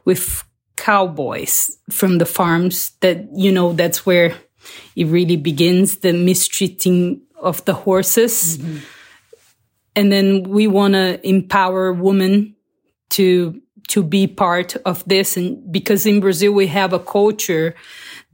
with 0.06 0.44
cowboys 0.76 1.78
from 1.90 2.18
the 2.18 2.26
farms. 2.26 2.92
That 3.00 3.28
you 3.34 3.52
know, 3.52 3.74
that's 3.74 4.06
where 4.06 4.36
it 4.96 5.08
really 5.08 5.38
begins 5.38 5.98
the 5.98 6.14
mistreating 6.14 7.22
of 7.40 7.64
the 7.66 7.74
horses. 7.74 8.58
Mm-hmm. 8.58 8.78
And 9.96 10.12
then 10.12 10.44
we 10.44 10.68
want 10.68 10.94
to 10.94 11.26
empower 11.28 11.92
women 11.94 12.56
to 13.12 13.62
to 13.90 14.04
be 14.04 14.28
part 14.28 14.76
of 14.86 15.04
this, 15.06 15.38
and 15.38 15.72
because 15.72 16.06
in 16.06 16.20
Brazil 16.20 16.54
we 16.54 16.68
have 16.68 16.94
a 16.94 17.00
culture 17.00 17.76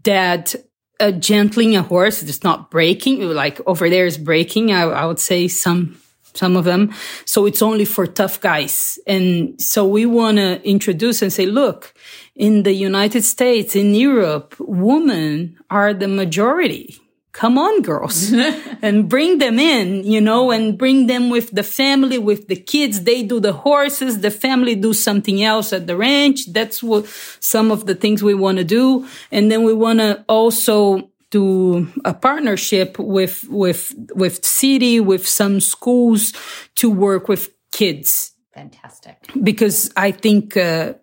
that 0.04 0.56
uh, 1.00 1.12
gentling 1.12 1.76
a 1.76 1.82
horse 1.82 2.24
is 2.24 2.44
not 2.44 2.72
breaking. 2.72 3.22
Like 3.30 3.60
over 3.66 3.90
there 3.90 4.06
is 4.06 4.18
breaking. 4.18 4.72
I, 4.72 4.84
I 4.84 5.06
would 5.06 5.20
say 5.20 5.48
some 5.48 5.98
some 6.34 6.56
of 6.56 6.66
them. 6.66 6.94
So 7.26 7.46
it's 7.46 7.62
only 7.62 7.86
for 7.86 8.06
tough 8.06 8.40
guys. 8.40 9.00
And 9.08 9.60
so 9.60 9.86
we 9.86 10.06
want 10.06 10.38
to 10.38 10.62
introduce 10.68 11.24
and 11.24 11.34
say, 11.34 11.48
look, 11.48 11.94
in 12.36 12.62
the 12.64 12.74
United 12.74 13.24
States, 13.24 13.76
in 13.76 13.96
Europe, 13.96 14.56
women 14.60 15.58
are 15.72 15.94
the 15.96 16.08
majority 16.08 17.02
come 17.38 17.60
on, 17.60 17.84
girls, 17.84 18.34
and 18.82 19.08
bring 19.08 19.38
them 19.38 19.60
in, 19.60 20.04
you 20.04 20.20
know, 20.20 20.50
and 20.50 20.76
bring 20.76 21.06
them 21.06 21.30
with 21.30 21.52
the 21.52 21.62
family, 21.62 22.18
with 22.18 22.48
the 22.48 22.56
kids. 22.56 23.04
They 23.04 23.22
do 23.22 23.40
the 23.40 23.54
horses, 23.54 24.22
the 24.22 24.32
family 24.32 24.74
do 24.74 24.92
something 24.92 25.44
else 25.44 25.72
at 25.72 25.86
the 25.86 25.96
ranch. 25.96 26.52
That's 26.52 26.82
what 26.82 27.06
some 27.40 27.70
of 27.70 27.86
the 27.86 27.94
things 27.94 28.24
we 28.24 28.34
want 28.34 28.58
to 28.58 28.64
do. 28.64 29.08
And 29.32 29.52
then 29.52 29.62
we 29.64 29.74
want 29.74 30.00
to 30.00 30.26
also 30.28 31.12
do 31.30 31.88
a 32.04 32.14
partnership 32.14 32.98
with, 32.98 33.46
with, 33.50 33.94
with 34.16 34.44
city, 34.44 35.00
with 35.00 35.28
some 35.28 35.60
schools 35.60 36.34
to 36.76 36.90
work 36.90 37.28
with 37.28 37.52
kids. 37.72 38.34
Fantastic. 38.56 39.18
Because 39.44 39.92
I 39.96 40.10
think, 40.10 40.58
uh, 40.58 40.94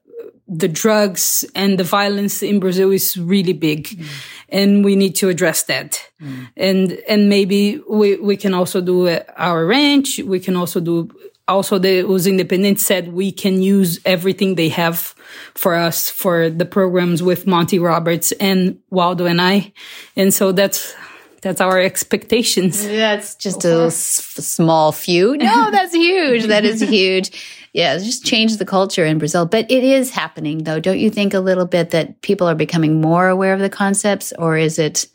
the 0.47 0.69
drugs 0.69 1.45
and 1.55 1.79
the 1.79 1.85
violence 1.85 2.43
in 2.43 2.61
Brazil 2.61 2.91
is 2.93 3.17
really 3.17 3.53
big. 3.53 3.89
Mm. 3.89 4.07
And 4.51 4.85
we 4.85 4.95
need 4.95 5.17
to 5.17 5.29
address 5.29 5.63
that. 5.65 6.11
Mm. 6.21 6.49
And, 6.57 6.93
and 7.09 7.29
maybe 7.29 7.81
we, 7.89 8.17
we 8.17 8.37
can 8.37 8.53
also 8.53 8.81
do 8.81 9.09
our 9.37 9.65
ranch. 9.67 10.19
We 10.19 10.41
can 10.41 10.55
also 10.55 10.81
do, 10.81 11.11
also 11.49 11.79
the 11.79 12.07
Os 12.07 12.27
Independentes 12.27 12.81
said 12.81 13.13
we 13.13 13.33
can 13.33 13.63
use 13.63 14.01
everything 14.05 14.55
they 14.55 14.69
have 14.69 15.15
for 15.55 15.75
us 15.75 16.11
for 16.11 16.51
the 16.51 16.67
programs 16.67 17.23
with 17.23 17.47
Monty 17.47 17.79
Roberts 17.79 18.33
and 18.33 18.79
Waldo 18.91 19.25
and 19.25 19.41
I. 19.41 19.73
And 20.15 20.33
so 20.33 20.53
that's, 20.53 20.95
that's 21.41 21.61
our 21.61 21.81
expectations. 21.81 22.87
That's 22.87 23.35
just 23.35 23.65
a 23.65 23.85
s- 23.87 23.97
small 23.97 24.93
few. 24.93 25.37
No, 25.37 25.71
that's 25.71 25.95
huge. 25.95 26.45
that 26.45 26.65
is 26.65 26.81
huge 26.97 27.64
yeah, 27.75 27.99
just 27.99 28.25
change 28.25 28.57
the 28.57 28.65
culture 28.65 29.05
in 29.05 29.19
Brazil. 29.19 29.47
But 29.47 29.69
it 29.69 29.83
is 29.83 30.11
happening, 30.11 30.63
though. 30.63 30.79
Don't 30.79 31.01
you 31.01 31.11
think 31.11 31.35
a 31.35 31.41
little 31.41 31.67
bit 31.67 31.91
that 31.91 32.23
people 32.23 32.47
are 32.47 32.55
becoming 32.55 33.01
more 33.01 33.29
aware 33.29 33.53
of 33.53 33.59
the 33.59 33.69
concepts, 33.69 34.33
or 34.39 34.57
is 34.57 34.79
it? 34.79 35.09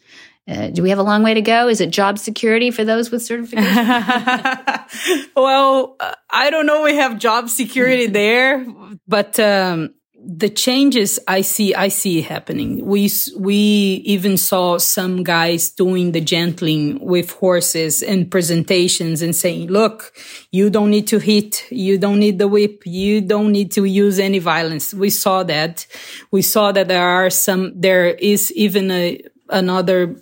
Uh, 0.45 0.67
do 0.67 0.81
we 0.81 0.89
have 0.89 0.99
a 0.99 1.03
long 1.03 1.23
way 1.23 1.35
to 1.35 1.41
go? 1.41 1.69
Is 1.69 1.79
it 1.79 1.91
job 1.91 2.17
security 2.17 2.71
for 2.71 2.83
those 2.83 3.11
with 3.11 3.21
certification? 3.21 3.85
well, 5.35 5.95
I 6.29 6.49
don't 6.49 6.65
know. 6.65 6.83
We 6.83 6.95
have 6.95 7.17
job 7.17 7.49
security 7.49 8.07
there, 8.07 8.65
but 9.07 9.39
um, 9.39 9.93
the 10.31 10.49
changes 10.49 11.19
I 11.27 11.41
see, 11.41 11.73
I 11.73 11.87
see 11.87 12.21
happening. 12.21 12.85
We, 12.85 13.09
we 13.35 13.55
even 14.05 14.37
saw 14.37 14.77
some 14.77 15.23
guys 15.23 15.71
doing 15.71 16.11
the 16.11 16.21
gentling 16.21 16.99
with 17.03 17.31
horses 17.31 18.03
and 18.03 18.29
presentations 18.29 19.23
and 19.23 19.35
saying, 19.35 19.69
look, 19.69 20.13
you 20.51 20.69
don't 20.69 20.91
need 20.91 21.07
to 21.07 21.17
hit. 21.17 21.65
You 21.71 21.97
don't 21.97 22.19
need 22.19 22.37
the 22.37 22.47
whip. 22.47 22.83
You 22.85 23.21
don't 23.21 23.51
need 23.51 23.71
to 23.71 23.85
use 23.85 24.19
any 24.19 24.37
violence. 24.37 24.93
We 24.93 25.09
saw 25.09 25.41
that. 25.43 25.87
We 26.29 26.43
saw 26.43 26.71
that 26.73 26.87
there 26.87 27.07
are 27.07 27.31
some, 27.31 27.73
there 27.75 28.05
is 28.05 28.51
even 28.51 28.91
a, 28.91 29.19
another 29.49 30.15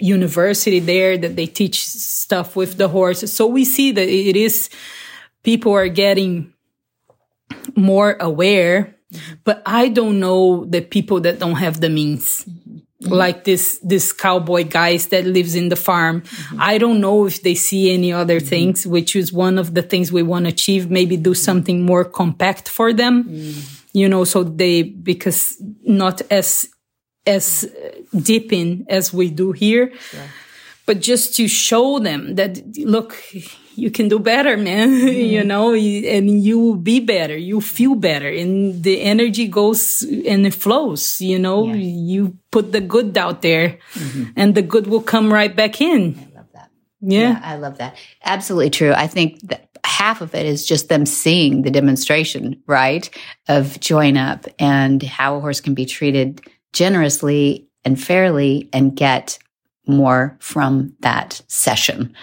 university 0.00 0.80
there 0.80 1.16
that 1.16 1.36
they 1.36 1.46
teach 1.46 1.86
stuff 1.86 2.56
with 2.56 2.78
the 2.78 2.88
horses. 2.88 3.32
So 3.32 3.46
we 3.46 3.64
see 3.64 3.92
that 3.92 4.08
it 4.08 4.34
is, 4.34 4.70
people 5.44 5.72
are 5.72 5.88
getting 5.88 6.52
more 7.76 8.16
aware 8.18 8.95
but 9.44 9.62
I 9.64 9.88
don't 9.88 10.18
know 10.20 10.64
the 10.64 10.80
people 10.80 11.20
that 11.20 11.38
don't 11.38 11.56
have 11.56 11.80
the 11.80 11.88
means. 11.88 12.44
Mm-hmm. 12.44 13.12
Like 13.12 13.44
this, 13.44 13.78
this 13.82 14.10
cowboy 14.10 14.64
guys 14.64 15.08
that 15.08 15.26
lives 15.26 15.54
in 15.54 15.68
the 15.68 15.76
farm. 15.76 16.22
Mm-hmm. 16.22 16.56
I 16.58 16.78
don't 16.78 16.98
know 16.98 17.26
if 17.26 17.42
they 17.42 17.54
see 17.54 17.92
any 17.92 18.10
other 18.10 18.38
mm-hmm. 18.38 18.48
things, 18.48 18.86
which 18.86 19.14
is 19.14 19.30
one 19.30 19.58
of 19.58 19.74
the 19.74 19.82
things 19.82 20.10
we 20.10 20.22
want 20.22 20.46
to 20.46 20.48
achieve. 20.48 20.90
Maybe 20.90 21.18
do 21.18 21.34
something 21.34 21.84
more 21.84 22.04
compact 22.06 22.70
for 22.70 22.94
them, 22.94 23.24
mm. 23.24 23.82
you 23.92 24.08
know, 24.08 24.24
so 24.24 24.42
they, 24.42 24.82
because 24.82 25.62
not 25.84 26.22
as, 26.30 26.70
as 27.26 27.70
deep 28.18 28.50
in 28.50 28.86
as 28.88 29.12
we 29.12 29.28
do 29.28 29.52
here, 29.52 29.92
yeah. 30.14 30.28
but 30.86 31.00
just 31.00 31.36
to 31.36 31.48
show 31.48 31.98
them 31.98 32.36
that, 32.36 32.78
look, 32.78 33.22
you 33.76 33.90
can 33.90 34.08
do 34.08 34.18
better, 34.18 34.56
man. 34.56 34.86
Mm-hmm. 35.06 35.20
you 35.20 35.44
know, 35.44 35.74
and 35.74 36.42
you 36.42 36.58
will 36.58 36.76
be 36.76 37.00
better. 37.00 37.36
You 37.36 37.60
feel 37.60 37.94
better 37.94 38.28
and 38.28 38.82
the 38.82 39.02
energy 39.02 39.46
goes 39.46 40.02
and 40.02 40.46
it 40.46 40.54
flows, 40.54 41.20
you 41.20 41.38
know, 41.38 41.72
you 41.72 42.38
put 42.50 42.72
the 42.72 42.80
good 42.80 43.16
out 43.18 43.42
there 43.42 43.78
mm-hmm. 43.94 44.24
and 44.36 44.54
the 44.54 44.62
good 44.62 44.86
will 44.86 45.02
come 45.02 45.32
right 45.32 45.54
back 45.54 45.80
in. 45.80 46.18
I 46.18 46.36
love 46.36 46.46
that. 46.54 46.70
Yeah. 47.00 47.20
yeah. 47.20 47.40
I 47.42 47.56
love 47.56 47.78
that. 47.78 47.96
Absolutely 48.24 48.70
true. 48.70 48.92
I 48.92 49.06
think 49.06 49.40
that 49.48 49.68
half 49.84 50.20
of 50.20 50.34
it 50.34 50.46
is 50.46 50.66
just 50.66 50.88
them 50.88 51.06
seeing 51.06 51.62
the 51.62 51.70
demonstration, 51.70 52.62
right? 52.66 53.08
Of 53.48 53.78
join 53.80 54.16
up 54.16 54.46
and 54.58 55.02
how 55.02 55.36
a 55.36 55.40
horse 55.40 55.60
can 55.60 55.74
be 55.74 55.86
treated 55.86 56.40
generously 56.72 57.68
and 57.84 58.00
fairly 58.00 58.68
and 58.72 58.96
get 58.96 59.38
more 59.86 60.36
from 60.40 60.94
that 61.00 61.40
session 61.48 62.14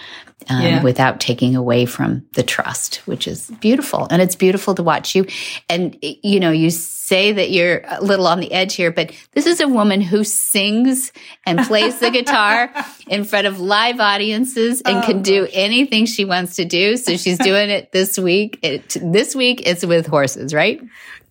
um, 0.50 0.62
yeah. 0.62 0.84
without 0.84 1.20
taking 1.20 1.56
away 1.56 1.86
from 1.86 2.26
the 2.34 2.44
trust, 2.44 2.98
which 3.06 3.28
is 3.28 3.50
beautiful. 3.62 4.08
And 4.10 4.22
it's 4.22 4.36
beautiful 4.36 4.76
to 4.76 4.84
watch 4.84 5.16
you. 5.16 5.26
And, 5.70 5.98
you 6.02 6.40
know, 6.40 6.52
you 6.52 6.70
say 6.70 7.32
that 7.34 7.52
you're 7.52 7.82
a 7.88 8.02
little 8.02 8.28
on 8.28 8.40
the 8.40 8.52
edge 8.52 8.76
here, 8.76 8.92
but 8.92 9.12
this 9.34 9.46
is 9.46 9.60
a 9.60 9.68
woman 9.68 10.02
who 10.02 10.24
sings 10.24 11.12
and 11.46 11.60
plays 11.60 12.00
the 12.00 12.10
guitar 12.10 12.74
in 13.08 13.24
front 13.24 13.48
of 13.48 13.60
live 13.60 14.00
audiences 14.00 14.82
and 14.82 14.98
oh, 14.98 15.02
can 15.02 15.22
do 15.22 15.48
anything 15.52 16.06
she 16.06 16.26
wants 16.26 16.56
to 16.56 16.66
do. 16.66 16.98
So 16.98 17.18
she's 17.18 17.38
doing 17.38 17.70
it 17.70 17.92
this 17.92 18.18
week. 18.18 18.60
It, 18.62 18.98
this 19.02 19.36
week 19.36 19.64
it's 19.66 19.86
with 19.86 20.08
horses, 20.08 20.54
right? 20.54 20.82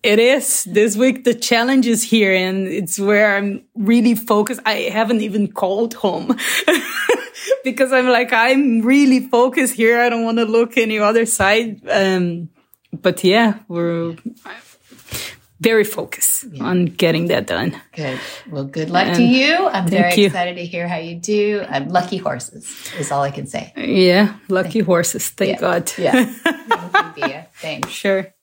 It 0.03 0.19
is 0.19 0.65
this 0.65 0.97
week. 0.97 1.23
The 1.23 1.33
challenge 1.33 1.87
is 1.87 2.03
here 2.03 2.33
and 2.33 2.67
it's 2.67 2.99
where 2.99 3.37
I'm 3.37 3.63
really 3.73 4.15
focused. 4.15 4.59
I 4.65 4.91
haven't 4.91 5.21
even 5.21 5.53
called 5.53 5.93
home. 5.93 6.37
because 7.63 7.93
I'm 7.93 8.07
like, 8.07 8.33
I'm 8.33 8.81
really 8.81 9.21
focused 9.21 9.75
here. 9.75 10.01
I 10.01 10.09
don't 10.09 10.25
want 10.25 10.39
to 10.39 10.45
look 10.45 10.77
any 10.77 10.99
other 10.99 11.25
side. 11.25 11.81
Um, 11.89 12.49
but 12.91 13.23
yeah, 13.23 13.59
we're 13.69 14.17
very 15.61 15.85
focused 15.85 16.47
yeah. 16.51 16.65
on 16.65 16.85
getting 16.85 17.27
that 17.27 17.47
done. 17.47 17.81
Good. 17.93 18.19
Well, 18.51 18.65
good 18.65 18.89
luck 18.89 19.07
and 19.07 19.15
to 19.15 19.23
you. 19.23 19.67
I'm 19.67 19.87
very 19.87 20.13
you. 20.15 20.25
excited 20.25 20.55
to 20.55 20.65
hear 20.65 20.85
how 20.85 20.97
you 20.97 21.15
do. 21.15 21.65
I'm 21.67 21.87
lucky 21.87 22.17
horses 22.17 22.91
is 22.99 23.09
all 23.09 23.23
I 23.23 23.31
can 23.31 23.47
say. 23.47 23.71
Yeah, 23.77 24.35
lucky 24.49 24.79
thank 24.81 24.85
horses. 24.85 25.29
Thank 25.29 25.51
yeah. 25.51 25.59
God. 25.59 25.91
Yeah. 25.97 27.45
Thanks. 27.55 27.89
Sure. 27.89 28.33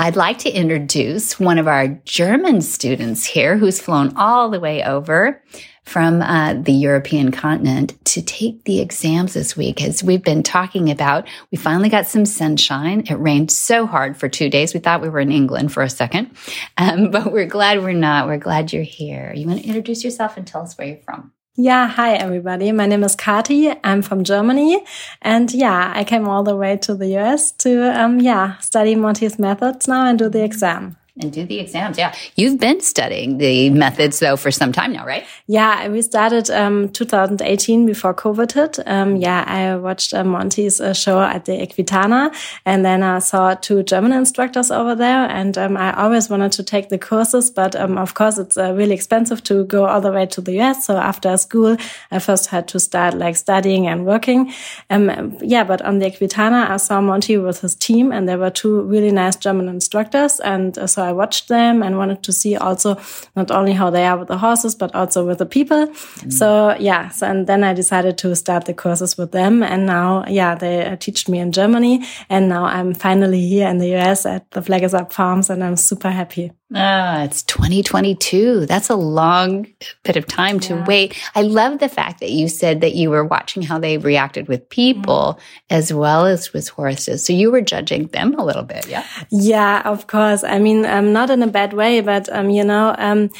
I'd 0.00 0.16
like 0.16 0.38
to 0.38 0.50
introduce 0.50 1.38
one 1.38 1.58
of 1.58 1.68
our 1.68 1.88
German 2.06 2.62
students 2.62 3.26
here 3.26 3.58
who's 3.58 3.82
flown 3.82 4.16
all 4.16 4.48
the 4.48 4.58
way 4.58 4.82
over 4.82 5.44
from 5.84 6.22
uh, 6.22 6.54
the 6.54 6.72
European 6.72 7.30
continent 7.30 8.02
to 8.06 8.22
take 8.22 8.64
the 8.64 8.80
exams 8.80 9.34
this 9.34 9.58
week. 9.58 9.82
As 9.82 10.02
we've 10.02 10.22
been 10.22 10.42
talking 10.42 10.90
about, 10.90 11.28
we 11.52 11.58
finally 11.58 11.90
got 11.90 12.06
some 12.06 12.24
sunshine. 12.24 13.00
It 13.10 13.14
rained 13.16 13.50
so 13.50 13.84
hard 13.84 14.16
for 14.16 14.26
two 14.26 14.48
days. 14.48 14.72
We 14.72 14.80
thought 14.80 15.02
we 15.02 15.10
were 15.10 15.20
in 15.20 15.30
England 15.30 15.70
for 15.70 15.82
a 15.82 15.90
second, 15.90 16.34
um, 16.78 17.10
but 17.10 17.30
we're 17.30 17.44
glad 17.44 17.82
we're 17.82 17.92
not. 17.92 18.26
We're 18.26 18.38
glad 18.38 18.72
you're 18.72 18.82
here. 18.82 19.34
You 19.36 19.48
want 19.48 19.60
to 19.60 19.66
introduce 19.66 20.02
yourself 20.02 20.38
and 20.38 20.46
tell 20.46 20.62
us 20.62 20.78
where 20.78 20.88
you're 20.88 20.96
from? 20.96 21.30
Yeah, 21.62 21.88
hi 21.88 22.14
everybody. 22.14 22.72
My 22.72 22.86
name 22.86 23.04
is 23.04 23.14
Kati. 23.14 23.78
I'm 23.84 24.00
from 24.00 24.24
Germany, 24.24 24.82
and 25.20 25.52
yeah, 25.52 25.92
I 25.94 26.04
came 26.04 26.26
all 26.26 26.42
the 26.42 26.56
way 26.56 26.78
to 26.78 26.94
the 26.94 27.18
US 27.18 27.52
to 27.64 28.00
um, 28.00 28.18
yeah 28.18 28.56
study 28.60 28.94
Monty's 28.94 29.38
methods 29.38 29.86
now 29.86 30.06
and 30.06 30.18
do 30.18 30.30
the 30.30 30.42
exam. 30.42 30.96
And 31.20 31.32
do 31.32 31.44
the 31.44 31.58
exams. 31.58 31.98
Yeah. 31.98 32.14
You've 32.36 32.58
been 32.58 32.80
studying 32.80 33.38
the 33.38 33.70
methods 33.70 34.18
though 34.18 34.36
for 34.36 34.50
some 34.50 34.72
time 34.72 34.92
now, 34.92 35.06
right? 35.06 35.26
Yeah, 35.46 35.88
we 35.88 36.02
started 36.02 36.50
um, 36.50 36.88
2018 36.90 37.86
before 37.86 38.14
COVID 38.14 38.52
hit. 38.52 38.78
Um, 38.86 39.16
yeah, 39.16 39.44
I 39.46 39.76
watched 39.76 40.14
uh, 40.14 40.24
Monty's 40.24 40.80
uh, 40.80 40.92
show 40.92 41.20
at 41.20 41.44
the 41.44 41.52
Equitana 41.52 42.34
and 42.64 42.84
then 42.84 43.02
I 43.02 43.18
saw 43.18 43.54
two 43.54 43.82
German 43.82 44.12
instructors 44.12 44.70
over 44.70 44.94
there 44.94 45.28
and 45.28 45.56
um, 45.58 45.76
I 45.76 45.92
always 45.94 46.28
wanted 46.30 46.52
to 46.52 46.62
take 46.62 46.88
the 46.88 46.98
courses, 46.98 47.50
but 47.50 47.76
um, 47.76 47.98
of 47.98 48.14
course 48.14 48.38
it's 48.38 48.56
uh, 48.56 48.72
really 48.74 48.94
expensive 48.94 49.42
to 49.44 49.64
go 49.64 49.86
all 49.86 50.00
the 50.00 50.12
way 50.12 50.26
to 50.26 50.40
the 50.40 50.60
US. 50.60 50.86
So 50.86 50.96
after 50.96 51.36
school, 51.36 51.76
I 52.10 52.18
first 52.18 52.46
had 52.46 52.68
to 52.68 52.80
start 52.80 53.14
like 53.14 53.36
studying 53.36 53.86
and 53.86 54.06
working. 54.06 54.52
Um, 54.88 55.36
yeah, 55.40 55.64
but 55.64 55.82
on 55.82 55.98
the 55.98 56.06
Equitana, 56.10 56.70
I 56.70 56.76
saw 56.76 57.00
Monty 57.00 57.36
with 57.36 57.60
his 57.60 57.74
team 57.74 58.12
and 58.12 58.28
there 58.28 58.38
were 58.38 58.50
two 58.50 58.82
really 58.82 59.10
nice 59.12 59.36
German 59.36 59.68
instructors. 59.68 60.40
And 60.40 60.78
uh, 60.78 60.86
so 60.86 61.09
watched 61.12 61.48
them 61.48 61.82
and 61.82 61.96
wanted 61.96 62.22
to 62.22 62.32
see 62.32 62.56
also 62.56 62.96
not 63.36 63.50
only 63.50 63.72
how 63.72 63.90
they 63.90 64.04
are 64.06 64.18
with 64.18 64.28
the 64.28 64.38
horses, 64.38 64.74
but 64.74 64.94
also 64.94 65.26
with 65.26 65.38
the 65.38 65.46
people. 65.46 65.86
Mm. 65.86 66.32
So 66.32 66.76
yeah, 66.78 67.08
so, 67.08 67.26
and 67.26 67.46
then 67.46 67.64
I 67.64 67.74
decided 67.74 68.18
to 68.18 68.34
start 68.36 68.64
the 68.64 68.74
courses 68.74 69.16
with 69.16 69.32
them. 69.32 69.62
And 69.62 69.86
now, 69.86 70.24
yeah, 70.28 70.54
they 70.54 70.86
uh, 70.86 70.96
teach 70.96 71.28
me 71.28 71.38
in 71.38 71.52
Germany. 71.52 72.04
And 72.28 72.48
now 72.48 72.64
I'm 72.64 72.94
finally 72.94 73.46
here 73.46 73.68
in 73.68 73.78
the 73.78 73.96
US 73.96 74.26
at 74.26 74.50
the 74.50 74.62
Flag 74.62 74.82
is 74.82 74.94
Up 74.94 75.12
Farms 75.12 75.50
and 75.50 75.62
I'm 75.64 75.76
super 75.76 76.10
happy. 76.10 76.52
Ah, 76.72 77.24
it's 77.24 77.42
2022. 77.42 78.66
That's 78.66 78.90
a 78.90 78.94
long 78.94 79.66
bit 80.04 80.16
of 80.16 80.26
time 80.26 80.60
to 80.60 80.74
yeah. 80.74 80.84
wait. 80.86 81.20
I 81.34 81.42
love 81.42 81.80
the 81.80 81.88
fact 81.88 82.20
that 82.20 82.30
you 82.30 82.48
said 82.48 82.80
that 82.82 82.94
you 82.94 83.10
were 83.10 83.24
watching 83.24 83.62
how 83.62 83.80
they 83.80 83.98
reacted 83.98 84.46
with 84.46 84.68
people 84.68 85.38
mm. 85.38 85.40
as 85.68 85.92
well 85.92 86.26
as 86.26 86.52
with 86.52 86.68
horses. 86.68 87.24
So 87.24 87.32
you 87.32 87.50
were 87.50 87.60
judging 87.60 88.06
them 88.08 88.34
a 88.38 88.44
little 88.44 88.62
bit, 88.62 88.86
yeah? 88.86 89.04
Yeah, 89.30 89.82
of 89.84 90.06
course. 90.06 90.44
I 90.44 90.60
mean, 90.60 90.86
um, 90.86 91.12
not 91.12 91.30
in 91.30 91.42
a 91.42 91.48
bad 91.48 91.72
way, 91.72 92.02
but, 92.02 92.28
um, 92.28 92.50
you 92.50 92.62
know, 92.62 92.94
um, 92.96 93.30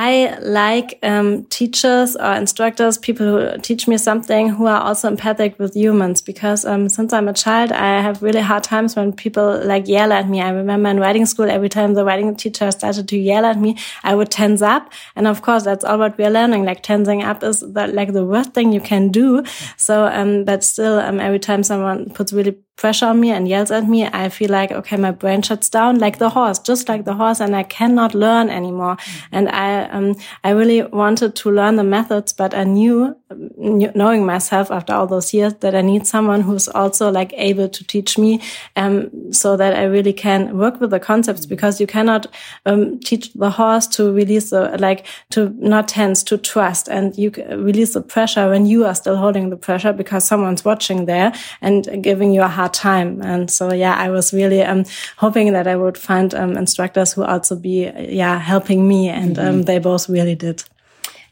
I 0.00 0.38
like 0.42 0.96
um, 1.02 1.46
teachers 1.46 2.14
or 2.14 2.32
instructors, 2.34 2.96
people 2.96 3.26
who 3.26 3.58
teach 3.58 3.88
me 3.88 3.98
something 3.98 4.48
who 4.48 4.66
are 4.66 4.80
also 4.80 5.08
empathic 5.08 5.58
with 5.58 5.74
humans. 5.74 6.22
Because 6.22 6.64
um, 6.64 6.88
since 6.88 7.12
I'm 7.12 7.26
a 7.26 7.32
child, 7.32 7.72
I 7.72 8.00
have 8.00 8.22
really 8.22 8.40
hard 8.40 8.62
times 8.62 8.94
when 8.94 9.12
people 9.12 9.60
like 9.64 9.88
yell 9.88 10.12
at 10.12 10.28
me. 10.28 10.40
I 10.40 10.50
remember 10.50 10.88
in 10.88 11.00
riding 11.00 11.26
school, 11.26 11.50
every 11.50 11.68
time 11.68 11.94
the 11.94 12.04
riding 12.04 12.36
teacher 12.36 12.70
started 12.70 13.08
to 13.08 13.18
yell 13.18 13.44
at 13.44 13.58
me, 13.58 13.76
I 14.04 14.14
would 14.14 14.30
tense 14.30 14.62
up. 14.62 14.92
And 15.16 15.26
of 15.26 15.42
course, 15.42 15.64
that's 15.64 15.84
all 15.84 15.98
what 15.98 16.16
we're 16.16 16.30
learning. 16.30 16.64
Like 16.64 16.84
tensing 16.84 17.24
up 17.24 17.42
is 17.42 17.58
the, 17.58 17.88
like 17.88 18.12
the 18.12 18.24
worst 18.24 18.54
thing 18.54 18.72
you 18.72 18.80
can 18.80 19.08
do. 19.08 19.42
So, 19.78 20.06
um, 20.06 20.44
but 20.44 20.62
still, 20.62 21.00
um, 21.00 21.18
every 21.18 21.40
time 21.40 21.64
someone 21.64 22.10
puts 22.10 22.32
really 22.32 22.56
pressure 22.78 23.06
on 23.06 23.18
me 23.20 23.30
and 23.30 23.48
yells 23.48 23.70
at 23.70 23.88
me, 23.88 24.06
I 24.06 24.28
feel 24.28 24.50
like, 24.50 24.70
okay, 24.70 24.96
my 24.96 25.10
brain 25.10 25.42
shuts 25.42 25.68
down 25.68 25.98
like 25.98 26.18
the 26.18 26.30
horse, 26.30 26.60
just 26.60 26.88
like 26.88 27.04
the 27.04 27.14
horse, 27.14 27.40
and 27.40 27.54
I 27.54 27.64
cannot 27.64 28.14
learn 28.14 28.48
anymore. 28.48 28.96
Mm-hmm. 28.96 29.36
And 29.36 29.48
I, 29.48 29.88
um, 29.90 30.14
I 30.44 30.50
really 30.50 30.82
wanted 30.82 31.34
to 31.34 31.50
learn 31.50 31.74
the 31.76 31.84
methods, 31.84 32.32
but 32.32 32.54
I 32.54 32.64
knew, 32.64 33.16
knowing 33.58 34.24
myself 34.24 34.70
after 34.70 34.94
all 34.94 35.08
those 35.08 35.34
years, 35.34 35.54
that 35.54 35.74
I 35.74 35.82
need 35.82 36.06
someone 36.06 36.40
who's 36.40 36.68
also 36.68 37.10
like 37.10 37.34
able 37.36 37.68
to 37.68 37.84
teach 37.84 38.16
me, 38.16 38.40
um, 38.76 39.10
so 39.32 39.56
that 39.56 39.74
I 39.74 39.84
really 39.84 40.12
can 40.12 40.56
work 40.56 40.80
with 40.80 40.90
the 40.90 41.00
concepts 41.00 41.42
mm-hmm. 41.42 41.50
because 41.50 41.80
you 41.80 41.86
cannot, 41.86 42.28
um, 42.64 43.00
teach 43.00 43.32
the 43.34 43.50
horse 43.50 43.88
to 43.88 44.12
release 44.12 44.50
the, 44.50 44.78
like, 44.78 45.04
to 45.30 45.52
not 45.58 45.88
tense, 45.88 46.22
to 46.24 46.38
trust, 46.38 46.88
and 46.88 47.18
you 47.18 47.32
release 47.50 47.94
the 47.94 48.02
pressure 48.02 48.48
when 48.48 48.66
you 48.66 48.86
are 48.86 48.94
still 48.94 49.16
holding 49.16 49.50
the 49.50 49.56
pressure 49.56 49.92
because 49.92 50.24
someone's 50.24 50.64
watching 50.64 51.06
there 51.06 51.32
and 51.60 52.04
giving 52.04 52.32
you 52.32 52.42
a 52.42 52.48
hard 52.48 52.67
hard 52.68 52.74
time. 52.74 53.22
And 53.22 53.50
so, 53.50 53.72
yeah, 53.72 53.94
I 53.94 54.10
was 54.10 54.32
really 54.32 54.62
um, 54.62 54.84
hoping 55.16 55.52
that 55.52 55.66
I 55.66 55.76
would 55.76 55.98
find 55.98 56.34
um, 56.34 56.56
instructors 56.56 57.12
who 57.14 57.24
also 57.24 57.56
be, 57.56 57.90
yeah, 57.96 58.38
helping 58.38 58.86
me. 58.88 59.10
And 59.10 59.36
mm 59.36 59.44
-hmm. 59.44 59.64
they 59.64 59.80
both 59.80 60.08
really 60.08 60.36
did. 60.36 60.64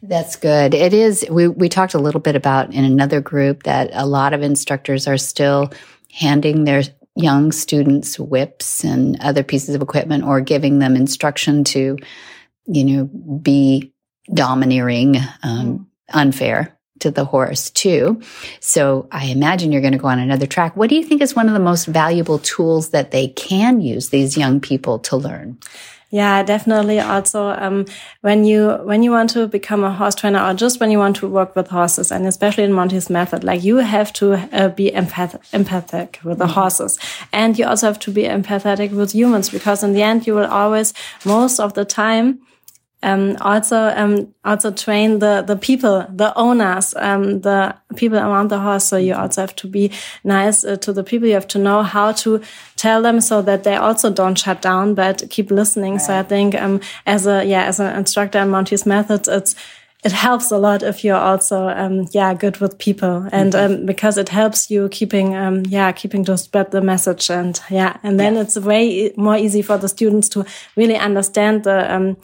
That's 0.08 0.36
good. 0.36 0.74
It 0.74 0.92
is. 0.92 1.24
We, 1.30 1.48
we 1.48 1.68
talked 1.68 1.94
a 1.94 2.02
little 2.02 2.20
bit 2.20 2.36
about 2.36 2.74
in 2.74 2.84
another 2.84 3.22
group 3.22 3.62
that 3.62 3.90
a 3.92 4.06
lot 4.06 4.32
of 4.32 4.40
instructors 4.42 5.06
are 5.06 5.18
still 5.18 5.68
handing 6.20 6.64
their 6.64 6.82
young 7.14 7.52
students 7.52 8.18
whips 8.18 8.84
and 8.84 9.16
other 9.20 9.44
pieces 9.44 9.74
of 9.74 9.82
equipment 9.82 10.24
or 10.24 10.40
giving 10.40 10.80
them 10.80 10.96
instruction 10.96 11.64
to, 11.64 11.96
you 12.66 12.84
know, 12.84 13.08
be 13.42 13.92
domineering, 14.34 15.16
um, 15.42 15.66
mm. 15.66 15.86
unfair 16.12 16.75
to 17.00 17.10
the 17.10 17.24
horse 17.24 17.70
too. 17.70 18.20
So 18.60 19.08
I 19.12 19.26
imagine 19.26 19.72
you're 19.72 19.80
going 19.80 19.92
to 19.92 19.98
go 19.98 20.08
on 20.08 20.18
another 20.18 20.46
track. 20.46 20.76
What 20.76 20.90
do 20.90 20.96
you 20.96 21.04
think 21.04 21.22
is 21.22 21.36
one 21.36 21.48
of 21.48 21.54
the 21.54 21.60
most 21.60 21.86
valuable 21.86 22.38
tools 22.38 22.90
that 22.90 23.10
they 23.10 23.28
can 23.28 23.80
use 23.80 24.08
these 24.10 24.36
young 24.36 24.60
people 24.60 24.98
to 25.00 25.16
learn? 25.16 25.58
Yeah, 26.10 26.44
definitely. 26.44 27.00
Also, 27.00 27.48
um, 27.48 27.84
when 28.20 28.44
you 28.44 28.78
when 28.84 29.02
you 29.02 29.10
want 29.10 29.30
to 29.30 29.48
become 29.48 29.82
a 29.82 29.92
horse 29.92 30.14
trainer, 30.14 30.40
or 30.40 30.54
just 30.54 30.78
when 30.78 30.92
you 30.92 30.98
want 30.98 31.16
to 31.16 31.26
work 31.26 31.56
with 31.56 31.66
horses, 31.66 32.12
and 32.12 32.26
especially 32.26 32.62
in 32.62 32.72
Monty's 32.72 33.10
method, 33.10 33.42
like 33.42 33.64
you 33.64 33.78
have 33.78 34.12
to 34.14 34.34
uh, 34.52 34.68
be 34.68 34.92
empath- 34.92 35.40
empathic 35.52 36.20
with 36.22 36.38
the 36.38 36.44
mm 36.44 36.50
-hmm. 36.50 36.60
horses, 36.60 36.98
and 37.32 37.58
you 37.58 37.68
also 37.68 37.86
have 37.86 37.98
to 37.98 38.12
be 38.12 38.22
empathetic 38.22 38.92
with 38.92 39.14
humans, 39.14 39.50
because 39.50 39.86
in 39.86 39.94
the 39.94 40.02
end, 40.02 40.26
you 40.26 40.36
will 40.38 40.50
always, 40.50 40.94
most 41.24 41.58
of 41.60 41.72
the 41.72 41.84
time, 41.84 42.38
um, 43.02 43.36
also 43.40 43.76
um, 43.76 44.34
also 44.44 44.70
train 44.70 45.18
the 45.18 45.42
the 45.46 45.56
people, 45.56 46.06
the 46.08 46.34
owners, 46.34 46.94
um, 46.96 47.42
the 47.42 47.76
people 47.94 48.18
around 48.18 48.48
the 48.48 48.58
horse. 48.58 48.86
So 48.86 48.96
you 48.96 49.14
also 49.14 49.42
have 49.42 49.54
to 49.56 49.68
be 49.68 49.92
nice 50.24 50.64
uh, 50.64 50.76
to 50.76 50.92
the 50.92 51.04
people. 51.04 51.28
You 51.28 51.34
have 51.34 51.48
to 51.48 51.58
know 51.58 51.82
how 51.82 52.12
to 52.12 52.40
tell 52.76 53.02
them 53.02 53.20
so 53.20 53.42
that 53.42 53.64
they 53.64 53.76
also 53.76 54.10
don't 54.10 54.38
shut 54.38 54.62
down, 54.62 54.94
but 54.94 55.22
keep 55.30 55.50
listening. 55.50 55.94
Right. 55.94 56.02
So 56.02 56.18
I 56.18 56.22
think 56.22 56.54
um, 56.54 56.80
as 57.04 57.26
a 57.26 57.44
yeah 57.44 57.64
as 57.64 57.80
an 57.80 57.94
instructor 57.96 58.38
in 58.38 58.48
Monty's 58.48 58.86
methods, 58.86 59.28
it's 59.28 59.54
it 60.04 60.12
helps 60.12 60.50
a 60.52 60.58
lot 60.58 60.82
if 60.82 61.02
you're 61.04 61.16
also 61.16 61.68
um, 61.68 62.06
yeah 62.12 62.32
good 62.34 62.58
with 62.58 62.78
people 62.78 63.28
and 63.32 63.54
mm 63.54 63.60
-hmm. 63.60 63.78
um, 63.78 63.86
because 63.86 64.20
it 64.20 64.28
helps 64.28 64.70
you 64.70 64.88
keeping 64.88 65.36
um, 65.36 65.62
yeah 65.68 65.92
keeping 65.92 66.24
to 66.26 66.36
spread 66.36 66.70
the 66.70 66.80
message 66.80 67.34
and 67.34 67.62
yeah 67.70 67.92
and 68.02 68.18
then 68.18 68.34
yeah. 68.34 68.42
it's 68.42 68.56
way 68.56 69.12
more 69.16 69.38
easy 69.38 69.62
for 69.62 69.78
the 69.78 69.88
students 69.88 70.28
to 70.28 70.44
really 70.76 70.98
understand 71.06 71.62
the 71.62 71.94
um, 71.94 72.16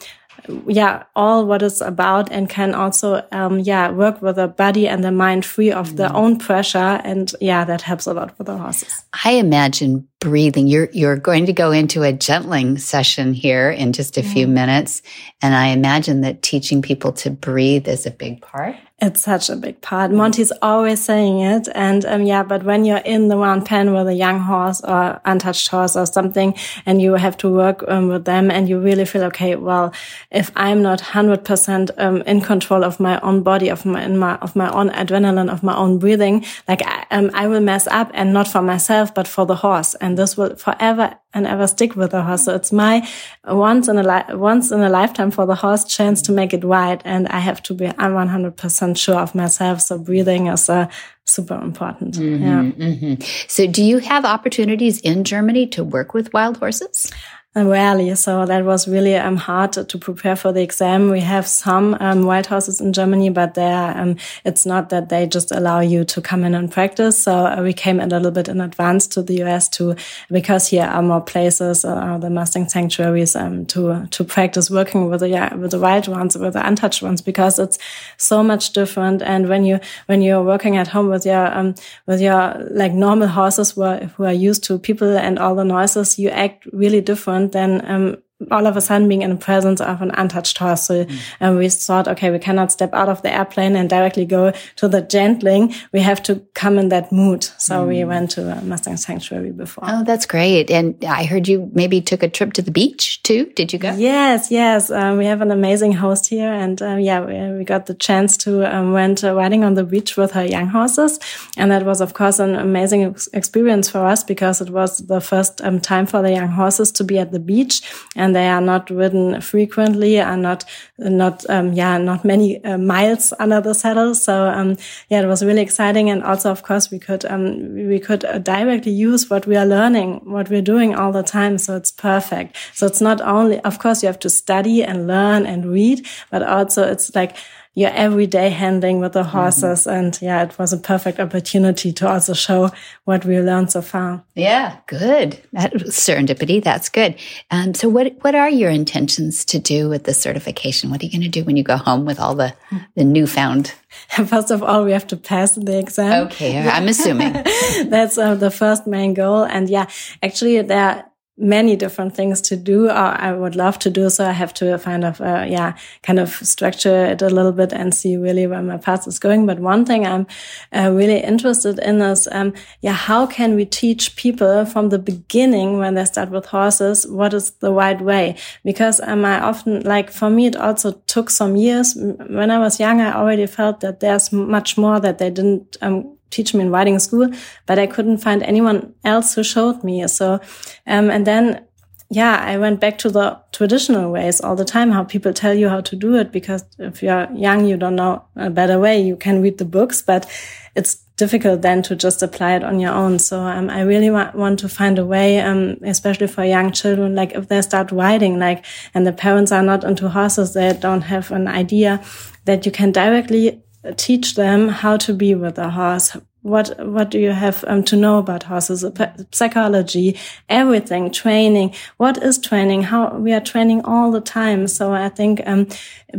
yeah, 0.67 1.03
all 1.15 1.45
what 1.45 1.61
it's 1.61 1.81
about 1.81 2.31
and 2.31 2.49
can 2.49 2.73
also, 2.73 3.25
um, 3.31 3.59
yeah, 3.59 3.91
work 3.91 4.21
with 4.21 4.35
the 4.35 4.47
body 4.47 4.87
and 4.87 5.03
the 5.03 5.11
mind 5.11 5.45
free 5.45 5.71
of 5.71 5.89
mm. 5.89 5.97
their 5.97 6.13
own 6.13 6.37
pressure. 6.37 7.01
And 7.03 7.33
yeah, 7.39 7.65
that 7.65 7.81
helps 7.81 8.05
a 8.05 8.13
lot 8.13 8.35
for 8.37 8.43
the 8.43 8.57
horses. 8.57 8.93
I 9.25 9.31
imagine 9.33 10.07
breathing. 10.19 10.67
You're, 10.67 10.89
you're 10.93 11.17
going 11.17 11.45
to 11.45 11.53
go 11.53 11.71
into 11.71 12.03
a 12.03 12.13
gentling 12.13 12.77
session 12.77 13.33
here 13.33 13.69
in 13.69 13.93
just 13.93 14.17
a 14.17 14.21
mm. 14.21 14.33
few 14.33 14.47
minutes. 14.47 15.01
And 15.41 15.53
I 15.53 15.67
imagine 15.67 16.21
that 16.21 16.41
teaching 16.41 16.81
people 16.81 17.13
to 17.13 17.29
breathe 17.29 17.87
is 17.87 18.05
a 18.05 18.11
big 18.11 18.41
part. 18.41 18.75
It's 19.05 19.19
such 19.19 19.49
a 19.49 19.57
big 19.57 19.81
part. 19.81 20.11
Monty's 20.11 20.53
always 20.61 21.03
saying 21.03 21.41
it. 21.41 21.67
And 21.75 22.05
um, 22.05 22.23
yeah, 22.23 22.41
but 22.41 22.63
when 22.63 22.85
you're 22.85 23.03
in 23.03 23.27
the 23.27 23.35
round 23.35 23.65
pen 23.65 23.93
with 23.93 24.07
a 24.07 24.13
young 24.13 24.39
horse 24.39 24.79
or 24.79 25.19
untouched 25.25 25.67
horse 25.67 25.97
or 25.97 26.05
something, 26.05 26.55
and 26.85 27.01
you 27.01 27.15
have 27.15 27.35
to 27.39 27.49
work 27.49 27.83
um, 27.89 28.07
with 28.07 28.23
them 28.23 28.49
and 28.49 28.69
you 28.69 28.79
really 28.79 29.03
feel, 29.03 29.25
okay, 29.25 29.57
well, 29.57 29.93
if 30.31 30.51
I'm 30.55 30.81
not 30.81 31.01
100% 31.01 31.89
um, 31.97 32.21
in 32.21 32.39
control 32.39 32.85
of 32.85 33.01
my 33.01 33.19
own 33.19 33.43
body, 33.43 33.67
of 33.67 33.85
my, 33.85 34.07
my, 34.07 34.35
of 34.37 34.55
my 34.55 34.71
own 34.71 34.89
adrenaline, 34.91 35.51
of 35.51 35.63
my 35.63 35.75
own 35.75 35.99
breathing, 35.99 36.45
like 36.69 36.81
I, 36.85 37.05
um, 37.11 37.29
I 37.33 37.49
will 37.49 37.59
mess 37.59 37.87
up 37.87 38.09
and 38.13 38.31
not 38.31 38.47
for 38.47 38.61
myself, 38.61 39.13
but 39.13 39.27
for 39.27 39.45
the 39.45 39.55
horse. 39.55 39.95
And 39.95 40.17
this 40.17 40.37
will 40.37 40.55
forever 40.55 41.17
and 41.33 41.47
ever 41.47 41.67
stick 41.67 41.95
with 41.95 42.11
the 42.11 42.21
horse. 42.21 42.45
So 42.45 42.55
it's 42.55 42.71
my 42.71 43.07
once 43.45 43.87
in 43.87 43.97
a 43.97 44.03
li- 44.03 44.35
once 44.35 44.71
in 44.71 44.81
a 44.81 44.89
lifetime 44.89 45.31
for 45.31 45.45
the 45.45 45.55
horse 45.55 45.83
chance 45.85 46.21
to 46.23 46.31
make 46.31 46.53
it 46.53 46.63
right. 46.63 47.01
And 47.05 47.27
I 47.27 47.39
have 47.39 47.61
to 47.63 47.73
be 47.73 47.87
I'm 47.87 48.13
100% 48.13 48.97
sure 48.97 49.15
of 49.15 49.35
myself. 49.35 49.81
So 49.81 49.97
breathing 49.97 50.47
is 50.47 50.69
uh, 50.69 50.87
super 51.25 51.59
important. 51.59 52.15
Mm-hmm, 52.15 52.43
yeah. 52.43 52.87
Mm-hmm. 52.87 53.23
So 53.47 53.67
do 53.67 53.83
you 53.83 53.99
have 53.99 54.25
opportunities 54.25 54.99
in 55.01 55.23
Germany 55.23 55.67
to 55.67 55.83
work 55.83 56.13
with 56.13 56.33
wild 56.33 56.57
horses? 56.57 57.11
Rarely. 57.55 58.15
So 58.15 58.47
that 58.47 58.65
was 58.65 58.87
really 58.87 59.15
um, 59.15 59.37
hard 59.37 59.73
to 59.73 59.97
prepare 59.99 60.35
for 60.35 60.51
the 60.51 60.63
exam. 60.63 61.11
We 61.11 61.19
have 61.19 61.45
some 61.45 61.95
um, 61.99 62.23
wild 62.23 62.47
horses 62.47 62.81
in 62.81 62.93
Germany, 62.93 63.29
but 63.29 63.53
there 63.53 63.95
um, 63.95 64.15
it's 64.43 64.65
not 64.65 64.89
that 64.89 65.09
they 65.09 65.27
just 65.27 65.51
allow 65.51 65.79
you 65.79 66.03
to 66.03 66.19
come 66.19 66.43
in 66.43 66.55
and 66.55 66.71
practice. 66.71 67.21
So 67.21 67.45
uh, 67.45 67.61
we 67.61 67.71
came 67.71 67.99
a 67.99 68.07
little 68.07 68.31
bit 68.31 68.47
in 68.47 68.59
advance 68.59 69.05
to 69.09 69.21
the 69.21 69.43
US 69.43 69.69
to 69.69 69.95
because 70.31 70.69
here 70.69 70.85
are 70.85 71.03
more 71.03 71.21
places, 71.21 71.85
uh, 71.85 72.17
the 72.17 72.31
Mustang 72.31 72.67
sanctuaries, 72.69 73.35
um, 73.35 73.67
to 73.67 74.07
to 74.09 74.23
practice 74.23 74.71
working 74.71 75.07
with 75.11 75.19
the 75.19 75.29
yeah, 75.29 75.53
with 75.53 75.71
the 75.71 75.79
wild 75.79 76.07
ones, 76.07 76.35
with 76.35 76.53
the 76.53 76.67
untouched 76.67 77.03
ones, 77.03 77.21
because 77.21 77.59
it's 77.59 77.77
so 78.17 78.41
much 78.41 78.73
different. 78.73 79.21
And 79.21 79.47
when 79.47 79.63
you 79.63 79.79
when 80.07 80.23
you're 80.23 80.43
working 80.43 80.77
at 80.77 80.87
home 80.87 81.07
with 81.07 81.23
your 81.23 81.55
um, 81.55 81.75
with 82.07 82.19
your 82.19 82.67
like 82.71 82.93
normal 82.93 83.27
horses 83.27 83.73
who 83.73 83.83
are, 83.83 84.05
who 84.17 84.23
are 84.23 84.33
used 84.33 84.63
to 84.63 84.79
people 84.79 85.15
and 85.15 85.37
all 85.37 85.53
the 85.53 85.63
noises, 85.63 86.17
you 86.17 86.29
act 86.29 86.65
really 86.73 87.01
different 87.01 87.42
different 87.51 87.83
than 87.83 87.91
um, 87.91 88.17
all 88.51 88.67
of 88.67 88.77
a 88.77 88.81
sudden 88.81 89.07
being 89.07 89.21
in 89.21 89.29
the 89.29 89.35
presence 89.35 89.81
of 89.81 90.01
an 90.01 90.11
untouched 90.11 90.57
horse. 90.57 90.83
So 90.83 91.05
um, 91.41 91.57
we 91.57 91.69
thought, 91.69 92.07
okay, 92.07 92.31
we 92.31 92.39
cannot 92.39 92.71
step 92.71 92.93
out 92.93 93.09
of 93.09 93.21
the 93.21 93.33
airplane 93.33 93.75
and 93.75 93.89
directly 93.89 94.25
go 94.25 94.53
to 94.77 94.87
the 94.87 95.01
gentling. 95.01 95.73
We 95.91 96.01
have 96.01 96.21
to 96.23 96.41
come 96.53 96.77
in 96.77 96.89
that 96.89 97.11
mood. 97.11 97.43
So 97.57 97.85
we 97.87 98.03
went 98.03 98.31
to 98.31 98.57
a 98.57 98.61
Mustang 98.61 98.97
Sanctuary 98.97 99.51
before. 99.51 99.85
Oh, 99.87 100.03
that's 100.03 100.25
great. 100.25 100.69
And 100.71 101.03
I 101.05 101.25
heard 101.25 101.47
you 101.47 101.69
maybe 101.73 102.01
took 102.01 102.23
a 102.23 102.29
trip 102.29 102.53
to 102.53 102.61
the 102.61 102.71
beach 102.71 103.23
too. 103.23 103.45
Did 103.55 103.73
you 103.73 103.79
go? 103.79 103.93
Yes, 103.95 104.51
yes. 104.51 104.91
Um, 104.91 105.17
we 105.17 105.25
have 105.25 105.41
an 105.41 105.51
amazing 105.51 105.93
host 105.93 106.27
here. 106.27 106.51
And 106.51 106.81
um, 106.81 106.99
yeah, 106.99 107.21
we, 107.21 107.57
we, 107.57 107.63
got 107.63 107.85
the 107.85 107.93
chance 107.93 108.35
to 108.37 108.63
um, 108.73 108.91
went 108.91 109.23
uh, 109.23 109.33
riding 109.33 109.63
on 109.63 109.75
the 109.75 109.83
beach 109.83 110.17
with 110.17 110.31
her 110.31 110.45
young 110.45 110.67
horses. 110.67 111.19
And 111.57 111.71
that 111.71 111.85
was, 111.85 112.01
of 112.01 112.13
course, 112.13 112.39
an 112.39 112.55
amazing 112.55 113.03
ex 113.03 113.27
experience 113.33 113.89
for 113.89 114.05
us 114.05 114.23
because 114.23 114.61
it 114.61 114.69
was 114.69 114.97
the 114.99 115.21
first 115.21 115.61
um, 115.61 115.79
time 115.79 116.05
for 116.05 116.21
the 116.21 116.31
young 116.31 116.49
horses 116.49 116.91
to 116.93 117.03
be 117.03 117.19
at 117.19 117.31
the 117.31 117.39
beach. 117.39 117.81
And 118.15 118.32
they 118.33 118.47
are 118.47 118.61
not 118.61 118.89
ridden 118.89 119.39
frequently 119.41 120.19
and 120.19 120.41
not, 120.41 120.65
not, 120.97 121.47
um, 121.49 121.73
yeah, 121.73 121.97
not 121.97 122.25
many 122.25 122.63
uh, 122.63 122.77
miles 122.77 123.33
under 123.39 123.61
the 123.61 123.73
saddle. 123.73 124.15
So, 124.15 124.47
um, 124.47 124.77
yeah, 125.09 125.21
it 125.21 125.27
was 125.27 125.43
really 125.43 125.61
exciting. 125.61 126.09
And 126.09 126.23
also, 126.23 126.51
of 126.51 126.63
course, 126.63 126.91
we 126.91 126.99
could, 126.99 127.25
um, 127.25 127.75
we 127.75 127.99
could 127.99 128.25
uh, 128.25 128.39
directly 128.39 128.91
use 128.91 129.29
what 129.29 129.47
we 129.47 129.55
are 129.55 129.65
learning, 129.65 130.21
what 130.23 130.49
we're 130.49 130.61
doing 130.61 130.95
all 130.95 131.11
the 131.11 131.23
time. 131.23 131.57
So 131.57 131.75
it's 131.75 131.91
perfect. 131.91 132.57
So 132.73 132.87
it's 132.87 133.01
not 133.01 133.21
only, 133.21 133.59
of 133.61 133.79
course, 133.79 134.03
you 134.03 134.07
have 134.07 134.19
to 134.19 134.29
study 134.29 134.83
and 134.83 135.07
learn 135.07 135.45
and 135.45 135.65
read, 135.65 136.05
but 136.31 136.43
also 136.43 136.83
it's 136.83 137.13
like, 137.15 137.37
your 137.75 137.89
everyday 137.91 138.49
handling 138.49 138.99
with 138.99 139.13
the 139.13 139.23
horses. 139.23 139.85
Mm 139.85 139.93
-hmm. 139.93 139.99
And 139.99 140.17
yeah, 140.21 140.43
it 140.43 140.57
was 140.57 140.73
a 140.73 140.77
perfect 140.77 141.19
opportunity 141.19 141.93
to 141.93 142.07
also 142.07 142.33
show 142.33 142.69
what 143.03 143.25
we 143.25 143.41
learned 143.41 143.71
so 143.71 143.81
far. 143.81 144.23
Yeah, 144.35 144.71
good. 144.87 145.39
That 145.53 145.71
serendipity. 145.89 146.61
That's 146.61 146.89
good. 146.89 147.15
Um, 147.49 147.73
so 147.73 147.89
what, 147.89 148.07
what 148.21 148.35
are 148.35 148.51
your 148.51 148.71
intentions 148.71 149.45
to 149.45 149.57
do 149.57 149.89
with 149.89 150.03
the 150.03 150.13
certification? 150.13 150.91
What 150.91 151.01
are 151.01 151.05
you 151.07 151.19
going 151.19 151.31
to 151.31 151.39
do 151.39 151.45
when 151.45 151.57
you 151.57 151.63
go 151.63 151.77
home 151.77 152.05
with 152.05 152.19
all 152.19 152.35
the, 152.35 152.53
the 152.95 153.03
newfound? 153.03 153.73
First 154.25 154.51
of 154.51 154.61
all, 154.61 154.83
we 154.85 154.91
have 154.91 155.07
to 155.07 155.17
pass 155.17 155.55
the 155.55 155.77
exam. 155.77 156.25
Okay. 156.25 156.57
I'm 156.57 156.87
assuming 156.87 157.33
that's 157.89 158.17
uh, 158.17 158.35
the 158.35 158.51
first 158.51 158.87
main 158.87 159.13
goal. 159.13 159.43
And 159.43 159.69
yeah, 159.69 159.85
actually 160.21 160.61
there 160.61 161.05
many 161.35 161.75
different 161.75 162.15
things 162.15 162.41
to 162.41 162.55
do 162.55 162.85
or 162.85 162.91
I 162.91 163.33
would 163.33 163.55
love 163.55 163.79
to 163.79 163.89
do. 163.89 164.09
So 164.09 164.25
I 164.25 164.31
have 164.33 164.53
to 164.55 164.77
kind 164.77 165.03
of, 165.03 165.19
uh, 165.19 165.45
yeah, 165.47 165.75
kind 166.03 166.19
of 166.19 166.29
structure 166.29 167.05
it 167.05 167.23
a 167.23 167.29
little 167.29 167.51
bit 167.51 167.73
and 167.73 167.93
see 167.93 168.17
really 168.17 168.45
where 168.45 168.61
my 168.61 168.77
path 168.77 169.07
is 169.07 169.17
going. 169.17 169.47
But 169.47 169.59
one 169.59 169.83
thing 169.83 170.05
I'm 170.05 170.27
uh, 170.71 170.91
really 170.91 171.19
interested 171.19 171.79
in 171.79 172.01
is, 172.01 172.27
um, 172.31 172.53
yeah, 172.81 172.93
how 172.93 173.25
can 173.25 173.55
we 173.55 173.65
teach 173.65 174.15
people 174.15 174.65
from 174.65 174.89
the 174.89 174.99
beginning 174.99 175.79
when 175.79 175.95
they 175.95 176.05
start 176.05 176.29
with 176.29 176.45
horses, 176.45 177.07
what 177.07 177.33
is 177.33 177.51
the 177.51 177.73
right 177.73 177.99
way? 177.99 178.35
Because 178.63 179.01
um, 179.01 179.25
I 179.25 179.39
often, 179.39 179.81
like 179.81 180.11
for 180.11 180.29
me, 180.29 180.45
it 180.45 180.55
also 180.55 180.91
took 181.07 181.31
some 181.31 181.55
years. 181.55 181.95
When 181.95 182.51
I 182.51 182.59
was 182.59 182.79
young, 182.79 183.01
I 183.01 183.13
already 183.13 183.47
felt 183.47 183.79
that 183.79 184.01
there's 184.01 184.31
much 184.31 184.77
more 184.77 184.99
that 184.99 185.17
they 185.17 185.31
didn't, 185.31 185.77
um, 185.81 186.15
teach 186.33 186.53
me 186.53 186.61
in 186.61 186.71
riding 186.71 186.99
school, 186.99 187.29
but 187.65 187.77
I 187.79 187.87
couldn't 187.87 188.17
find 188.17 188.43
anyone 188.43 188.93
else 189.03 189.35
who 189.35 189.43
showed 189.43 189.83
me. 189.83 190.07
So, 190.07 190.39
um, 190.87 191.09
and 191.09 191.25
then, 191.25 191.65
yeah, 192.09 192.35
I 192.51 192.57
went 192.57 192.79
back 192.79 192.97
to 192.99 193.09
the 193.09 193.39
traditional 193.51 194.11
ways 194.11 194.41
all 194.41 194.55
the 194.55 194.65
time, 194.65 194.91
how 194.91 195.03
people 195.03 195.33
tell 195.33 195.53
you 195.53 195.69
how 195.69 195.81
to 195.81 195.95
do 195.95 196.15
it. 196.15 196.31
Because 196.31 196.63
if 196.77 197.01
you're 197.03 197.27
young, 197.33 197.65
you 197.65 197.77
don't 197.77 197.95
know 197.95 198.23
a 198.35 198.49
better 198.49 198.79
way. 198.79 199.01
You 199.01 199.15
can 199.15 199.41
read 199.41 199.57
the 199.57 199.65
books, 199.65 200.01
but 200.01 200.29
it's 200.75 201.03
difficult 201.15 201.61
then 201.61 201.81
to 201.83 201.95
just 201.95 202.23
apply 202.23 202.55
it 202.55 202.63
on 202.63 202.79
your 202.79 202.93
own. 202.93 203.19
So 203.19 203.39
um, 203.39 203.69
I 203.69 203.81
really 203.81 204.09
wa 204.09 204.31
want 204.33 204.59
to 204.59 204.69
find 204.69 204.99
a 204.99 205.05
way, 205.05 205.39
um, 205.39 205.77
especially 205.83 206.27
for 206.27 206.43
young 206.43 206.71
children, 206.71 207.15
like 207.15 207.33
if 207.33 207.47
they 207.47 207.61
start 207.61 207.91
riding, 207.91 208.39
like, 208.39 208.65
and 208.93 209.05
the 209.05 209.13
parents 209.13 209.51
are 209.51 209.63
not 209.63 209.83
into 209.83 210.09
horses, 210.09 210.53
they 210.53 210.73
don't 210.73 211.03
have 211.03 211.31
an 211.31 211.47
idea 211.47 212.01
that 212.45 212.65
you 212.65 212.71
can 212.71 212.91
directly 212.91 213.62
teach 213.91 214.35
them 214.35 214.69
how 214.69 214.97
to 214.97 215.13
be 215.13 215.35
with 215.35 215.57
a 215.57 215.69
horse. 215.69 216.15
What 216.43 216.77
what 216.85 217.09
do 217.09 217.19
you 217.19 217.31
have 217.31 217.63
um, 217.67 217.83
to 217.85 217.95
know 217.95 218.17
about 218.17 218.43
horses? 218.43 218.85
Psychology, 219.31 220.19
everything, 220.49 221.09
training. 221.09 221.73
What 221.95 222.21
is 222.21 222.37
training? 222.37 222.83
How 222.83 223.15
we 223.15 223.31
are 223.31 223.39
training 223.39 223.85
all 223.85 224.11
the 224.11 224.19
time. 224.19 224.67
So 224.67 224.91
I 224.91 225.07
think 225.07 225.41
um, 225.45 225.67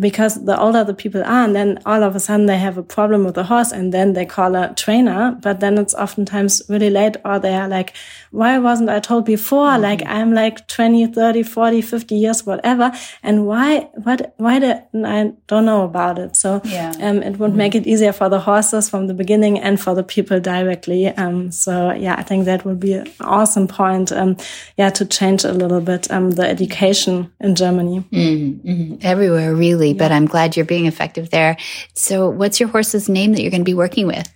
because 0.00 0.42
the 0.46 0.58
older 0.58 0.82
the 0.82 0.94
people 0.94 1.22
are, 1.22 1.44
and 1.44 1.54
then 1.54 1.78
all 1.84 2.02
of 2.02 2.16
a 2.16 2.20
sudden 2.20 2.46
they 2.46 2.56
have 2.56 2.78
a 2.78 2.82
problem 2.82 3.24
with 3.24 3.34
the 3.34 3.44
horse, 3.44 3.70
and 3.70 3.92
then 3.92 4.14
they 4.14 4.24
call 4.24 4.56
a 4.56 4.72
trainer. 4.74 5.38
But 5.42 5.60
then 5.60 5.76
it's 5.76 5.94
oftentimes 5.94 6.62
really 6.70 6.88
late, 6.88 7.18
or 7.22 7.38
they 7.38 7.54
are 7.54 7.68
like, 7.68 7.92
"Why 8.30 8.58
wasn't 8.58 8.88
I 8.88 9.00
told 9.00 9.26
before?" 9.26 9.68
Mm 9.68 9.76
-hmm. 9.76 9.90
Like 9.90 10.04
I'm 10.06 10.32
like 10.32 10.66
20, 10.68 11.06
30, 11.06 11.42
40, 11.42 11.82
50 11.82 12.14
years, 12.14 12.46
whatever, 12.46 12.92
and 13.22 13.44
why? 13.44 13.88
What? 14.04 14.32
Why 14.38 14.58
did 14.58 14.76
I 14.94 15.32
don't 15.48 15.66
know 15.66 15.82
about 15.82 16.18
it? 16.18 16.36
So 16.36 16.60
yeah. 16.64 16.92
um, 17.02 17.22
it 17.22 17.36
would 17.36 17.38
mm 17.38 17.44
-hmm. 17.44 17.56
make 17.56 17.78
it 17.78 17.86
easier 17.86 18.12
for 18.12 18.30
the 18.30 18.38
horses 18.38 18.88
from 18.88 19.06
the 19.06 19.14
beginning 19.14 19.60
and 19.62 19.78
for 19.80 19.94
the 19.94 20.13
people 20.14 20.40
directly. 20.40 21.08
Um, 21.08 21.50
so 21.50 21.92
yeah, 21.92 22.14
I 22.16 22.22
think 22.22 22.44
that 22.44 22.64
would 22.64 22.80
be 22.80 22.94
an 22.94 23.10
awesome 23.20 23.66
point. 23.68 24.12
Um, 24.12 24.36
yeah, 24.76 24.90
to 24.90 25.04
change 25.04 25.44
a 25.44 25.52
little 25.52 25.80
bit 25.80 26.10
um, 26.10 26.32
the 26.32 26.48
education 26.48 27.32
in 27.40 27.54
Germany. 27.54 28.04
Mm 28.10 28.60
-hmm. 28.64 28.98
Everywhere, 29.02 29.54
really. 29.54 29.88
Yeah. 29.88 29.98
But 29.98 30.10
I'm 30.10 30.26
glad 30.26 30.54
you're 30.54 30.74
being 30.74 30.86
effective 30.86 31.28
there. 31.28 31.56
So, 31.94 32.14
what's 32.30 32.58
your 32.60 32.70
horse's 32.72 33.08
name 33.08 33.30
that 33.32 33.40
you're 33.40 33.54
going 33.56 33.66
to 33.66 33.72
be 33.74 33.80
working 33.84 34.06
with? 34.06 34.26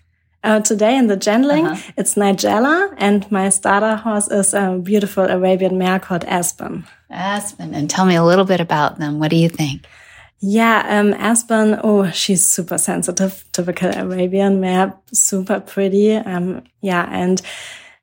Uh, 0.44 0.60
today 0.60 0.96
in 0.96 1.08
the 1.08 1.16
gentling, 1.16 1.66
uh 1.66 1.72
-huh. 1.72 1.92
it's 1.96 2.14
Nigella, 2.14 2.88
and 2.98 3.30
my 3.30 3.50
starter 3.50 3.96
horse 3.96 4.38
is 4.40 4.54
a 4.54 4.78
beautiful 4.82 5.24
Arabian 5.24 5.76
mare 5.76 5.98
called 5.98 6.24
Aspen. 6.28 6.84
Aspen, 7.10 7.74
and 7.74 7.90
tell 7.90 8.06
me 8.06 8.16
a 8.16 8.24
little 8.24 8.44
bit 8.44 8.60
about 8.60 8.98
them. 8.98 9.18
What 9.18 9.30
do 9.30 9.36
you 9.36 9.48
think? 9.48 9.80
Yeah, 10.40 10.86
um, 10.88 11.14
Aspen, 11.14 11.80
oh, 11.82 12.10
she's 12.12 12.46
super 12.46 12.78
sensitive, 12.78 13.44
typical 13.52 13.90
Arabian 13.90 14.60
mare, 14.60 14.94
super 15.12 15.58
pretty. 15.58 16.14
Um, 16.14 16.62
yeah, 16.80 17.08
and 17.10 17.42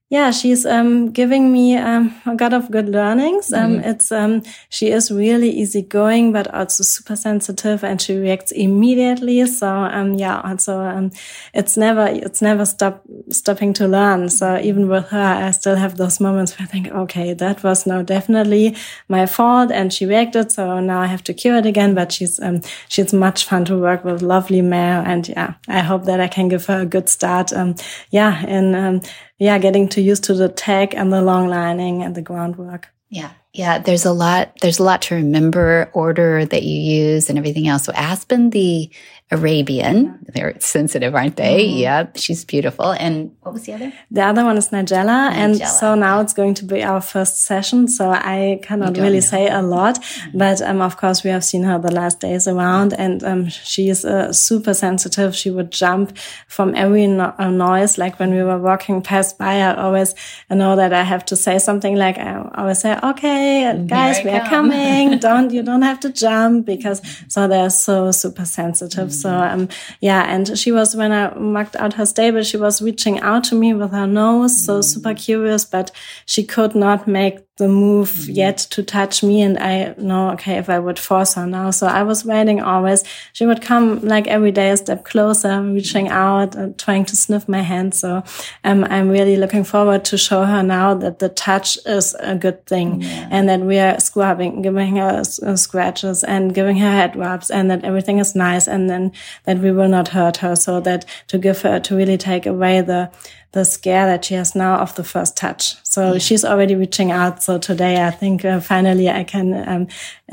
yeah, 0.09 0.29
she's 0.29 0.67
um, 0.67 1.11
giving 1.11 1.51
me 1.51 1.75
um, 1.77 2.13
a 2.27 2.35
lot 2.35 2.53
of 2.53 2.69
good 2.69 2.87
learnings. 2.89 3.51
Um, 3.51 3.79
mm. 3.79 3.85
It's 3.87 4.11
um, 4.11 4.43
she 4.69 4.91
is 4.91 5.09
really 5.09 5.49
easygoing, 5.49 6.31
but 6.31 6.53
also 6.53 6.83
super 6.83 7.15
sensitive, 7.15 7.83
and 7.83 7.99
she 7.99 8.15
reacts 8.15 8.51
immediately. 8.51 9.47
So 9.47 9.67
um, 9.67 10.13
yeah, 10.13 10.41
also 10.41 10.79
um, 10.79 11.11
it's 11.55 11.75
never 11.75 12.05
it's 12.05 12.39
never 12.39 12.65
stop 12.65 13.01
stopping 13.31 13.73
to 13.73 13.87
learn. 13.87 14.29
So 14.29 14.59
even 14.59 14.87
with 14.89 15.07
her, 15.07 15.45
I 15.47 15.49
still 15.49 15.75
have 15.75 15.97
those 15.97 16.19
moments 16.19 16.57
where 16.59 16.67
I 16.67 16.71
think, 16.71 16.89
okay, 16.89 17.33
that 17.33 17.63
was 17.63 17.87
now 17.87 18.03
definitely 18.03 18.75
my 19.09 19.25
fault, 19.25 19.71
and 19.71 19.91
she 19.91 20.05
reacted. 20.05 20.51
So 20.51 20.79
now 20.81 21.01
I 21.01 21.07
have 21.07 21.23
to 21.23 21.33
cure 21.33 21.57
it 21.57 21.65
again. 21.65 21.95
But 21.95 22.11
she's 22.11 22.39
um, 22.39 22.61
she's 22.89 23.11
much 23.11 23.45
fun 23.45 23.65
to 23.65 23.77
work 23.77 24.05
with, 24.05 24.21
lovely 24.21 24.61
mare, 24.61 25.01
and 25.03 25.27
yeah, 25.27 25.55
I 25.67 25.79
hope 25.79 26.05
that 26.05 26.19
I 26.19 26.27
can 26.27 26.47
give 26.47 26.67
her 26.67 26.81
a 26.81 26.85
good 26.85 27.09
start. 27.09 27.51
Um, 27.51 27.73
yeah, 28.11 28.45
in 28.45 28.75
um, 28.75 29.01
yeah, 29.37 29.57
getting 29.57 29.89
to 29.89 30.01
used 30.01 30.23
to 30.25 30.33
the 30.33 30.49
tech 30.49 30.93
and 30.95 31.11
the 31.11 31.21
long 31.21 31.47
lining 31.47 32.03
and 32.03 32.15
the 32.15 32.21
groundwork. 32.21 32.89
Yeah. 33.09 33.31
Yeah. 33.53 33.79
There's 33.79 34.05
a 34.05 34.11
lot, 34.11 34.51
there's 34.61 34.79
a 34.79 34.83
lot 34.83 35.01
to 35.03 35.15
remember 35.15 35.89
order 35.93 36.45
that 36.45 36.63
you 36.63 36.79
use 36.79 37.29
and 37.29 37.37
everything 37.37 37.67
else. 37.67 37.83
So 37.85 37.93
Aspen, 37.93 38.49
the 38.49 38.89
Arabian. 39.31 40.19
They're 40.33 40.55
sensitive, 40.59 41.15
aren't 41.15 41.35
they? 41.35 41.65
Mm. 41.65 41.79
Yeah, 41.79 42.07
she's 42.15 42.45
beautiful. 42.45 42.91
And 42.91 43.35
what 43.41 43.53
was 43.53 43.63
the 43.63 43.73
other? 43.73 43.93
The 44.11 44.21
other 44.21 44.43
one 44.43 44.57
is 44.57 44.69
Nigella. 44.69 44.95
Nigella. 44.95 45.31
And 45.33 45.57
so 45.57 45.95
now 45.95 46.21
it's 46.21 46.33
going 46.33 46.53
to 46.55 46.65
be 46.65 46.83
our 46.83 47.01
first 47.01 47.41
session. 47.43 47.87
So 47.87 48.11
I 48.11 48.59
cannot 48.61 48.97
really 48.97 49.15
know. 49.15 49.19
say 49.21 49.49
a 49.49 49.61
lot, 49.61 49.95
mm. 49.95 50.37
but 50.37 50.61
um, 50.61 50.81
of 50.81 50.97
course 50.97 51.23
we 51.23 51.31
have 51.31 51.43
seen 51.43 51.63
her 51.63 51.79
the 51.79 51.91
last 51.91 52.19
days 52.19 52.47
around 52.47 52.93
and 52.93 53.23
um, 53.23 53.49
she 53.49 53.89
is 53.89 54.05
uh, 54.05 54.31
super 54.31 54.73
sensitive. 54.73 55.35
She 55.35 55.49
would 55.49 55.71
jump 55.71 56.17
from 56.47 56.75
every 56.75 57.07
no 57.07 57.33
uh, 57.39 57.49
noise. 57.49 57.97
Like 57.97 58.19
when 58.19 58.31
we 58.31 58.43
were 58.43 58.59
walking 58.59 59.01
past 59.01 59.39
by, 59.39 59.55
I 59.61 59.75
always 59.75 60.13
know 60.49 60.75
that 60.75 60.93
I 60.93 61.03
have 61.03 61.25
to 61.25 61.35
say 61.35 61.57
something 61.57 61.95
like, 61.95 62.17
I 62.17 62.47
always 62.55 62.79
say, 62.79 62.97
okay, 63.01 63.85
guys, 63.87 64.23
we 64.23 64.29
are 64.29 64.47
coming. 64.47 65.17
don't, 65.25 65.51
you 65.51 65.63
don't 65.63 65.81
have 65.81 65.99
to 66.01 66.11
jump 66.11 66.65
because 66.65 67.01
so 67.27 67.47
they're 67.47 67.71
so 67.71 68.11
super 68.11 68.45
sensitive. 68.45 69.14
So, 69.21 69.29
um, 69.29 69.69
yeah, 70.01 70.23
and 70.23 70.57
she 70.57 70.71
was, 70.71 70.95
when 70.95 71.11
I 71.11 71.33
marked 71.35 71.75
out 71.75 71.93
her 71.93 72.05
stable, 72.05 72.43
she 72.43 72.57
was 72.57 72.81
reaching 72.81 73.19
out 73.19 73.43
to 73.45 73.55
me 73.55 73.73
with 73.73 73.91
her 73.91 74.07
nose. 74.07 74.65
So 74.65 74.81
super 74.81 75.13
curious, 75.13 75.65
but 75.65 75.91
she 76.25 76.43
could 76.43 76.75
not 76.75 77.07
make 77.07 77.44
the 77.57 77.67
move 77.67 78.11
mm 78.11 78.25
-hmm. 78.25 78.35
yet 78.35 78.57
to 78.69 78.83
touch 78.83 79.23
me. 79.23 79.45
And 79.45 79.57
I 79.57 79.93
know, 79.97 80.31
okay, 80.33 80.57
if 80.57 80.69
I 80.69 80.79
would 80.79 80.99
force 80.99 81.39
her 81.39 81.47
now. 81.47 81.71
So 81.71 81.87
I 81.87 82.03
was 82.03 82.23
waiting 82.25 82.61
always. 82.61 83.03
She 83.33 83.45
would 83.45 83.65
come 83.67 83.99
like 84.15 84.29
every 84.29 84.51
day 84.51 84.71
a 84.71 84.77
step 84.77 85.03
closer, 85.03 85.61
reaching 85.61 86.11
out 86.11 86.55
and 86.55 86.77
trying 86.77 87.05
to 87.05 87.15
sniff 87.15 87.47
my 87.47 87.63
hand. 87.63 87.95
So 87.95 88.23
um, 88.63 88.83
I'm 88.83 89.09
really 89.09 89.37
looking 89.37 89.65
forward 89.65 90.03
to 90.05 90.17
show 90.17 90.45
her 90.45 90.63
now 90.63 90.99
that 90.99 91.19
the 91.19 91.29
touch 91.29 91.77
is 91.85 92.15
a 92.19 92.35
good 92.35 92.65
thing 92.65 93.01
yeah. 93.01 93.29
and 93.31 93.47
that 93.47 93.59
we 93.59 93.79
are 93.79 93.99
scrubbing, 93.99 94.61
giving 94.61 94.97
her 94.97 95.23
uh, 95.45 95.55
scratches 95.55 96.23
and 96.23 96.53
giving 96.53 96.77
her 96.77 96.91
head 96.91 97.15
rubs 97.15 97.51
and 97.51 97.69
that 97.69 97.83
everything 97.83 98.19
is 98.19 98.35
nice 98.35 98.71
and 98.71 98.89
then 98.89 99.11
that 99.43 99.57
we 99.59 99.71
will 99.71 99.89
not 99.89 100.07
hurt 100.09 100.37
her. 100.37 100.55
So 100.55 100.81
that 100.81 101.05
to 101.27 101.37
give 101.37 101.61
her, 101.61 101.79
to 101.79 101.95
really 101.95 102.17
take 102.17 102.45
away 102.49 102.81
the, 102.81 103.09
the 103.55 103.63
scare 103.63 104.05
that 104.05 104.25
she 104.25 104.33
has 104.33 104.53
now 104.53 104.75
of 104.75 104.93
the 104.95 105.03
first 105.03 105.37
touch. 105.37 105.81
So 105.83 106.13
yeah. 106.13 106.19
she's 106.19 106.43
already 106.43 106.75
reaching 106.75 107.09
out. 107.09 107.41
So 107.41 107.57
today, 107.57 108.05
I 108.05 108.11
think 108.11 108.43
uh, 108.43 108.59
finally 108.59 109.09
I 109.09 109.23
can 109.23 109.67
um, 109.67 109.87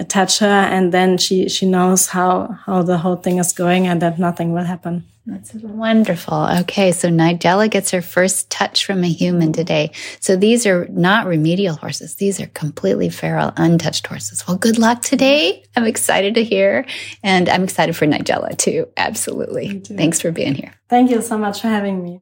touch 0.08 0.40
her, 0.40 0.46
and 0.74 0.92
then 0.92 1.18
she 1.18 1.48
she 1.48 1.64
knows 1.64 2.08
how 2.08 2.58
how 2.66 2.82
the 2.82 2.98
whole 2.98 3.16
thing 3.16 3.38
is 3.38 3.52
going, 3.52 3.86
and 3.86 4.02
that 4.02 4.18
nothing 4.18 4.52
will 4.52 4.64
happen. 4.64 5.04
That's 5.24 5.54
wonderful. 5.54 6.48
Okay, 6.62 6.90
so 6.90 7.08
Nigella 7.08 7.70
gets 7.70 7.92
her 7.92 8.02
first 8.02 8.50
touch 8.50 8.84
from 8.84 9.04
a 9.04 9.08
human 9.08 9.52
today. 9.52 9.92
So 10.18 10.34
these 10.34 10.66
are 10.66 10.88
not 10.88 11.26
remedial 11.26 11.76
horses. 11.76 12.16
These 12.16 12.40
are 12.40 12.48
completely 12.48 13.08
feral, 13.08 13.52
untouched 13.56 14.04
horses. 14.08 14.42
Well, 14.48 14.56
good 14.56 14.78
luck 14.78 15.02
today. 15.02 15.62
I'm 15.76 15.84
excited 15.84 16.34
to 16.34 16.42
hear. 16.42 16.84
And 17.22 17.48
I'm 17.48 17.62
excited 17.62 17.94
for 17.96 18.04
Nigella 18.04 18.58
too. 18.58 18.88
Absolutely. 18.96 19.78
Thanks 19.78 20.20
for 20.20 20.32
being 20.32 20.56
here. 20.56 20.74
Thank 20.88 21.12
you 21.12 21.22
so 21.22 21.38
much 21.38 21.60
for 21.60 21.68
having 21.68 22.02
me. 22.02 22.21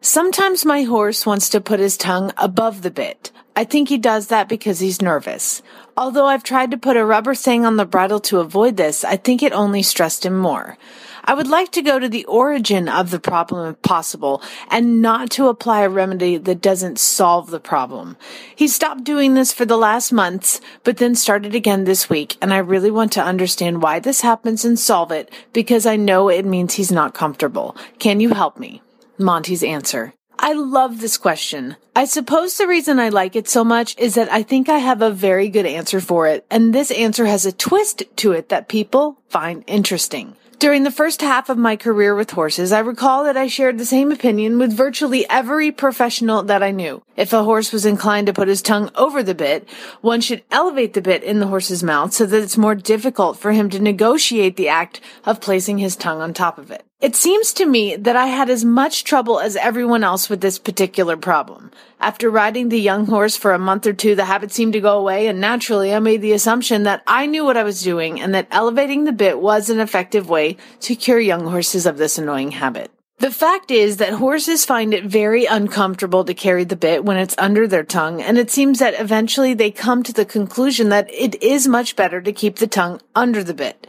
Sometimes 0.00 0.64
my 0.64 0.82
horse 0.82 1.26
wants 1.26 1.48
to 1.48 1.60
put 1.60 1.80
his 1.80 1.96
tongue 1.96 2.32
above 2.36 2.82
the 2.82 2.90
bit. 2.90 3.32
I 3.56 3.64
think 3.64 3.88
he 3.88 3.96
does 3.96 4.26
that 4.26 4.48
because 4.48 4.80
he's 4.80 5.00
nervous. 5.00 5.62
Although 5.96 6.26
I've 6.26 6.44
tried 6.44 6.70
to 6.72 6.76
put 6.76 6.98
a 6.98 7.04
rubber 7.04 7.34
thing 7.34 7.64
on 7.64 7.76
the 7.76 7.86
bridle 7.86 8.20
to 8.20 8.40
avoid 8.40 8.76
this, 8.76 9.02
I 9.02 9.16
think 9.16 9.42
it 9.42 9.52
only 9.52 9.82
stressed 9.82 10.26
him 10.26 10.36
more. 10.36 10.76
I 11.24 11.34
would 11.34 11.48
like 11.48 11.72
to 11.72 11.82
go 11.82 11.98
to 11.98 12.08
the 12.08 12.24
origin 12.26 12.88
of 12.88 13.10
the 13.10 13.18
problem 13.18 13.68
if 13.68 13.82
possible 13.82 14.42
and 14.70 15.02
not 15.02 15.30
to 15.30 15.48
apply 15.48 15.80
a 15.80 15.88
remedy 15.88 16.36
that 16.36 16.60
doesn't 16.60 17.00
solve 17.00 17.50
the 17.50 17.58
problem. 17.58 18.16
He 18.54 18.68
stopped 18.68 19.02
doing 19.02 19.34
this 19.34 19.52
for 19.52 19.64
the 19.64 19.78
last 19.78 20.12
months, 20.12 20.60
but 20.84 20.98
then 20.98 21.16
started 21.16 21.54
again 21.54 21.84
this 21.84 22.08
week, 22.08 22.36
and 22.40 22.54
I 22.54 22.58
really 22.58 22.92
want 22.92 23.10
to 23.14 23.24
understand 23.24 23.82
why 23.82 23.98
this 23.98 24.20
happens 24.20 24.64
and 24.64 24.78
solve 24.78 25.10
it 25.10 25.32
because 25.52 25.84
I 25.84 25.96
know 25.96 26.28
it 26.28 26.44
means 26.44 26.74
he's 26.74 26.92
not 26.92 27.14
comfortable. 27.14 27.74
Can 27.98 28.20
you 28.20 28.34
help 28.34 28.58
me? 28.58 28.82
Monty's 29.18 29.62
answer. 29.62 30.12
I 30.38 30.52
love 30.52 31.00
this 31.00 31.16
question. 31.16 31.76
I 31.94 32.04
suppose 32.04 32.56
the 32.56 32.66
reason 32.66 32.98
I 32.98 33.08
like 33.08 33.36
it 33.36 33.48
so 33.48 33.64
much 33.64 33.96
is 33.98 34.14
that 34.16 34.30
I 34.30 34.42
think 34.42 34.68
I 34.68 34.78
have 34.78 35.00
a 35.00 35.10
very 35.10 35.48
good 35.48 35.64
answer 35.64 36.00
for 36.00 36.26
it, 36.26 36.44
and 36.50 36.74
this 36.74 36.90
answer 36.90 37.24
has 37.24 37.46
a 37.46 37.52
twist 37.52 38.02
to 38.16 38.32
it 38.32 38.50
that 38.50 38.68
people 38.68 39.18
find 39.28 39.64
interesting. 39.66 40.36
During 40.58 40.84
the 40.84 40.90
first 40.90 41.20
half 41.20 41.50
of 41.50 41.58
my 41.58 41.76
career 41.76 42.14
with 42.14 42.30
horses, 42.30 42.72
I 42.72 42.78
recall 42.78 43.24
that 43.24 43.36
I 43.36 43.46
shared 43.46 43.76
the 43.76 43.84
same 43.84 44.10
opinion 44.10 44.58
with 44.58 44.72
virtually 44.72 45.28
every 45.28 45.70
professional 45.70 46.42
that 46.44 46.62
I 46.62 46.70
knew. 46.70 47.02
If 47.14 47.34
a 47.34 47.44
horse 47.44 47.72
was 47.72 47.84
inclined 47.84 48.26
to 48.28 48.32
put 48.32 48.48
his 48.48 48.62
tongue 48.62 48.90
over 48.94 49.22
the 49.22 49.34
bit, 49.34 49.68
one 50.00 50.22
should 50.22 50.44
elevate 50.50 50.94
the 50.94 51.02
bit 51.02 51.22
in 51.22 51.40
the 51.40 51.46
horse's 51.46 51.82
mouth 51.82 52.14
so 52.14 52.24
that 52.24 52.42
it's 52.42 52.56
more 52.56 52.74
difficult 52.74 53.36
for 53.38 53.52
him 53.52 53.68
to 53.68 53.78
negotiate 53.78 54.56
the 54.56 54.68
act 54.68 55.00
of 55.26 55.42
placing 55.42 55.76
his 55.76 55.94
tongue 55.94 56.22
on 56.22 56.32
top 56.32 56.56
of 56.56 56.70
it. 56.70 56.86
It 56.98 57.14
seems 57.14 57.52
to 57.52 57.66
me 57.66 57.94
that 57.94 58.16
I 58.16 58.28
had 58.28 58.48
as 58.48 58.64
much 58.64 59.04
trouble 59.04 59.38
as 59.38 59.54
everyone 59.54 60.02
else 60.02 60.30
with 60.30 60.40
this 60.40 60.58
particular 60.58 61.14
problem. 61.14 61.70
After 62.00 62.30
riding 62.30 62.70
the 62.70 62.80
young 62.80 63.04
horse 63.04 63.36
for 63.36 63.52
a 63.52 63.58
month 63.58 63.86
or 63.86 63.92
two, 63.92 64.14
the 64.14 64.24
habit 64.24 64.50
seemed 64.50 64.72
to 64.72 64.80
go 64.80 64.98
away, 64.98 65.26
and 65.26 65.38
naturally 65.38 65.94
I 65.94 65.98
made 65.98 66.22
the 66.22 66.32
assumption 66.32 66.84
that 66.84 67.02
I 67.06 67.26
knew 67.26 67.44
what 67.44 67.58
I 67.58 67.64
was 67.64 67.82
doing 67.82 68.18
and 68.18 68.34
that 68.34 68.48
elevating 68.50 69.04
the 69.04 69.12
bit 69.12 69.38
was 69.38 69.68
an 69.68 69.78
effective 69.78 70.30
way 70.30 70.56
to 70.80 70.96
cure 70.96 71.20
young 71.20 71.44
horses 71.44 71.84
of 71.84 71.98
this 71.98 72.16
annoying 72.16 72.52
habit. 72.52 72.90
The 73.18 73.30
fact 73.30 73.70
is 73.70 73.98
that 73.98 74.14
horses 74.14 74.64
find 74.64 74.94
it 74.94 75.04
very 75.04 75.44
uncomfortable 75.44 76.24
to 76.24 76.32
carry 76.32 76.64
the 76.64 76.76
bit 76.76 77.04
when 77.04 77.18
it's 77.18 77.34
under 77.36 77.68
their 77.68 77.84
tongue, 77.84 78.22
and 78.22 78.38
it 78.38 78.50
seems 78.50 78.78
that 78.78 78.98
eventually 78.98 79.52
they 79.52 79.70
come 79.70 80.02
to 80.02 80.14
the 80.14 80.24
conclusion 80.24 80.88
that 80.88 81.12
it 81.12 81.42
is 81.42 81.68
much 81.68 81.94
better 81.94 82.22
to 82.22 82.32
keep 82.32 82.56
the 82.56 82.66
tongue 82.66 83.02
under 83.14 83.44
the 83.44 83.54
bit. 83.54 83.86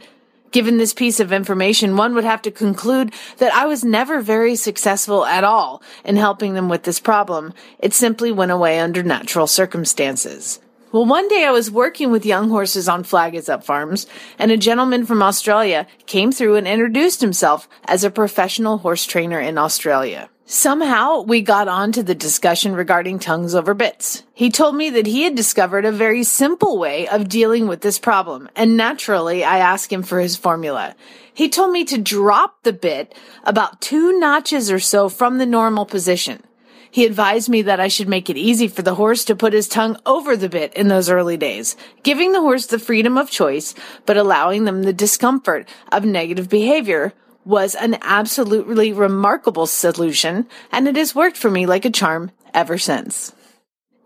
Given 0.50 0.78
this 0.78 0.94
piece 0.94 1.20
of 1.20 1.32
information, 1.32 1.96
one 1.96 2.14
would 2.14 2.24
have 2.24 2.40
to 2.42 2.50
conclude 2.50 3.12
that 3.36 3.52
I 3.52 3.66
was 3.66 3.84
never 3.84 4.20
very 4.20 4.56
successful 4.56 5.26
at 5.26 5.44
all 5.44 5.82
in 6.04 6.16
helping 6.16 6.54
them 6.54 6.68
with 6.68 6.84
this 6.84 7.00
problem. 7.00 7.52
It 7.78 7.92
simply 7.92 8.32
went 8.32 8.50
away 8.50 8.80
under 8.80 9.02
natural 9.02 9.46
circumstances. 9.46 10.60
Well, 10.90 11.04
one 11.04 11.28
day 11.28 11.44
I 11.44 11.50
was 11.50 11.70
working 11.70 12.10
with 12.10 12.24
young 12.24 12.48
horses 12.48 12.88
on 12.88 13.04
Up 13.12 13.64
farms, 13.64 14.06
and 14.38 14.50
a 14.50 14.56
gentleman 14.56 15.04
from 15.04 15.22
Australia 15.22 15.86
came 16.06 16.32
through 16.32 16.56
and 16.56 16.66
introduced 16.66 17.20
himself 17.20 17.68
as 17.84 18.04
a 18.04 18.10
professional 18.10 18.78
horse 18.78 19.04
trainer 19.04 19.38
in 19.38 19.58
Australia. 19.58 20.30
Somehow 20.50 21.20
we 21.20 21.42
got 21.42 21.68
on 21.68 21.92
to 21.92 22.02
the 22.02 22.14
discussion 22.14 22.74
regarding 22.74 23.18
tongues 23.18 23.54
over 23.54 23.74
bits. 23.74 24.22
He 24.32 24.48
told 24.48 24.76
me 24.76 24.88
that 24.88 25.04
he 25.04 25.24
had 25.24 25.34
discovered 25.34 25.84
a 25.84 25.92
very 25.92 26.24
simple 26.24 26.78
way 26.78 27.06
of 27.06 27.28
dealing 27.28 27.68
with 27.68 27.82
this 27.82 27.98
problem, 27.98 28.48
and 28.56 28.74
naturally 28.74 29.44
I 29.44 29.58
asked 29.58 29.92
him 29.92 30.02
for 30.02 30.20
his 30.20 30.38
formula. 30.38 30.96
He 31.34 31.50
told 31.50 31.72
me 31.72 31.84
to 31.84 31.98
drop 31.98 32.62
the 32.62 32.72
bit 32.72 33.14
about 33.44 33.82
two 33.82 34.18
notches 34.18 34.70
or 34.70 34.80
so 34.80 35.10
from 35.10 35.36
the 35.36 35.44
normal 35.44 35.84
position. 35.84 36.42
He 36.90 37.04
advised 37.04 37.50
me 37.50 37.60
that 37.60 37.78
I 37.78 37.88
should 37.88 38.08
make 38.08 38.30
it 38.30 38.38
easy 38.38 38.68
for 38.68 38.80
the 38.80 38.94
horse 38.94 39.26
to 39.26 39.36
put 39.36 39.52
his 39.52 39.68
tongue 39.68 39.98
over 40.06 40.34
the 40.34 40.48
bit 40.48 40.72
in 40.72 40.88
those 40.88 41.10
early 41.10 41.36
days, 41.36 41.76
giving 42.02 42.32
the 42.32 42.40
horse 42.40 42.64
the 42.64 42.78
freedom 42.78 43.18
of 43.18 43.30
choice, 43.30 43.74
but 44.06 44.16
allowing 44.16 44.64
them 44.64 44.84
the 44.84 44.94
discomfort 44.94 45.68
of 45.92 46.06
negative 46.06 46.48
behavior 46.48 47.12
was 47.48 47.74
an 47.74 47.96
absolutely 48.02 48.92
remarkable 48.92 49.66
solution, 49.66 50.46
and 50.70 50.86
it 50.86 50.96
has 50.96 51.14
worked 51.14 51.38
for 51.38 51.50
me 51.50 51.64
like 51.64 51.86
a 51.86 51.90
charm 51.90 52.30
ever 52.52 52.76
since. 52.76 53.32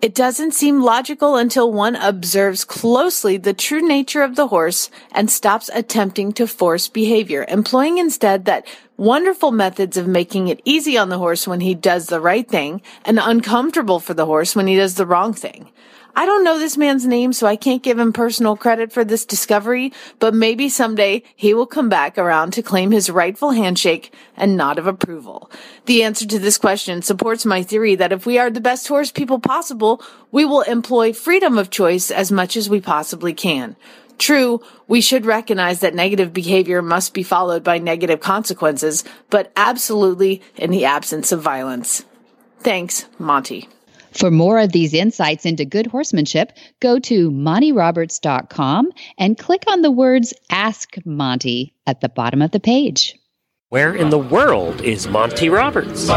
It 0.00 0.14
doesn't 0.14 0.54
seem 0.54 0.80
logical 0.80 1.34
until 1.34 1.72
one 1.72 1.96
observes 1.96 2.64
closely 2.64 3.36
the 3.38 3.52
true 3.52 3.86
nature 3.86 4.22
of 4.22 4.36
the 4.36 4.46
horse 4.46 4.90
and 5.10 5.28
stops 5.28 5.70
attempting 5.74 6.32
to 6.34 6.46
force 6.46 6.86
behavior, 6.86 7.44
employing 7.48 7.98
instead 7.98 8.44
that 8.44 8.64
wonderful 8.96 9.50
methods 9.50 9.96
of 9.96 10.06
making 10.06 10.46
it 10.46 10.62
easy 10.64 10.96
on 10.96 11.08
the 11.08 11.18
horse 11.18 11.44
when 11.44 11.60
he 11.60 11.74
does 11.74 12.06
the 12.06 12.20
right 12.20 12.48
thing 12.48 12.80
and 13.04 13.18
uncomfortable 13.20 13.98
for 13.98 14.14
the 14.14 14.26
horse 14.26 14.54
when 14.54 14.68
he 14.68 14.76
does 14.76 14.94
the 14.94 15.06
wrong 15.06 15.32
thing. 15.32 15.68
I 16.14 16.26
don't 16.26 16.44
know 16.44 16.58
this 16.58 16.76
man's 16.76 17.06
name, 17.06 17.32
so 17.32 17.46
I 17.46 17.56
can't 17.56 17.82
give 17.82 17.98
him 17.98 18.12
personal 18.12 18.54
credit 18.54 18.92
for 18.92 19.02
this 19.02 19.24
discovery, 19.24 19.94
but 20.18 20.34
maybe 20.34 20.68
someday 20.68 21.22
he 21.34 21.54
will 21.54 21.66
come 21.66 21.88
back 21.88 22.18
around 22.18 22.52
to 22.52 22.62
claim 22.62 22.90
his 22.90 23.08
rightful 23.08 23.52
handshake 23.52 24.12
and 24.36 24.54
nod 24.54 24.78
of 24.78 24.86
approval. 24.86 25.50
The 25.86 26.02
answer 26.02 26.26
to 26.26 26.38
this 26.38 26.58
question 26.58 27.00
supports 27.00 27.46
my 27.46 27.62
theory 27.62 27.94
that 27.94 28.12
if 28.12 28.26
we 28.26 28.38
are 28.38 28.50
the 28.50 28.60
best 28.60 28.86
horse 28.88 29.10
people 29.10 29.40
possible, 29.40 30.02
we 30.30 30.44
will 30.44 30.60
employ 30.62 31.14
freedom 31.14 31.56
of 31.56 31.70
choice 31.70 32.10
as 32.10 32.30
much 32.30 32.56
as 32.58 32.68
we 32.68 32.80
possibly 32.80 33.32
can. 33.32 33.74
True, 34.18 34.60
we 34.86 35.00
should 35.00 35.24
recognize 35.24 35.80
that 35.80 35.94
negative 35.94 36.34
behavior 36.34 36.82
must 36.82 37.14
be 37.14 37.22
followed 37.22 37.64
by 37.64 37.78
negative 37.78 38.20
consequences, 38.20 39.02
but 39.30 39.50
absolutely 39.56 40.42
in 40.56 40.70
the 40.70 40.84
absence 40.84 41.32
of 41.32 41.40
violence. 41.40 42.04
Thanks, 42.60 43.06
Monty. 43.18 43.68
For 44.12 44.30
more 44.30 44.58
of 44.58 44.72
these 44.72 44.94
insights 44.94 45.46
into 45.46 45.64
good 45.64 45.86
horsemanship, 45.86 46.52
go 46.80 46.98
to 47.00 47.30
montyroberts.com 47.30 48.90
and 49.18 49.38
click 49.38 49.64
on 49.68 49.82
the 49.82 49.90
words 49.90 50.34
Ask 50.50 50.96
Monty 51.04 51.74
at 51.86 52.00
the 52.00 52.08
bottom 52.08 52.42
of 52.42 52.50
the 52.50 52.60
page. 52.60 53.16
Where 53.70 53.94
in 53.94 54.10
the 54.10 54.18
world 54.18 54.82
is 54.82 55.08
Monty 55.08 55.48
Roberts? 55.48 56.08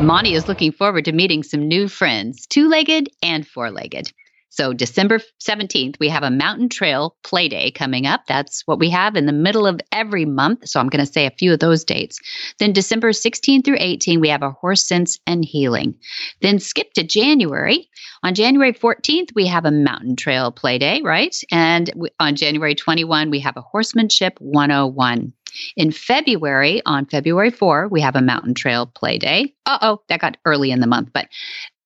Monty 0.00 0.34
is 0.34 0.46
looking 0.46 0.70
forward 0.70 1.04
to 1.06 1.12
meeting 1.12 1.42
some 1.42 1.66
new 1.66 1.88
friends, 1.88 2.46
two 2.46 2.68
legged 2.68 3.08
and 3.22 3.46
four 3.46 3.70
legged. 3.70 4.12
So, 4.56 4.72
December 4.72 5.18
17th, 5.42 5.98
we 5.98 6.08
have 6.10 6.22
a 6.22 6.30
mountain 6.30 6.68
trail 6.68 7.16
play 7.24 7.48
day 7.48 7.72
coming 7.72 8.06
up. 8.06 8.22
That's 8.28 8.62
what 8.66 8.78
we 8.78 8.88
have 8.90 9.16
in 9.16 9.26
the 9.26 9.32
middle 9.32 9.66
of 9.66 9.80
every 9.90 10.24
month. 10.24 10.68
So, 10.68 10.78
I'm 10.78 10.88
going 10.88 11.04
to 11.04 11.12
say 11.12 11.26
a 11.26 11.32
few 11.32 11.52
of 11.52 11.58
those 11.58 11.82
dates. 11.82 12.20
Then, 12.60 12.72
December 12.72 13.10
16th 13.10 13.64
through 13.64 13.78
18th, 13.78 14.20
we 14.20 14.28
have 14.28 14.44
a 14.44 14.52
horse 14.52 14.86
sense 14.86 15.18
and 15.26 15.44
healing. 15.44 15.96
Then, 16.40 16.60
skip 16.60 16.92
to 16.92 17.02
January. 17.02 17.90
On 18.22 18.32
January 18.32 18.72
14th, 18.72 19.30
we 19.34 19.48
have 19.48 19.64
a 19.64 19.72
mountain 19.72 20.14
trail 20.14 20.52
play 20.52 20.78
day, 20.78 21.02
right? 21.02 21.36
And 21.50 21.90
on 22.20 22.36
January 22.36 22.76
21, 22.76 23.30
we 23.30 23.40
have 23.40 23.56
a 23.56 23.60
horsemanship 23.60 24.38
101. 24.38 25.32
In 25.76 25.90
February, 25.90 26.82
on 26.84 27.06
February 27.06 27.50
4, 27.50 27.88
we 27.88 28.00
have 28.00 28.16
a 28.16 28.22
mountain 28.22 28.54
trail 28.54 28.86
play 28.86 29.18
day. 29.18 29.54
Uh 29.66 29.78
oh, 29.82 30.02
that 30.08 30.20
got 30.20 30.36
early 30.44 30.70
in 30.70 30.80
the 30.80 30.86
month, 30.86 31.10
but 31.12 31.28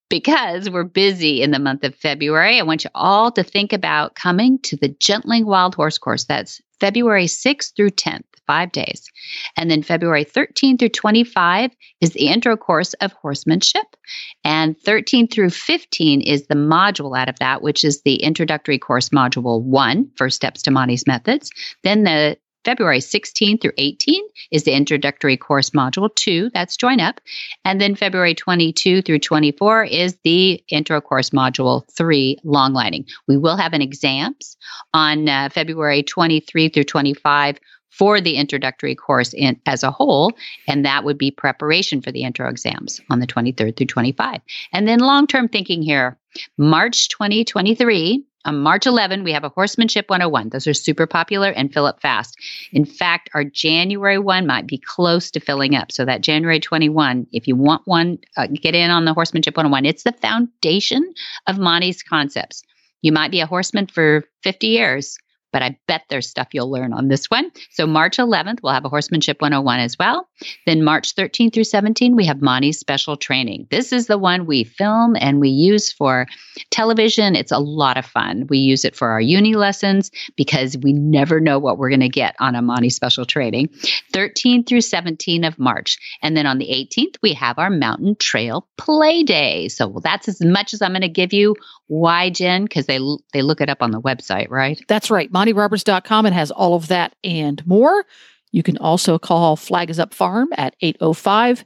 because 0.09 0.71
we're 0.71 0.85
busy 0.85 1.43
in 1.43 1.51
the 1.51 1.59
month 1.59 1.85
of 1.85 1.95
February, 1.95 2.59
I 2.59 2.63
want 2.63 2.85
you 2.85 2.91
all 2.95 3.31
to 3.33 3.43
think 3.43 3.73
about 3.73 4.15
coming 4.15 4.59
to 4.61 4.77
the 4.77 4.89
Gentling 4.89 5.47
Wild 5.47 5.75
Horse 5.75 5.99
Course. 5.99 6.25
That's 6.25 6.61
February 6.81 7.27
6th 7.27 7.75
through 7.77 7.91
10th, 7.91 8.25
five 8.47 8.73
days. 8.73 9.11
And 9.57 9.71
then 9.71 9.83
February 9.83 10.25
13 10.25 10.79
through 10.79 10.91
25 10.91 11.73
is 12.01 12.11
the 12.11 12.29
intro 12.29 12.57
course 12.57 12.95
of 12.95 13.13
horsemanship. 13.13 13.97
And 14.45 14.79
13 14.79 15.29
through 15.29 15.51
15 15.51 16.21
is 16.23 16.47
the 16.47 16.55
module 16.55 17.19
out 17.19 17.29
of 17.29 17.39
that, 17.41 17.63
which 17.63 17.85
is 17.85 18.03
the 18.03 18.17
introductory 18.17 18.79
course 18.79 19.11
module 19.11 19.63
one, 19.63 20.11
First 20.17 20.37
Steps 20.37 20.63
to 20.63 20.71
Monty's 20.71 21.07
Methods. 21.07 21.51
Then 21.83 22.05
the 22.05 22.39
February 22.69 23.01
16 23.01 23.57
through 23.57 23.73
18 23.79 24.23
is 24.51 24.65
the 24.65 24.73
introductory 24.73 25.39
course 25.39 25.71
module 25.71 26.15
two, 26.15 26.51
that's 26.53 26.77
join 26.77 27.01
up. 27.01 27.19
And 27.65 27.81
then 27.81 27.95
February 27.95 28.35
22 28.35 29.01
through 29.01 29.21
24 29.21 29.85
is 29.85 30.19
the 30.23 30.63
intro 30.69 31.01
course 31.01 31.31
module 31.31 31.91
three, 31.97 32.37
long 32.45 32.75
lining. 32.75 33.07
We 33.27 33.39
will 33.39 33.57
have 33.57 33.73
an 33.73 33.81
exams 33.81 34.59
on 34.93 35.31
uh, 35.31 35.49
February 35.51 36.03
23 36.03 36.69
through 36.69 36.85
25 36.85 37.59
for 37.89 38.21
the 38.21 38.37
introductory 38.37 38.95
course 38.95 39.33
in, 39.33 39.59
as 39.65 39.83
a 39.83 39.91
whole, 39.91 40.33
and 40.67 40.85
that 40.85 41.05
would 41.05 41.17
be 41.17 41.31
preparation 41.31 42.03
for 42.03 42.13
the 42.13 42.25
intro 42.25 42.51
exams 42.51 43.01
on 43.09 43.19
the 43.19 43.27
23rd 43.27 43.79
through 43.79 43.87
25. 43.87 44.43
And 44.75 44.87
then 44.87 44.99
long 44.99 45.27
term 45.27 45.49
thinking 45.49 45.81
here, 45.81 46.19
March 46.59 47.09
2023 47.09 48.27
on 48.45 48.61
March 48.61 48.87
11, 48.87 49.25
we 49.25 49.33
have 49.33 49.45
a 49.45 49.49
Horsemanship 49.49 50.09
101. 50.09 50.51
Those 50.51 50.67
are 50.67 50.75
super 50.75 51.07
popular 51.07 51.51
and 51.51 51.73
fill 51.73 51.87
up 51.87 52.01
fast. 52.01 52.37
In 52.73 52.85
fact, 52.85 53.31
our 53.35 53.45
January 53.45 54.19
one 54.19 54.47
might 54.47 54.67
be 54.67 54.79
close 54.79 55.31
to 55.33 55.41
filling 55.41 55.75
up. 55.75 55.91
So 55.91 56.05
that 56.05 56.21
January 56.21 56.61
21, 56.61 57.27
if 57.33 57.49
you 57.49 57.57
want 57.57 57.83
one, 57.85 58.19
uh, 58.37 58.47
get 58.47 58.75
in 58.75 58.91
on 58.91 59.05
the 59.05 59.15
Horsemanship 59.15 59.57
101. 59.57 59.85
It's 59.85 60.05
the 60.05 60.13
foundation 60.13 61.13
of 61.47 61.59
Monty's 61.59 62.03
concepts. 62.03 62.63
You 63.03 63.13
might 63.13 63.31
be 63.31 63.41
a 63.41 63.47
horseman 63.47 63.87
for 63.87 64.25
50 64.43 64.69
years 64.69 65.19
but 65.53 65.63
I 65.63 65.79
bet 65.87 66.03
there's 66.09 66.29
stuff 66.29 66.49
you'll 66.53 66.71
learn 66.71 66.93
on 66.93 67.09
this 67.09 67.27
one. 67.27 67.51
So 67.71 67.87
March 67.87 68.17
11th, 68.19 68.61
we'll 68.63 68.73
have 68.73 68.85
a 68.85 68.89
Horsemanship 68.89 69.41
101 69.41 69.81
as 69.81 69.97
well. 69.99 70.29
Then 70.67 70.85
March 70.85 71.15
13th 71.15 71.55
through 71.55 71.65
17, 71.65 72.17
we 72.17 72.27
have 72.27 72.43
Monty's 72.43 72.79
special 72.79 73.17
training. 73.17 73.67
This 73.71 73.93
is 73.93 74.07
the 74.07 74.19
one 74.19 74.47
we 74.47 74.65
film 74.65 75.17
and 75.19 75.41
we 75.41 75.49
use 75.49 75.93
for 75.93 76.27
television. 76.71 77.35
It's 77.35 77.53
a 77.53 77.59
lot 77.59 77.97
of 77.97 78.07
fun. 78.07 78.47
We 78.49 78.59
use 78.59 78.85
it 78.85 78.95
for 78.95 79.09
our 79.09 79.21
uni 79.21 79.55
lessons 79.55 80.11
because 80.37 80.77
we 80.77 80.93
never 80.93 81.41
know 81.41 81.59
what 81.59 81.79
we're 81.79 81.91
going 81.91 82.01
to 82.01 82.09
get 82.09 82.37
on 82.41 82.55
a 82.55 82.63
Monty 82.63 82.91
special 82.91 83.25
training. 83.25 83.71
13 84.13 84.65
through 84.65 84.81
17 84.83 85.45
of 85.45 85.59
March. 85.59 85.99
And 86.23 86.37
then 86.37 86.47
on 86.47 86.59
the 86.59 86.67
18th, 86.67 87.17
we 87.23 87.33
have 87.35 87.59
our 87.59 87.71
Mountain 87.71 88.17
Trail 88.17 88.67
Play 88.77 89.23
Day. 89.23 89.69
So 89.69 90.01
that's 90.03 90.29
as 90.29 90.41
much 90.41 90.75
as 90.75 90.83
I'm 90.83 90.93
going 90.93 91.03
to 91.03 91.09
give 91.09 91.33
you. 91.33 91.57
Why, 91.89 92.31
Jen? 92.31 92.65
Because 92.65 92.87
they, 92.87 93.01
they 93.33 93.43
look 93.43 93.61
it 93.61 93.71
up 93.71 93.83
on 93.83 93.91
the 93.91 94.01
website, 94.01 94.51
right? 94.51 94.81
That's 94.89 95.11
right. 95.11 95.33
MontyRoberts.com. 95.33 96.27
It 96.27 96.33
has 96.35 96.51
all 96.51 96.75
of 96.75 96.89
that 96.89 97.17
and 97.25 97.67
more. 97.67 98.05
You 98.53 98.63
can 98.63 98.79
also 98.79 99.19
call 99.19 99.57
Flag 99.57 99.91
is 99.91 99.99
Up 99.99 100.15
Farm 100.15 100.49
at 100.53 100.77
805 100.81 101.65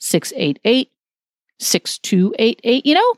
688 0.00 0.90
6288. 1.58 2.86
You 2.86 2.94
know, 2.94 3.14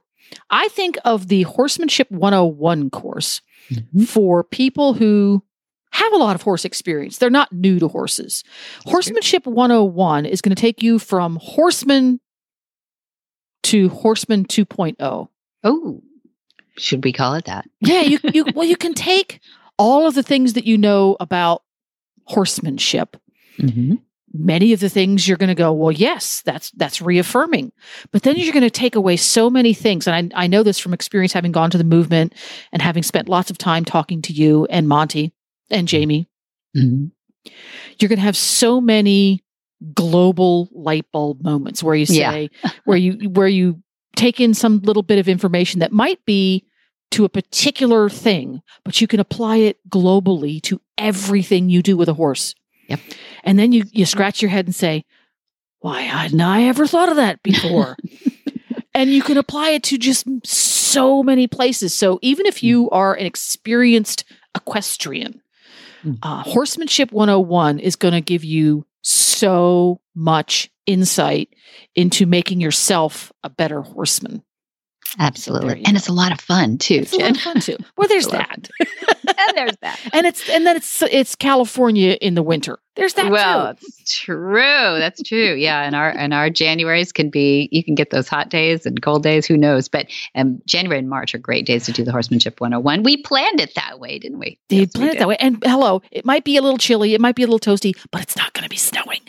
I 0.50 0.68
think 0.68 0.98
of 1.04 1.28
the 1.28 1.42
Horsemanship 1.42 2.10
101 2.10 2.90
course 2.90 3.40
mm-hmm. 3.70 4.04
for 4.04 4.44
people 4.44 4.94
who 4.94 5.42
have 5.90 6.12
a 6.12 6.16
lot 6.16 6.34
of 6.34 6.42
horse 6.42 6.64
experience. 6.64 7.18
They're 7.18 7.30
not 7.30 7.52
new 7.52 7.78
to 7.78 7.88
horses. 7.88 8.44
Horsemanship 8.84 9.44
true. 9.44 9.52
101 9.52 10.26
is 10.26 10.42
going 10.42 10.54
to 10.54 10.60
take 10.60 10.82
you 10.82 10.98
from 10.98 11.38
horseman 11.40 12.20
to 13.64 13.88
horseman 13.88 14.44
2.0. 14.44 15.28
Oh, 15.64 16.02
should 16.78 17.04
we 17.04 17.12
call 17.12 17.34
it 17.34 17.46
that? 17.46 17.66
yeah, 17.80 18.02
you 18.02 18.18
you 18.32 18.44
well 18.54 18.66
you 18.66 18.76
can 18.76 18.94
take 18.94 19.40
all 19.78 20.06
of 20.06 20.14
the 20.14 20.22
things 20.22 20.54
that 20.54 20.66
you 20.66 20.78
know 20.78 21.16
about 21.20 21.62
horsemanship. 22.24 23.16
Mm-hmm. 23.58 23.96
Many 24.32 24.72
of 24.72 24.80
the 24.80 24.90
things 24.90 25.26
you're 25.26 25.38
going 25.38 25.48
to 25.48 25.54
go, 25.54 25.72
well, 25.72 25.92
yes, 25.92 26.42
that's 26.44 26.70
that's 26.72 27.00
reaffirming. 27.00 27.72
But 28.10 28.22
then 28.22 28.36
you're 28.36 28.52
going 28.52 28.62
to 28.62 28.70
take 28.70 28.94
away 28.94 29.16
so 29.16 29.48
many 29.48 29.72
things, 29.72 30.06
and 30.06 30.32
I, 30.34 30.44
I 30.44 30.46
know 30.46 30.62
this 30.62 30.78
from 30.78 30.92
experience, 30.92 31.32
having 31.32 31.52
gone 31.52 31.70
to 31.70 31.78
the 31.78 31.84
movement 31.84 32.34
and 32.72 32.82
having 32.82 33.02
spent 33.02 33.28
lots 33.28 33.50
of 33.50 33.56
time 33.56 33.84
talking 33.84 34.20
to 34.22 34.32
you 34.32 34.66
and 34.66 34.88
Monty 34.88 35.32
and 35.70 35.88
Jamie. 35.88 36.28
Mm-hmm. 36.76 37.06
You're 37.98 38.08
going 38.08 38.18
to 38.18 38.24
have 38.24 38.36
so 38.36 38.80
many 38.80 39.42
global 39.94 40.68
light 40.72 41.06
bulb 41.12 41.42
moments 41.42 41.82
where 41.82 41.94
you 41.94 42.06
say, 42.06 42.50
yeah. 42.62 42.70
where 42.84 42.98
you 42.98 43.30
where 43.30 43.48
you 43.48 43.82
take 44.16 44.40
in 44.40 44.54
some 44.54 44.80
little 44.80 45.02
bit 45.02 45.18
of 45.18 45.28
information 45.28 45.80
that 45.80 45.92
might 45.92 46.24
be 46.24 46.64
to 47.12 47.24
a 47.24 47.28
particular 47.28 48.08
thing, 48.08 48.62
but 48.84 49.00
you 49.00 49.06
can 49.06 49.20
apply 49.20 49.56
it 49.56 49.78
globally 49.88 50.60
to 50.62 50.80
everything 50.98 51.68
you 51.68 51.82
do 51.82 51.96
with 51.96 52.08
a 52.08 52.14
horse. 52.14 52.54
Yep. 52.88 53.00
And 53.44 53.58
then 53.58 53.72
you 53.72 53.84
you 53.92 54.06
scratch 54.06 54.42
your 54.42 54.50
head 54.50 54.66
and 54.66 54.74
say, 54.74 55.04
"Why 55.80 56.02
hadn't 56.02 56.40
I 56.40 56.64
ever 56.64 56.86
thought 56.86 57.08
of 57.08 57.16
that 57.16 57.42
before?" 57.42 57.96
and 58.94 59.10
you 59.10 59.22
can 59.22 59.36
apply 59.36 59.70
it 59.70 59.82
to 59.84 59.98
just 59.98 60.26
so 60.44 61.22
many 61.22 61.46
places. 61.46 61.94
So 61.94 62.18
even 62.22 62.46
if 62.46 62.62
you 62.62 62.88
are 62.90 63.14
an 63.14 63.26
experienced 63.26 64.24
equestrian, 64.54 65.42
mm. 66.04 66.18
uh, 66.22 66.42
horsemanship 66.42 67.12
101 67.12 67.78
is 67.78 67.96
going 67.96 68.14
to 68.14 68.20
give 68.20 68.44
you 68.44 68.86
so 69.02 70.00
much 70.14 70.70
insight 70.86 71.50
into 71.94 72.26
making 72.26 72.60
yourself 72.60 73.32
a 73.42 73.50
better 73.50 73.82
horseman. 73.82 74.42
Absolutely. 75.18 75.82
And 75.86 75.96
it's 75.96 76.08
a 76.08 76.12
lot 76.12 76.32
of 76.32 76.40
fun 76.40 76.78
too. 76.78 76.96
It's 76.96 77.12
Jen. 77.12 77.20
a 77.20 77.24
lot 77.24 77.36
of 77.36 77.42
fun 77.42 77.60
too. 77.60 77.76
Well, 77.96 78.08
there's 78.08 78.26
that. 78.28 78.68
and 79.38 79.56
there's 79.56 79.76
that. 79.80 79.98
And 80.12 80.26
it's 80.26 80.48
and 80.50 80.66
then 80.66 80.76
it's 80.76 81.02
it's 81.02 81.34
California 81.34 82.18
in 82.20 82.34
the 82.34 82.42
winter. 82.42 82.78
There's 82.94 83.14
that 83.14 83.30
well, 83.30 83.74
too. 83.74 83.86
it's 83.88 84.20
true. 84.20 84.98
That's 84.98 85.22
true. 85.22 85.54
Yeah. 85.54 85.82
And 85.82 85.96
our 85.96 86.10
and 86.10 86.34
our 86.34 86.50
Januaries 86.50 87.14
can 87.14 87.30
be 87.30 87.68
you 87.72 87.82
can 87.82 87.94
get 87.94 88.10
those 88.10 88.28
hot 88.28 88.50
days 88.50 88.84
and 88.84 89.00
cold 89.00 89.22
days, 89.22 89.46
who 89.46 89.56
knows? 89.56 89.88
But 89.88 90.08
um 90.34 90.60
January 90.66 90.98
and 90.98 91.08
March 91.08 91.34
are 91.34 91.38
great 91.38 91.64
days 91.64 91.86
to 91.86 91.92
do 91.92 92.04
the 92.04 92.12
horsemanship 92.12 92.60
101. 92.60 93.02
We 93.02 93.16
planned 93.16 93.60
it 93.60 93.74
that 93.76 93.98
way, 93.98 94.18
didn't 94.18 94.38
we? 94.38 94.58
They 94.68 94.80
yes, 94.80 94.90
planned 94.94 95.14
it 95.14 95.18
that 95.20 95.28
way. 95.28 95.36
And 95.40 95.62
hello, 95.64 96.02
it 96.10 96.26
might 96.26 96.44
be 96.44 96.58
a 96.58 96.62
little 96.62 96.78
chilly, 96.78 97.14
it 97.14 97.20
might 97.20 97.36
be 97.36 97.42
a 97.42 97.46
little 97.46 97.58
toasty, 97.58 97.96
but 98.10 98.20
it's 98.20 98.36
not 98.36 98.52
gonna 98.52 98.68
be 98.68 98.76
snowing. 98.76 99.22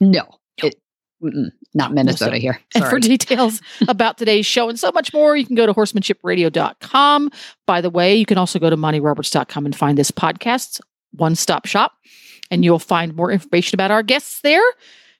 No. 0.00 0.38
It, 0.58 0.76
Mm, 1.24 1.50
not 1.72 1.92
Minnesota 1.92 2.36
here. 2.36 2.60
Sorry. 2.72 2.84
And 2.84 2.90
for 2.90 3.00
details 3.00 3.60
about 3.88 4.18
today's 4.18 4.46
show 4.46 4.68
and 4.68 4.78
so 4.78 4.92
much 4.92 5.12
more, 5.12 5.36
you 5.36 5.46
can 5.46 5.56
go 5.56 5.66
to 5.66 5.72
horsemanshipradio.com. 5.72 7.30
By 7.66 7.80
the 7.80 7.90
way, 7.90 8.14
you 8.14 8.26
can 8.26 8.38
also 8.38 8.58
go 8.58 8.70
to 8.70 8.76
montyroberts.com 8.76 9.64
and 9.64 9.74
find 9.74 9.96
this 9.96 10.10
podcast's 10.10 10.80
one 11.12 11.34
stop 11.34 11.66
shop, 11.66 11.92
and 12.50 12.64
you'll 12.64 12.78
find 12.78 13.14
more 13.16 13.30
information 13.30 13.76
about 13.76 13.90
our 13.90 14.02
guests 14.02 14.40
there. 14.42 14.64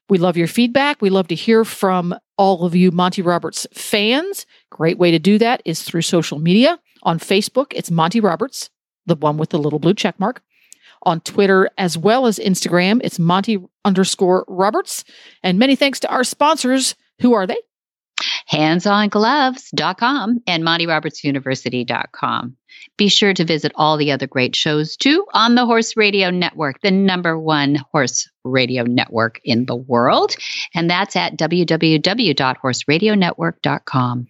We 0.08 0.18
love 0.18 0.36
your 0.36 0.48
feedback. 0.48 1.00
We 1.00 1.08
love 1.10 1.28
to 1.28 1.34
hear 1.34 1.64
from 1.64 2.14
all 2.36 2.64
of 2.64 2.74
you 2.74 2.90
Monty 2.90 3.22
Roberts 3.22 3.66
fans. 3.72 4.44
Great 4.70 4.98
way 4.98 5.10
to 5.10 5.18
do 5.18 5.38
that 5.38 5.62
is 5.64 5.82
through 5.82 6.02
social 6.02 6.38
media. 6.38 6.78
On 7.04 7.18
Facebook, 7.18 7.72
it's 7.74 7.90
Monty 7.90 8.20
Roberts, 8.20 8.68
the 9.06 9.14
one 9.14 9.38
with 9.38 9.50
the 9.50 9.58
little 9.58 9.78
blue 9.78 9.94
check 9.94 10.18
mark 10.20 10.42
on 11.04 11.20
Twitter 11.20 11.70
as 11.78 11.96
well 11.96 12.26
as 12.26 12.38
Instagram. 12.38 13.00
It's 13.04 13.18
Monty 13.18 13.58
underscore 13.84 14.44
Roberts. 14.48 15.04
And 15.42 15.58
many 15.58 15.76
thanks 15.76 16.00
to 16.00 16.08
our 16.08 16.24
sponsors. 16.24 16.94
Who 17.20 17.34
are 17.34 17.46
they? 17.46 17.58
handsongloves.com 18.50 20.40
and 20.46 20.62
montyrobertsuniversity.com. 20.62 22.56
Be 22.96 23.08
sure 23.08 23.34
to 23.34 23.44
visit 23.44 23.72
all 23.74 23.96
the 23.96 24.12
other 24.12 24.28
great 24.28 24.54
shows 24.54 24.96
too 24.96 25.26
on 25.32 25.54
the 25.54 25.64
Horse 25.66 25.96
Radio 25.96 26.30
Network, 26.30 26.80
the 26.82 26.90
number 26.90 27.38
one 27.38 27.76
horse 27.92 28.28
radio 28.44 28.82
network 28.84 29.40
in 29.44 29.64
the 29.66 29.76
world. 29.76 30.34
And 30.74 30.90
that's 30.90 31.16
at 31.16 31.36
www.horseradionetwork.com. 31.36 34.28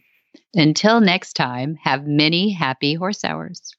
Until 0.57 1.01
next 1.01 1.33
time, 1.35 1.77
have 1.83 2.07
many 2.07 2.53
happy 2.53 2.95
horse 2.95 3.25
hours. 3.25 3.75